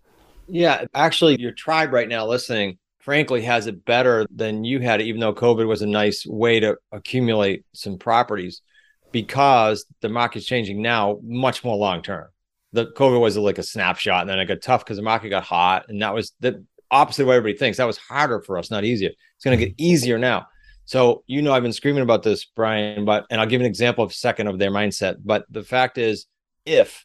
Yeah. 0.49 0.87
Actually, 0.95 1.41
your 1.41 1.53
tribe 1.53 1.93
right 1.93 2.09
now 2.09 2.27
listening, 2.27 2.79
frankly, 2.99 3.43
has 3.43 3.67
it 3.69 3.85
better 3.85 4.27
than 4.35 4.65
you 4.65 4.81
had, 4.81 5.01
even 5.01 5.21
though 5.21 5.35
COVID 5.35 5.69
was 5.69 5.83
a 5.83 5.87
nice 5.87 6.27
way 6.27 6.59
to 6.59 6.77
accumulate 6.91 7.65
some 7.73 7.99
properties 7.99 8.63
because 9.13 9.87
the 10.01 10.09
market's 10.09 10.47
changing 10.47 10.81
now 10.83 11.19
much 11.23 11.65
more 11.65 11.77
long 11.77 12.03
term 12.03 12.29
the 12.73 12.87
COVID 12.87 13.21
was 13.21 13.37
like 13.37 13.59
a 13.59 13.63
snapshot, 13.63 14.23
and 14.23 14.31
then 14.31 14.39
it 14.39 14.47
got 14.47 14.63
tough 14.63 14.85
because 14.85 14.97
the 14.97 15.03
market 15.03 15.31
got 15.31 15.43
hot, 15.43 15.87
and 15.89 16.01
that 16.03 16.15
was 16.15 16.33
the 16.41 16.65
opposite 16.91 17.23
of 17.23 17.29
what 17.29 17.37
everybody 17.37 17.59
thinks. 17.59 17.79
That 17.79 17.87
was 17.87 17.99
harder 17.99 18.41
for 18.41 18.59
us, 18.59 18.71
not 18.71 18.85
easier. 18.85 19.11
It's 19.11 19.45
going 19.45 19.59
to 19.59 19.65
get 19.65 19.75
easier 19.79 20.19
now. 20.19 20.47
So 20.85 21.25
you 21.27 21.43
know, 21.43 21.53
I've 21.53 21.63
been 21.63 21.73
screaming 21.73 22.03
about 22.03 22.23
this, 22.23 22.45
Brian, 22.45 23.05
but 23.05 23.27
and 23.31 23.41
I'll 23.41 23.47
give 23.47 23.61
an 23.61 23.67
example 23.67 24.05
of 24.05 24.13
second 24.13 24.47
of 24.47 24.59
their 24.59 24.71
mindset. 24.71 25.17
But 25.25 25.45
the 25.51 25.63
fact 25.63 25.99
is, 25.99 26.27
if 26.65 27.05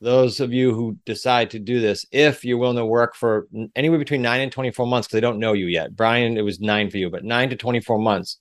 those 0.00 0.40
of 0.40 0.52
you 0.52 0.74
who 0.74 0.98
decide 1.06 1.50
to 1.50 1.58
do 1.58 1.80
this, 1.80 2.04
if 2.12 2.44
you're 2.44 2.58
willing 2.58 2.76
to 2.76 2.84
work 2.84 3.14
for 3.14 3.48
anywhere 3.74 3.98
between 3.98 4.20
nine 4.20 4.42
and 4.42 4.52
24 4.52 4.86
months, 4.86 5.08
because 5.08 5.16
they 5.16 5.22
don't 5.22 5.38
know 5.38 5.54
you 5.54 5.66
yet, 5.66 5.96
Brian, 5.96 6.36
it 6.36 6.42
was 6.42 6.60
nine 6.60 6.90
for 6.90 6.98
you, 6.98 7.08
but 7.08 7.24
nine 7.24 7.48
to 7.50 7.56
24 7.56 7.98
months, 7.98 8.38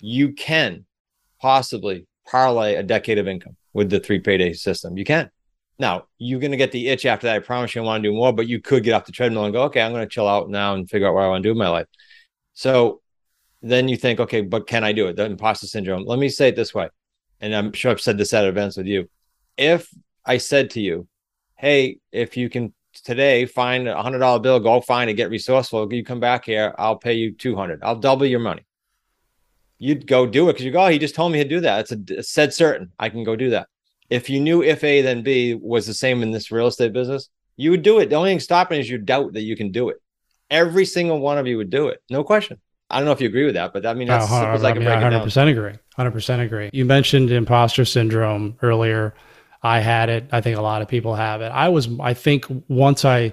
you 0.00 0.32
can 0.32 0.84
possibly 1.40 2.06
parlay 2.26 2.74
a 2.74 2.82
decade 2.82 3.18
of 3.18 3.28
income 3.28 3.56
with 3.72 3.90
the 3.90 4.00
three 4.00 4.20
payday 4.20 4.52
system. 4.52 4.96
You 4.96 5.04
can. 5.04 5.30
Now 5.78 6.06
you're 6.18 6.40
going 6.40 6.52
to 6.52 6.56
get 6.56 6.72
the 6.72 6.88
itch 6.88 7.06
after 7.06 7.26
that. 7.26 7.36
I 7.36 7.38
promise 7.40 7.74
you, 7.74 7.82
I 7.82 7.84
want 7.84 8.02
to 8.02 8.08
do 8.10 8.14
more, 8.14 8.32
but 8.32 8.46
you 8.46 8.60
could 8.60 8.84
get 8.84 8.92
off 8.92 9.06
the 9.06 9.12
treadmill 9.12 9.44
and 9.44 9.52
go, 9.52 9.62
okay, 9.64 9.80
I'm 9.82 9.92
going 9.92 10.06
to 10.06 10.08
chill 10.08 10.28
out 10.28 10.48
now 10.48 10.74
and 10.74 10.88
figure 10.88 11.08
out 11.08 11.14
what 11.14 11.24
I 11.24 11.28
want 11.28 11.42
to 11.42 11.48
do 11.48 11.52
in 11.52 11.58
my 11.58 11.68
life. 11.68 11.86
So 12.54 13.00
then 13.62 13.88
you 13.88 13.96
think, 13.96 14.20
okay, 14.20 14.42
but 14.42 14.66
can 14.66 14.84
I 14.84 14.92
do 14.92 15.08
it? 15.08 15.16
The 15.16 15.24
imposter 15.24 15.66
syndrome. 15.66 16.04
Let 16.04 16.18
me 16.18 16.28
say 16.28 16.48
it 16.48 16.56
this 16.56 16.74
way. 16.74 16.88
And 17.40 17.54
I'm 17.54 17.72
sure 17.72 17.90
I've 17.90 18.00
said 18.00 18.18
this 18.18 18.34
at 18.34 18.44
events 18.44 18.76
with 18.76 18.86
you. 18.86 19.08
If 19.56 19.88
I 20.24 20.38
said 20.38 20.70
to 20.70 20.80
you, 20.80 21.08
hey, 21.56 21.98
if 22.12 22.36
you 22.36 22.48
can 22.48 22.74
today 22.92 23.46
find 23.46 23.88
a 23.88 24.02
hundred 24.02 24.18
dollar 24.18 24.40
bill, 24.40 24.60
go 24.60 24.80
find 24.80 25.10
it, 25.10 25.14
get 25.14 25.30
resourceful. 25.30 25.92
You 25.92 26.04
come 26.04 26.20
back 26.20 26.44
here, 26.44 26.74
I'll 26.78 26.98
pay 26.98 27.14
you 27.14 27.34
200. 27.34 27.82
I'll 27.82 27.96
double 27.96 28.26
your 28.26 28.40
money. 28.40 28.64
You'd 29.82 30.06
go 30.06 30.26
do 30.26 30.48
it 30.48 30.52
because 30.54 30.64
you 30.64 30.70
go, 30.72 30.84
oh, 30.84 30.88
he 30.88 30.98
just 30.98 31.14
told 31.14 31.32
me 31.32 31.42
to 31.42 31.48
do 31.48 31.60
that. 31.60 31.90
It's 31.90 32.10
a, 32.18 32.22
said 32.22 32.54
certain. 32.54 32.92
I 32.98 33.08
can 33.08 33.24
go 33.24 33.34
do 33.36 33.50
that 33.50 33.66
if 34.12 34.28
you 34.28 34.40
knew 34.40 34.62
if 34.62 34.84
A 34.84 35.00
then 35.00 35.22
B 35.22 35.54
was 35.54 35.86
the 35.86 35.94
same 35.94 36.22
in 36.22 36.30
this 36.32 36.52
real 36.52 36.66
estate 36.66 36.92
business, 36.92 37.30
You 37.56 37.70
would 37.70 37.82
do 37.82 37.98
it. 37.98 38.10
The 38.10 38.16
only 38.16 38.30
thing 38.30 38.40
stopping 38.40 38.78
is 38.78 38.88
your 38.88 38.98
doubt 38.98 39.32
that 39.32 39.42
you 39.42 39.56
can 39.56 39.72
do 39.72 39.88
it. 39.88 39.96
Every 40.50 40.84
single 40.84 41.18
one 41.18 41.38
of 41.38 41.46
you 41.46 41.56
would 41.56 41.70
do 41.70 41.88
it. 41.88 42.02
No 42.10 42.22
question. 42.22 42.60
I 42.90 42.96
don't 42.98 43.06
know 43.06 43.12
if 43.12 43.22
you 43.22 43.28
agree 43.28 43.46
with 43.46 43.54
that, 43.54 43.72
but 43.72 43.86
I 43.86 43.94
mean, 43.94 44.08
that's 44.08 44.30
Oh, 44.30 44.46
as 44.48 44.64
I 44.64 44.68
I 44.68 44.72
can 44.72 44.80
mean, 44.80 44.88
break 44.88 44.98
I 44.98 45.06
it 45.06 45.10
down. 45.10 45.26
100% 45.26 45.50
agree. 45.50 45.78
100% 45.98 46.44
agree. 46.44 46.70
You 46.74 46.84
mentioned 46.84 47.30
imposter 47.30 47.86
syndrome 47.86 48.58
earlier. 48.60 49.14
I 49.62 49.80
had 49.80 50.10
it. 50.10 50.26
I 50.30 50.42
think 50.42 50.58
a 50.58 50.62
lot 50.62 50.82
of 50.82 50.88
people 50.88 51.14
have 51.14 51.40
it. 51.40 51.48
I 51.50 51.70
was, 51.70 51.88
I 52.00 52.12
think 52.12 52.44
once 52.68 53.06
I, 53.06 53.32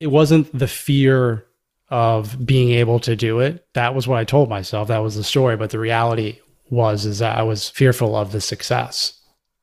it 0.00 0.08
wasn't 0.08 0.56
the 0.58 0.68
fear 0.68 1.46
of 1.94 2.44
being 2.44 2.70
able 2.70 2.98
to 2.98 3.14
do 3.14 3.38
it. 3.38 3.64
That 3.74 3.94
was 3.94 4.08
what 4.08 4.18
I 4.18 4.24
told 4.24 4.48
myself. 4.48 4.88
That 4.88 4.98
was 4.98 5.14
the 5.14 5.22
story. 5.22 5.56
But 5.56 5.70
the 5.70 5.78
reality 5.78 6.40
was, 6.68 7.06
is 7.06 7.20
that 7.20 7.38
I 7.38 7.44
was 7.44 7.68
fearful 7.68 8.16
of 8.16 8.32
the 8.32 8.40
success. 8.40 9.20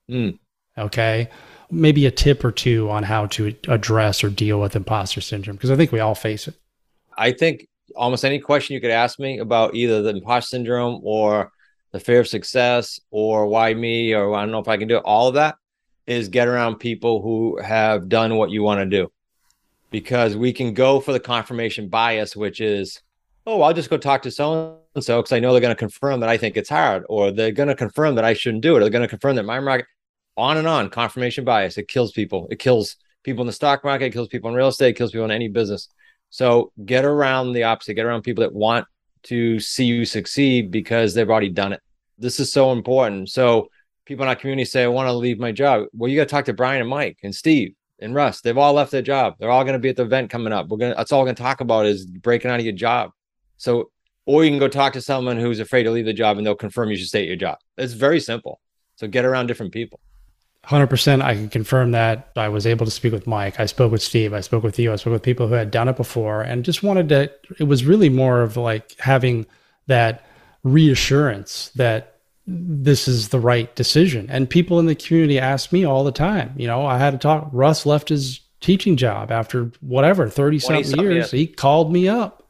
Mm. 0.10 0.39
Okay. 0.78 1.28
Maybe 1.70 2.06
a 2.06 2.12
tip 2.12 2.46
or 2.46 2.54
two 2.54 2.89
on 2.89 3.04
how 3.04 3.26
to 3.28 3.54
address 3.67 4.24
or 4.24 4.30
deal 4.30 4.62
with 4.62 4.78
imposter 4.78 5.20
syndrome, 5.20 5.58
because 5.58 5.72
I 5.72 5.76
think 5.76 5.91
we 5.91 6.00
all 6.00 6.15
face 6.15 6.48
it. 6.48 6.56
I 7.17 7.34
think 7.34 7.67
almost 7.98 8.24
any 8.24 8.39
question 8.39 8.76
you 8.76 8.82
could 8.82 8.91
ask 8.91 9.20
me 9.20 9.39
about 9.39 9.76
either 9.76 10.02
the 10.02 10.12
imposter 10.12 10.52
syndrome 10.52 11.02
or 11.04 11.52
the 11.91 12.00
fear 12.00 12.22
of 12.22 12.30
success 12.30 12.98
or 13.10 13.46
why 13.48 13.74
me 13.74 14.13
or 14.13 14.34
I 14.34 14.44
don't 14.44 14.52
know 14.52 14.60
if 14.60 14.70
I 14.70 14.78
can 14.78 14.88
do 14.88 14.96
it, 14.96 15.04
all 15.04 15.28
of 15.28 15.34
that 15.34 15.56
is 16.08 16.30
get 16.30 16.48
around 16.48 16.78
people 16.78 17.22
who 17.22 17.60
have 17.62 18.08
done 18.08 18.38
what 18.38 18.52
you 18.52 18.63
want 18.63 18.80
to 18.80 18.86
do. 18.86 19.12
Because 19.92 20.36
we 20.36 20.52
can 20.54 20.74
go 20.74 21.00
for 21.00 21.14
the 21.14 21.20
confirmation 21.20 21.90
bias, 21.90 22.36
which 22.36 22.62
is, 22.62 23.00
oh, 23.46 23.62
I'll 23.62 23.74
just 23.74 23.90
go 23.90 23.98
talk 23.98 24.24
to 24.24 24.32
so 24.32 24.80
and 24.96 25.04
so 25.04 25.20
because 25.20 25.32
I 25.32 25.40
know 25.40 25.52
they're 25.52 25.62
going 25.62 25.76
to 25.76 25.80
confirm 25.80 26.20
that 26.22 26.30
I 26.30 26.38
think 26.38 26.58
it's 26.58 26.70
hard, 26.70 27.04
or 27.08 27.32
they're 27.32 27.52
going 27.52 27.70
to 27.70 27.76
confirm 27.76 28.16
that 28.16 28.26
I 28.26 28.34
shouldn't 28.34 28.64
do 28.64 28.76
it, 28.76 28.78
or 28.78 28.82
they're 28.82 28.90
going 28.90 29.04
to 29.04 29.08
confirm 29.08 29.36
that 29.36 29.44
my 29.44 29.60
market, 29.60 29.86
on 30.38 30.58
and 30.58 30.68
on. 30.68 30.90
Confirmation 30.90 31.44
bias, 31.46 31.78
it 31.78 31.88
kills 31.88 32.12
people. 32.12 32.48
It 32.50 32.60
kills 32.60 32.96
people 33.24 33.42
in 33.42 33.48
the 33.48 33.54
stock 33.54 33.84
market, 33.84 34.06
it 34.06 34.14
kills 34.14 34.28
people 34.28 34.50
in 34.50 34.56
real 34.56 34.70
estate, 34.70 34.90
it 34.90 34.98
kills 34.98 35.12
people 35.12 35.26
in 35.26 35.32
any 35.32 35.48
business. 35.48 35.90
So 36.30 36.72
get 36.86 37.06
around 37.06 37.52
the 37.52 37.64
opposite, 37.64 37.96
get 37.96 38.06
around 38.06 38.24
people 38.24 38.44
that 38.44 38.54
want 38.54 38.88
to 39.24 39.60
see 39.60 39.86
you 39.86 40.06
succeed 40.06 40.72
because 40.72 41.14
they've 41.14 41.30
already 41.30 41.50
done 41.50 41.74
it. 41.74 41.82
This 42.18 42.40
is 42.40 42.52
so 42.52 42.72
important. 42.72 43.30
So 43.30 43.68
people 44.06 44.24
in 44.24 44.30
our 44.30 44.36
community 44.36 44.66
say, 44.66 44.84
I 44.84 44.88
want 44.88 45.08
to 45.08 45.14
leave 45.14 45.40
my 45.40 45.52
job. 45.52 45.88
Well, 45.94 46.10
you 46.10 46.18
got 46.18 46.24
to 46.24 46.30
talk 46.30 46.46
to 46.46 46.54
Brian 46.54 46.82
and 46.82 46.90
Mike 46.90 47.18
and 47.22 47.36
Steve 47.36 47.76
and 48.02 48.16
Russ. 48.16 48.42
They've 48.42 48.58
all 48.58 48.74
left 48.74 48.92
their 48.92 49.02
job. 49.02 49.36
They're 49.40 49.50
all 49.50 49.64
going 49.64 49.74
to 49.74 49.80
be 49.80 49.90
at 49.90 49.96
the 49.96 50.04
event 50.04 50.30
coming 50.30 50.54
up. 50.54 50.68
We're 50.68 50.78
going 50.78 50.92
to, 50.92 50.98
that's 50.98 51.12
all 51.12 51.20
we're 51.20 51.28
going 51.28 51.36
to 51.36 51.44
talk 51.44 51.62
about 51.62 51.86
is 51.86 52.06
breaking 52.06 52.52
out 52.52 52.60
of 52.60 52.66
your 52.66 52.74
job. 52.74 53.12
So, 53.58 53.92
or 54.26 54.44
you 54.44 54.52
can 54.52 54.60
go 54.60 54.68
talk 54.68 54.94
to 54.94 55.02
someone 55.02 55.38
who's 55.38 55.60
afraid 55.60 55.84
to 55.84 55.92
leave 55.92 56.06
the 56.06 56.14
job 56.14 56.38
and 56.38 56.46
they'll 56.46 56.56
confirm 56.56 56.90
you 56.90 56.98
should 56.98 57.08
stay 57.08 57.22
at 57.22 57.28
your 57.28 57.36
job. 57.36 57.58
It's 57.78 57.94
very 57.94 58.20
simple. 58.20 58.60
So 58.96 59.08
get 59.08 59.26
around 59.26 59.48
different 59.48 59.72
people. 59.72 60.00
100% 60.66 61.24
I 61.24 61.34
can 61.34 61.50
confirm 61.50 61.92
that 61.92 62.32
I 62.36 62.50
was 62.50 62.68
able 62.68 62.86
to 62.86 62.92
speak 62.92 63.14
with 63.14 63.26
Mike. 63.26 63.60
I 63.60 63.66
spoke 63.66 63.92
with 63.92 64.04
Steve. 64.04 64.32
I 64.34 64.42
spoke 64.42 64.64
with 64.64 64.78
you. 64.78 64.94
I 64.94 64.96
spoke 64.96 65.14
with 65.14 65.24
people 65.24 65.48
who 65.48 65.56
had 65.56 65.72
done 65.72 65.88
it 65.88 65.98
before 65.98 66.44
and 66.44 66.64
just 66.64 66.84
wanted 66.84 67.10
to, 67.10 67.32
it 67.60 67.64
was 67.64 67.84
really 67.84 68.10
more 68.10 68.42
of 68.42 68.58
like 68.58 68.96
having 69.00 69.48
that 69.88 70.24
reassurance 70.64 71.72
that 71.76 72.11
this 72.52 73.08
is 73.08 73.30
the 73.30 73.40
right 73.40 73.74
decision. 73.76 74.28
And 74.30 74.50
people 74.50 74.80
in 74.80 74.86
the 74.86 74.96
community 74.96 75.40
ask 75.40 75.72
me 75.72 75.86
all 75.86 76.04
the 76.04 76.12
time. 76.12 76.54
You 76.58 76.68
know, 76.68 76.86
I 76.86 76.98
had 76.98 77.12
to 77.12 77.18
talk, 77.18 77.50
Russ 77.52 77.86
left 77.86 78.10
his 78.10 78.42
teaching 78.60 78.98
job 78.98 79.32
after 79.32 79.72
whatever, 79.82 80.30
30 80.30 80.60
something 80.60 81.00
years. 81.00 81.34
yeah. 81.34 81.40
He 81.40 81.48
called 81.48 81.92
me 81.92 82.08
up 82.08 82.42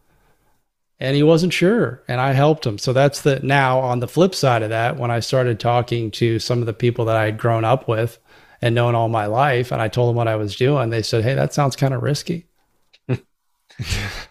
and 1.02 1.16
he 1.16 1.24
wasn't 1.24 1.52
sure 1.52 2.02
and 2.08 2.22
i 2.22 2.32
helped 2.32 2.66
him 2.66 2.78
so 2.78 2.94
that's 2.94 3.22
the 3.22 3.40
now 3.42 3.80
on 3.80 4.00
the 4.00 4.08
flip 4.08 4.34
side 4.34 4.62
of 4.62 4.70
that 4.70 4.98
when 4.98 5.12
i 5.12 5.20
started 5.20 5.60
talking 5.60 6.12
to 6.12 6.40
some 6.40 6.60
of 6.60 6.68
the 6.68 6.74
people 6.74 7.04
that 7.06 7.18
i 7.18 7.26
had 7.26 7.38
grown 7.38 7.66
up 7.66 7.88
with 7.88 8.20
and 8.62 8.76
known 8.76 8.96
all 8.96 9.10
my 9.10 9.26
life 9.26 9.72
and 9.72 9.82
i 9.82 9.88
told 9.90 10.10
them 10.10 10.16
what 10.16 10.28
i 10.28 10.36
was 10.36 10.56
doing 10.56 10.90
they 10.92 11.02
said 11.02 11.24
hey 11.24 11.34
that 11.34 11.54
sounds 11.54 11.76
kind 11.76 11.94
of 11.94 12.04
risky 12.04 12.46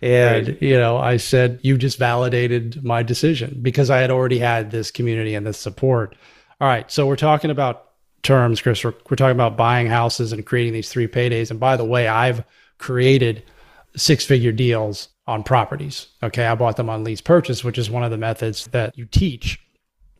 and 0.00 0.48
Right. 0.48 0.62
you 0.62 0.76
know 0.76 0.96
i 0.98 1.16
said 1.16 1.60
you 1.62 1.76
just 1.78 1.98
validated 1.98 2.82
my 2.84 3.02
decision 3.02 3.58
because 3.62 3.90
i 3.90 3.98
had 3.98 4.10
already 4.10 4.38
had 4.38 4.70
this 4.70 4.90
community 4.90 5.34
and 5.34 5.46
this 5.46 5.58
support 5.58 6.16
all 6.60 6.68
right 6.68 6.90
so 6.90 7.06
we're 7.06 7.16
talking 7.16 7.50
about 7.50 7.90
terms 8.22 8.60
chris 8.60 8.84
we're, 8.84 8.94
we're 9.10 9.16
talking 9.16 9.36
about 9.36 9.56
buying 9.56 9.86
houses 9.86 10.32
and 10.32 10.46
creating 10.46 10.72
these 10.72 10.90
three 10.90 11.08
paydays 11.08 11.50
and 11.50 11.58
by 11.60 11.76
the 11.76 11.84
way 11.84 12.08
i've 12.08 12.44
created 12.78 13.42
six 13.96 14.24
figure 14.24 14.52
deals 14.52 15.08
on 15.26 15.42
properties. 15.42 16.08
Okay. 16.22 16.46
I 16.46 16.54
bought 16.54 16.76
them 16.76 16.90
on 16.90 17.04
lease 17.04 17.20
purchase, 17.20 17.62
which 17.62 17.78
is 17.78 17.90
one 17.90 18.02
of 18.02 18.10
the 18.10 18.16
methods 18.16 18.66
that 18.68 18.96
you 18.98 19.04
teach. 19.04 19.60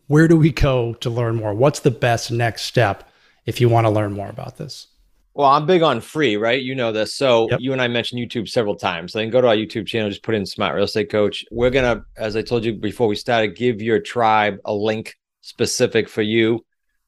Where 0.07 0.29
do 0.29 0.37
we 0.37 0.53
go 0.53 0.95
to 0.95 1.11
learn 1.11 1.37
more? 1.37 1.55
What's 1.55 1.81
the 1.81 1.91
best 1.91 2.31
next 2.31 2.63
step 2.63 3.09
if 3.47 3.61
you 3.61 3.69
want 3.69 3.87
to 3.87 3.91
learn 3.91 4.13
more 4.13 4.29
about 4.29 4.59
this? 4.59 4.87
Well, 5.35 5.49
I'm 5.49 5.65
big 5.65 5.83
on 5.83 6.01
free, 6.01 6.37
right? 6.37 6.61
You 6.61 6.75
know 6.75 6.93
this. 6.93 7.15
So 7.15 7.49
Yep. 7.51 7.61
you 7.61 7.73
and 7.73 7.81
I 7.81 7.89
mentioned 7.89 8.21
YouTube 8.21 8.49
several 8.49 8.77
times. 8.77 9.15
Then 9.15 9.31
go 9.31 9.41
to 9.41 9.49
our 9.49 9.57
YouTube 9.57 9.87
channel, 9.87 10.11
just 10.11 10.23
put 10.23 10.35
in 10.35 10.45
Smart 10.45 10.75
Real 10.75 10.85
Estate 10.85 11.11
Coach. 11.11 11.45
We're 11.51 11.71
gonna, 11.71 12.05
as 12.17 12.37
I 12.37 12.43
told 12.43 12.65
you 12.65 12.75
before 12.75 13.09
we 13.09 13.17
started, 13.17 13.57
give 13.57 13.81
your 13.81 13.99
tribe 13.99 14.59
a 14.67 14.75
link 14.75 15.17
specific 15.41 16.09
for 16.09 16.23
you 16.23 16.65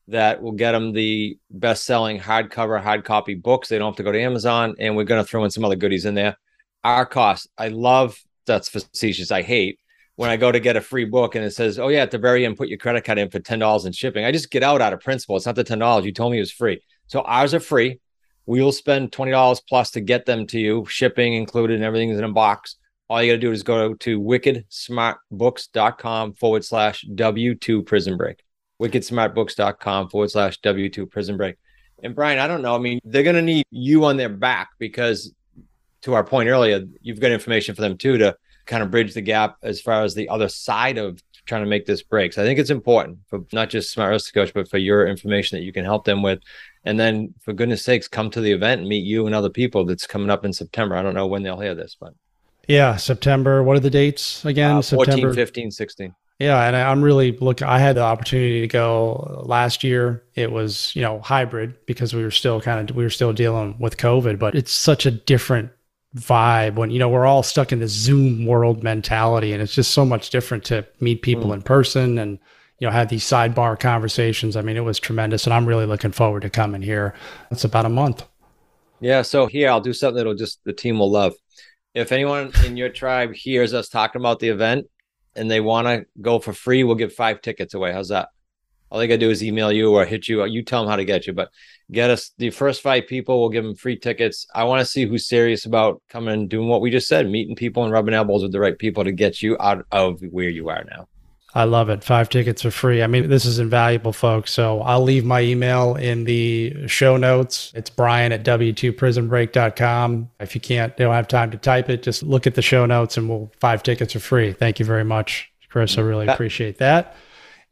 that 0.09 0.43
will 0.43 0.53
get 0.53 0.73
them 0.73 0.93
the 0.93 1.39
best-selling 1.51 2.19
hardcover, 2.19 2.83
hard 2.83 3.05
copy 3.05 3.35
books. 3.35 3.69
They 3.69 3.79
don't 3.79 3.89
have 3.93 3.97
to 3.97 4.03
go 4.03 4.13
to 4.13 4.21
Amazon, 4.21 4.75
and 4.79 4.97
we're 4.97 5.05
gonna 5.05 5.25
throw 5.25 5.45
in 5.45 5.51
some 5.51 5.65
other 5.65 5.77
goodies 5.77 6.05
in 6.07 6.15
there. 6.15 6.37
Our 6.83 7.07
cost, 7.07 7.49
I 7.59 7.69
love 7.69 8.19
that's 8.47 8.69
facetious. 8.69 9.31
I 9.31 9.43
hate 9.43 9.79
when 10.17 10.29
I 10.31 10.37
go 10.37 10.53
to 10.53 10.61
get 10.61 10.77
a 10.77 10.81
free 10.83 11.07
book 11.07 11.35
and 11.35 11.45
it 11.45 11.53
says, 11.53 11.79
"Oh 11.79 11.89
yeah, 11.89 12.01
at 12.03 12.11
the 12.11 12.19
very 12.19 12.45
end, 12.45 12.57
put 12.57 12.69
your 12.69 12.79
credit 12.79 13.05
card 13.05 13.19
in 13.19 13.31
for 13.31 13.39
ten 13.39 13.59
dollars 13.59 13.85
in 13.87 13.93
shipping." 13.93 14.25
I 14.25 14.33
just 14.33 14.51
get 14.51 14.63
out 14.63 14.81
out 14.83 14.93
of 14.93 15.01
principle. 15.01 15.37
It's 15.37 15.47
not 15.47 15.57
the 15.57 15.65
ten 15.65 15.79
dollars 15.79 16.05
you 16.07 16.13
told 16.13 16.33
me 16.33 16.39
it 16.39 16.43
was 16.43 16.53
free. 16.53 16.83
So 17.07 17.21
ours 17.23 17.55
are 17.55 17.61
free. 17.61 18.01
We 18.47 18.63
will 18.63 18.73
spend 18.73 19.13
twenty 19.13 19.33
dollars 19.33 19.61
plus 19.61 19.91
to 19.93 20.01
get 20.01 20.27
them 20.27 20.47
to 20.49 20.59
you, 20.59 20.85
shipping 20.87 21.35
included, 21.35 21.77
and 21.77 21.85
everything's 21.85 22.19
in 22.19 22.25
a 22.25 22.33
box. 22.33 22.77
All 23.09 23.23
you 23.23 23.33
got 23.33 23.37
to 23.37 23.41
do 23.41 23.53
is 23.53 23.63
go 23.63 23.95
to 23.95 24.21
wickedsmartbooks.com 24.21 26.35
forward 26.35 26.65
slash 26.65 27.05
W2 27.15 27.85
prison 27.85 28.17
break. 28.17 28.43
Wickedsmartbooks.com 28.81 30.09
forward 30.09 30.31
slash 30.31 30.59
W2 30.61 31.11
prison 31.11 31.37
break. 31.37 31.57
And 32.03 32.15
Brian, 32.15 32.39
I 32.39 32.47
don't 32.47 32.63
know. 32.63 32.75
I 32.75 32.79
mean, 32.79 33.01
they're 33.05 33.23
going 33.23 33.37
to 33.37 33.43
need 33.43 33.67
you 33.71 34.07
on 34.07 34.17
their 34.17 34.31
back 34.31 34.71
because, 34.79 35.35
to 36.03 36.15
our 36.15 36.25
point 36.25 36.49
earlier, 36.49 36.85
you've 37.03 37.21
got 37.21 37.31
information 37.31 37.75
for 37.75 37.83
them 37.83 37.99
too 37.99 38.17
to 38.19 38.35
kind 38.67 38.83
of 38.83 38.91
bridge 38.91 39.15
the 39.15 39.21
gap 39.21 39.59
as 39.63 39.81
far 39.81 40.03
as 40.03 40.15
the 40.15 40.31
other 40.31 40.49
side 40.49 40.99
of 40.99 41.23
trying 41.47 41.63
to 41.63 41.69
make 41.69 41.87
this 41.87 42.03
break. 42.03 42.33
So 42.33 42.43
I 42.43 42.47
think 42.47 42.59
it's 42.59 42.71
important 42.71 43.19
for 43.29 43.41
not 43.53 43.71
just 43.71 43.91
Smart 43.93 44.15
Estate 44.15 44.35
Coach, 44.35 44.55
but 44.55 44.69
for 44.69 44.79
your 44.79 45.07
information 45.07 45.59
that 45.59 45.65
you 45.65 45.73
can 45.73 45.85
help 45.85 46.05
them 46.05 46.23
with. 46.23 46.41
And 46.85 46.99
then, 47.01 47.35
for 47.41 47.53
goodness 47.53 47.83
sakes, 47.83 48.09
come 48.09 48.31
to 48.31 48.41
the 48.41 48.53
event 48.53 48.81
and 48.81 48.89
meet 48.89 49.05
you 49.05 49.27
and 49.27 49.35
other 49.35 49.51
people 49.51 49.85
that's 49.85 50.07
coming 50.07 50.31
up 50.31 50.45
in 50.45 50.53
September. 50.53 50.97
I 50.97 51.03
don't 51.03 51.15
know 51.15 51.27
when 51.27 51.43
they'll 51.43 51.61
hear 51.61 51.75
this, 51.75 51.97
but 51.99 52.15
Yeah, 52.69 52.97
September. 52.97 53.63
What 53.63 53.77
are 53.77 53.81
the 53.81 53.91
dates 53.91 54.45
again? 54.45 54.77
uh, 54.77 54.83
14, 54.83 55.13
September. 55.13 55.35
15, 55.35 55.71
16. 55.71 56.15
Yeah, 56.41 56.67
and 56.67 56.75
I- 56.77 56.91
I'm 56.91 57.01
really 57.03 57.33
look. 57.33 57.63
I 57.63 57.79
had 57.79 57.97
the 57.97 58.03
opportunity 58.03 58.61
to 58.63 58.67
go 58.67 59.45
last 59.47 59.85
year. 59.85 60.25
It 60.35 60.51
was 60.51 60.95
you 60.97 61.01
know 61.03 61.21
hybrid 61.21 61.75
because 61.87 62.13
we 62.13 62.23
were 62.25 62.31
still 62.33 62.61
kind 62.61 62.91
of 62.91 62.97
we 62.97 63.05
were 63.05 63.11
still 63.11 63.33
dealing 63.33 63.77
with 63.79 63.97
COVID, 63.99 64.39
but 64.39 64.55
it's 64.55 64.73
such 64.73 65.07
a 65.07 65.11
different 65.13 65.71
vibe 66.17 66.77
when 66.77 66.91
you 66.91 66.99
know 66.99 67.09
we're 67.09 67.27
all 67.27 67.43
stuck 67.43 67.73
in 67.73 67.81
this 67.81 67.93
Zoom 67.93 68.47
world 68.47 68.83
mentality, 68.83 69.53
and 69.53 69.63
it's 69.63 69.75
just 69.75 69.93
so 69.93 70.05
much 70.05 70.31
different 70.31 70.65
to 70.65 70.87
meet 71.01 71.23
people 71.23 71.51
mm. 71.51 71.55
in 71.55 71.63
person 71.63 72.19
and 72.19 72.39
you 72.79 72.87
know 72.87 72.93
have 72.93 73.09
these 73.09 73.25
sidebar 73.25 73.79
conversations. 73.79 74.57
I 74.57 74.63
mean, 74.63 74.77
it 74.77 74.85
was 74.85 74.99
tremendous, 74.99 75.45
and 75.45 75.55
I'm 75.55 75.67
really 75.67 75.87
looking 75.87 76.13
forward 76.13 76.43
to 76.43 76.51
coming 76.51 76.83
here. 76.83 77.15
It's 77.51 77.65
about 77.65 77.87
a 77.87 77.91
month. 77.91 78.27
Yeah. 79.01 79.23
So 79.23 79.47
here, 79.47 79.71
I'll 79.71 79.81
do 79.81 79.93
something 79.93 80.17
that'll 80.17 80.35
just 80.35 80.61
the 80.65 80.73
team 80.73 80.99
will 80.99 81.11
love. 81.11 81.35
If 81.95 82.11
anyone 82.11 82.53
in 82.65 82.77
your 82.77 82.89
tribe 82.89 83.35
hears 83.35 83.73
us 83.73 83.89
talking 83.89 84.21
about 84.21 84.41
the 84.41 84.49
event 84.49 84.87
and 85.37 85.51
they 85.51 85.61
want 85.61 85.87
to 85.87 86.07
go 86.21 86.39
for 86.39 86.53
free, 86.53 86.83
we'll 86.83 86.97
give 86.97 87.13
five 87.13 87.41
tickets 87.41 87.75
away. 87.75 87.93
How's 87.93 88.09
that? 88.09 88.29
All 88.91 88.99
they 88.99 89.07
got 89.07 89.15
to 89.15 89.19
do 89.19 89.31
is 89.31 89.43
email 89.43 89.73
you 89.73 89.93
or 89.93 90.05
hit 90.05 90.29
you. 90.29 90.45
You 90.45 90.63
tell 90.63 90.83
them 90.83 90.91
how 90.91 90.97
to 90.97 91.05
get 91.05 91.27
you, 91.27 91.33
but 91.33 91.51
get 91.91 92.11
us 92.11 92.33
the 92.39 92.51
first 92.51 92.83
five 92.83 93.07
people. 93.07 93.41
We'll 93.41 93.51
give 93.51 93.65
them 93.65 93.75
free 93.75 93.99
tickets. 93.99 94.47
I 94.55 94.65
want 94.65 94.81
to 94.81 94.87
see 94.87 95.07
who's 95.07 95.27
serious 95.27 95.67
about 95.67 96.03
coming 96.09 96.35
and 96.35 96.49
doing 96.49 96.69
what 96.69 96.81
we 96.81 96.91
just 96.91 97.09
said, 97.09 97.29
meeting 97.29 97.57
people 97.57 97.85
and 97.85 97.93
rubbing 97.93 98.15
elbows 98.15 98.43
with 98.43 98.53
the 98.53 98.61
right 98.61 98.79
people 98.79 99.05
to 99.05 99.13
get 99.13 99.43
you 99.43 99.57
out 99.61 99.85
of 99.93 100.21
where 100.31 100.49
you 100.49 100.69
are 100.69 100.85
now. 100.85 101.09
I 101.57 101.65
love 101.65 101.89
it. 101.89 102.03
Five 102.03 102.29
tickets 102.31 102.65
are 102.65 102.73
free. 102.73 103.01
I 103.01 103.07
mean, 103.07 103.29
this 103.29 103.45
is 103.45 103.61
invaluable, 103.61 104.13
folks. 104.13 104.51
So 104.51 104.81
I'll 104.81 105.03
leave 105.03 105.25
my 105.25 105.41
email 105.41 105.95
in 105.95 106.25
the 106.25 106.89
show 106.89 107.17
notes. 107.17 107.71
It's 107.77 107.91
Brian 107.91 108.33
at 108.33 108.45
W2prisonbreak.com. 108.45 110.31
If 110.41 110.57
you 110.57 110.61
can't, 110.61 110.97
don't 110.97 111.15
have 111.15 111.29
time 111.29 111.53
to 111.53 111.57
type 111.57 111.89
it, 111.89 112.03
just 112.03 112.25
look 112.25 112.49
at 112.49 112.57
the 112.57 112.63
show 112.63 112.87
notes 112.87 113.17
and 113.17 113.29
we'll 113.29 113.53
five 113.61 113.85
tickets 113.85 114.17
are 114.17 114.21
free. 114.21 114.53
Thank 114.53 114.81
you 114.81 114.85
very 114.85 115.05
much, 115.05 115.53
Chris. 115.69 115.97
I 115.97 116.01
mm-hmm. 116.01 116.09
really 116.09 116.27
appreciate 116.27 116.79
that. 116.79 117.15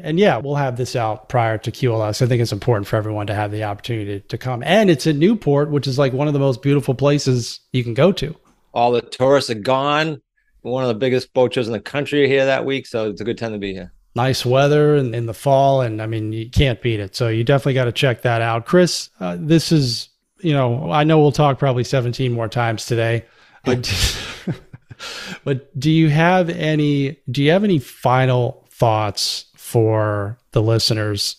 And 0.03 0.19
yeah, 0.19 0.37
we'll 0.39 0.57
have 0.57 0.77
this 0.77 0.97
out 0.97 1.29
prior 1.29 1.59
to 1.59 1.71
QLS. 1.71 2.23
I 2.23 2.27
think 2.27 2.43
it's 2.43 2.53
important 2.53 2.87
for 2.87 2.97
everyone 2.97 3.27
to 3.29 3.35
have 3.35 3.51
the 3.51 3.65
opportunity 3.65 4.21
to, 4.21 4.27
to 4.29 4.39
come. 4.39 4.63
And 4.65 4.91
it's 4.91 5.07
in 5.07 5.19
Newport, 5.19 5.71
which 5.71 5.87
is 5.87 5.99
like 5.99 6.13
one 6.13 6.27
of 6.27 6.33
the 6.33 6.41
most 6.41 6.61
beautiful 6.61 6.95
places 6.95 7.61
you 7.73 7.85
can 7.85 7.95
go 7.95 8.13
to. 8.13 8.35
All 8.75 8.93
the 8.93 9.01
tourists 9.01 9.51
are 9.51 9.55
gone. 9.55 10.21
One 10.63 10.85
of 10.85 10.89
the 10.89 10.95
biggest 10.95 11.33
boat 11.35 11.55
shows 11.55 11.67
in 11.67 11.73
the 11.73 11.81
country 11.81 12.29
here 12.29 12.47
that 12.47 12.65
week, 12.65 12.87
so 12.87 13.11
it's 13.11 13.21
a 13.21 13.25
good 13.25 13.39
time 13.39 13.53
to 13.53 13.59
be 13.59 13.73
here. 13.73 13.93
nice 14.15 14.45
weather 14.45 14.97
in, 14.97 15.15
in 15.15 15.25
the 15.25 15.33
fall 15.33 15.81
and 15.81 16.03
i 16.03 16.07
mean 16.07 16.35
you 16.35 16.51
can't 16.51 16.83
beat 16.83 17.01
it 17.01 17.17
so 17.17 17.29
you 17.29 17.43
definitely 17.43 17.73
got 17.73 17.87
to 17.87 17.93
check 17.93 18.21
that 18.21 18.43
out 18.43 18.67
chris 18.67 19.09
uh, 19.21 19.39
this 19.41 19.73
is 19.73 20.11
you 20.43 20.53
know, 20.53 20.91
I 20.91 21.05
know 21.05 21.21
we'll 21.21 21.33
talk 21.33 21.59
probably 21.59 21.85
17 21.85 22.33
more 22.33 22.49
times 22.49 22.87
today, 22.87 23.25
but 23.65 24.19
but 25.45 25.79
do 25.79 25.91
you 25.91 26.11
have 26.11 26.51
any 26.51 27.19
do 27.31 27.43
you 27.43 27.53
have 27.53 27.65
any 27.65 27.79
final 27.79 28.67
thoughts 28.71 29.47
for 29.73 30.37
the 30.51 30.61
listeners 30.61 31.37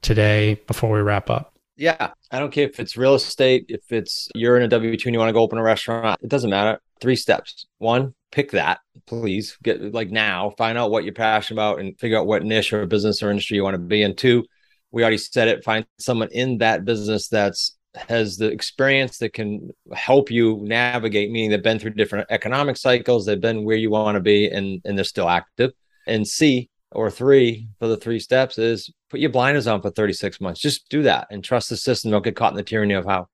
today 0.00 0.54
before 0.66 0.90
we 0.90 1.00
wrap 1.00 1.28
up? 1.28 1.52
Yeah, 1.76 2.12
I 2.30 2.38
don't 2.38 2.50
care 2.50 2.66
if 2.66 2.80
it's 2.80 2.96
real 2.96 3.14
estate, 3.14 3.66
if 3.68 3.92
it's 3.92 4.30
you're 4.34 4.56
in 4.56 4.62
a 4.62 4.68
W 4.68 4.96
two 4.96 5.08
and 5.08 5.14
you 5.14 5.18
want 5.18 5.28
to 5.28 5.34
go 5.34 5.42
open 5.42 5.58
a 5.58 5.62
restaurant, 5.62 6.18
it 6.22 6.30
doesn't 6.30 6.48
matter. 6.48 6.80
Three 7.02 7.14
steps. 7.14 7.66
One, 7.76 8.14
pick 8.32 8.52
that, 8.52 8.78
please. 9.06 9.58
Get 9.62 9.92
like 9.92 10.10
now, 10.10 10.54
find 10.56 10.78
out 10.78 10.90
what 10.90 11.04
you're 11.04 11.12
passionate 11.12 11.60
about 11.60 11.80
and 11.80 11.98
figure 11.98 12.16
out 12.18 12.26
what 12.26 12.42
niche 12.42 12.72
or 12.72 12.86
business 12.86 13.22
or 13.22 13.30
industry 13.30 13.58
you 13.58 13.64
want 13.64 13.74
to 13.74 13.78
be 13.78 14.02
in. 14.02 14.16
Two, 14.16 14.46
we 14.90 15.02
already 15.02 15.18
said 15.18 15.48
it, 15.48 15.62
find 15.62 15.84
someone 15.98 16.28
in 16.32 16.56
that 16.58 16.86
business 16.86 17.28
that's 17.28 17.76
has 18.08 18.38
the 18.38 18.46
experience 18.46 19.18
that 19.18 19.34
can 19.34 19.68
help 19.92 20.30
you 20.30 20.60
navigate, 20.62 21.30
meaning 21.30 21.50
they've 21.50 21.62
been 21.62 21.78
through 21.78 21.90
different 21.90 22.26
economic 22.30 22.78
cycles, 22.78 23.26
they've 23.26 23.40
been 23.40 23.64
where 23.64 23.76
you 23.76 23.90
want 23.90 24.16
to 24.16 24.20
be, 24.20 24.48
and 24.48 24.80
and 24.86 24.96
they're 24.96 25.04
still 25.04 25.28
active. 25.28 25.72
And 26.06 26.26
C 26.26 26.70
or 26.94 27.10
three 27.10 27.68
for 27.78 27.88
the 27.88 27.96
three 27.96 28.18
steps 28.18 28.58
is 28.58 28.90
put 29.10 29.20
your 29.20 29.30
blinders 29.30 29.66
on 29.66 29.82
for 29.82 29.90
36 29.90 30.40
months. 30.40 30.60
Just 30.60 30.88
do 30.88 31.02
that 31.02 31.26
and 31.30 31.42
trust 31.42 31.68
the 31.68 31.76
system. 31.76 32.10
Don't 32.10 32.24
get 32.24 32.36
caught 32.36 32.52
in 32.52 32.56
the 32.56 32.62
tyranny 32.62 32.94
of 32.94 33.04
how. 33.04 33.28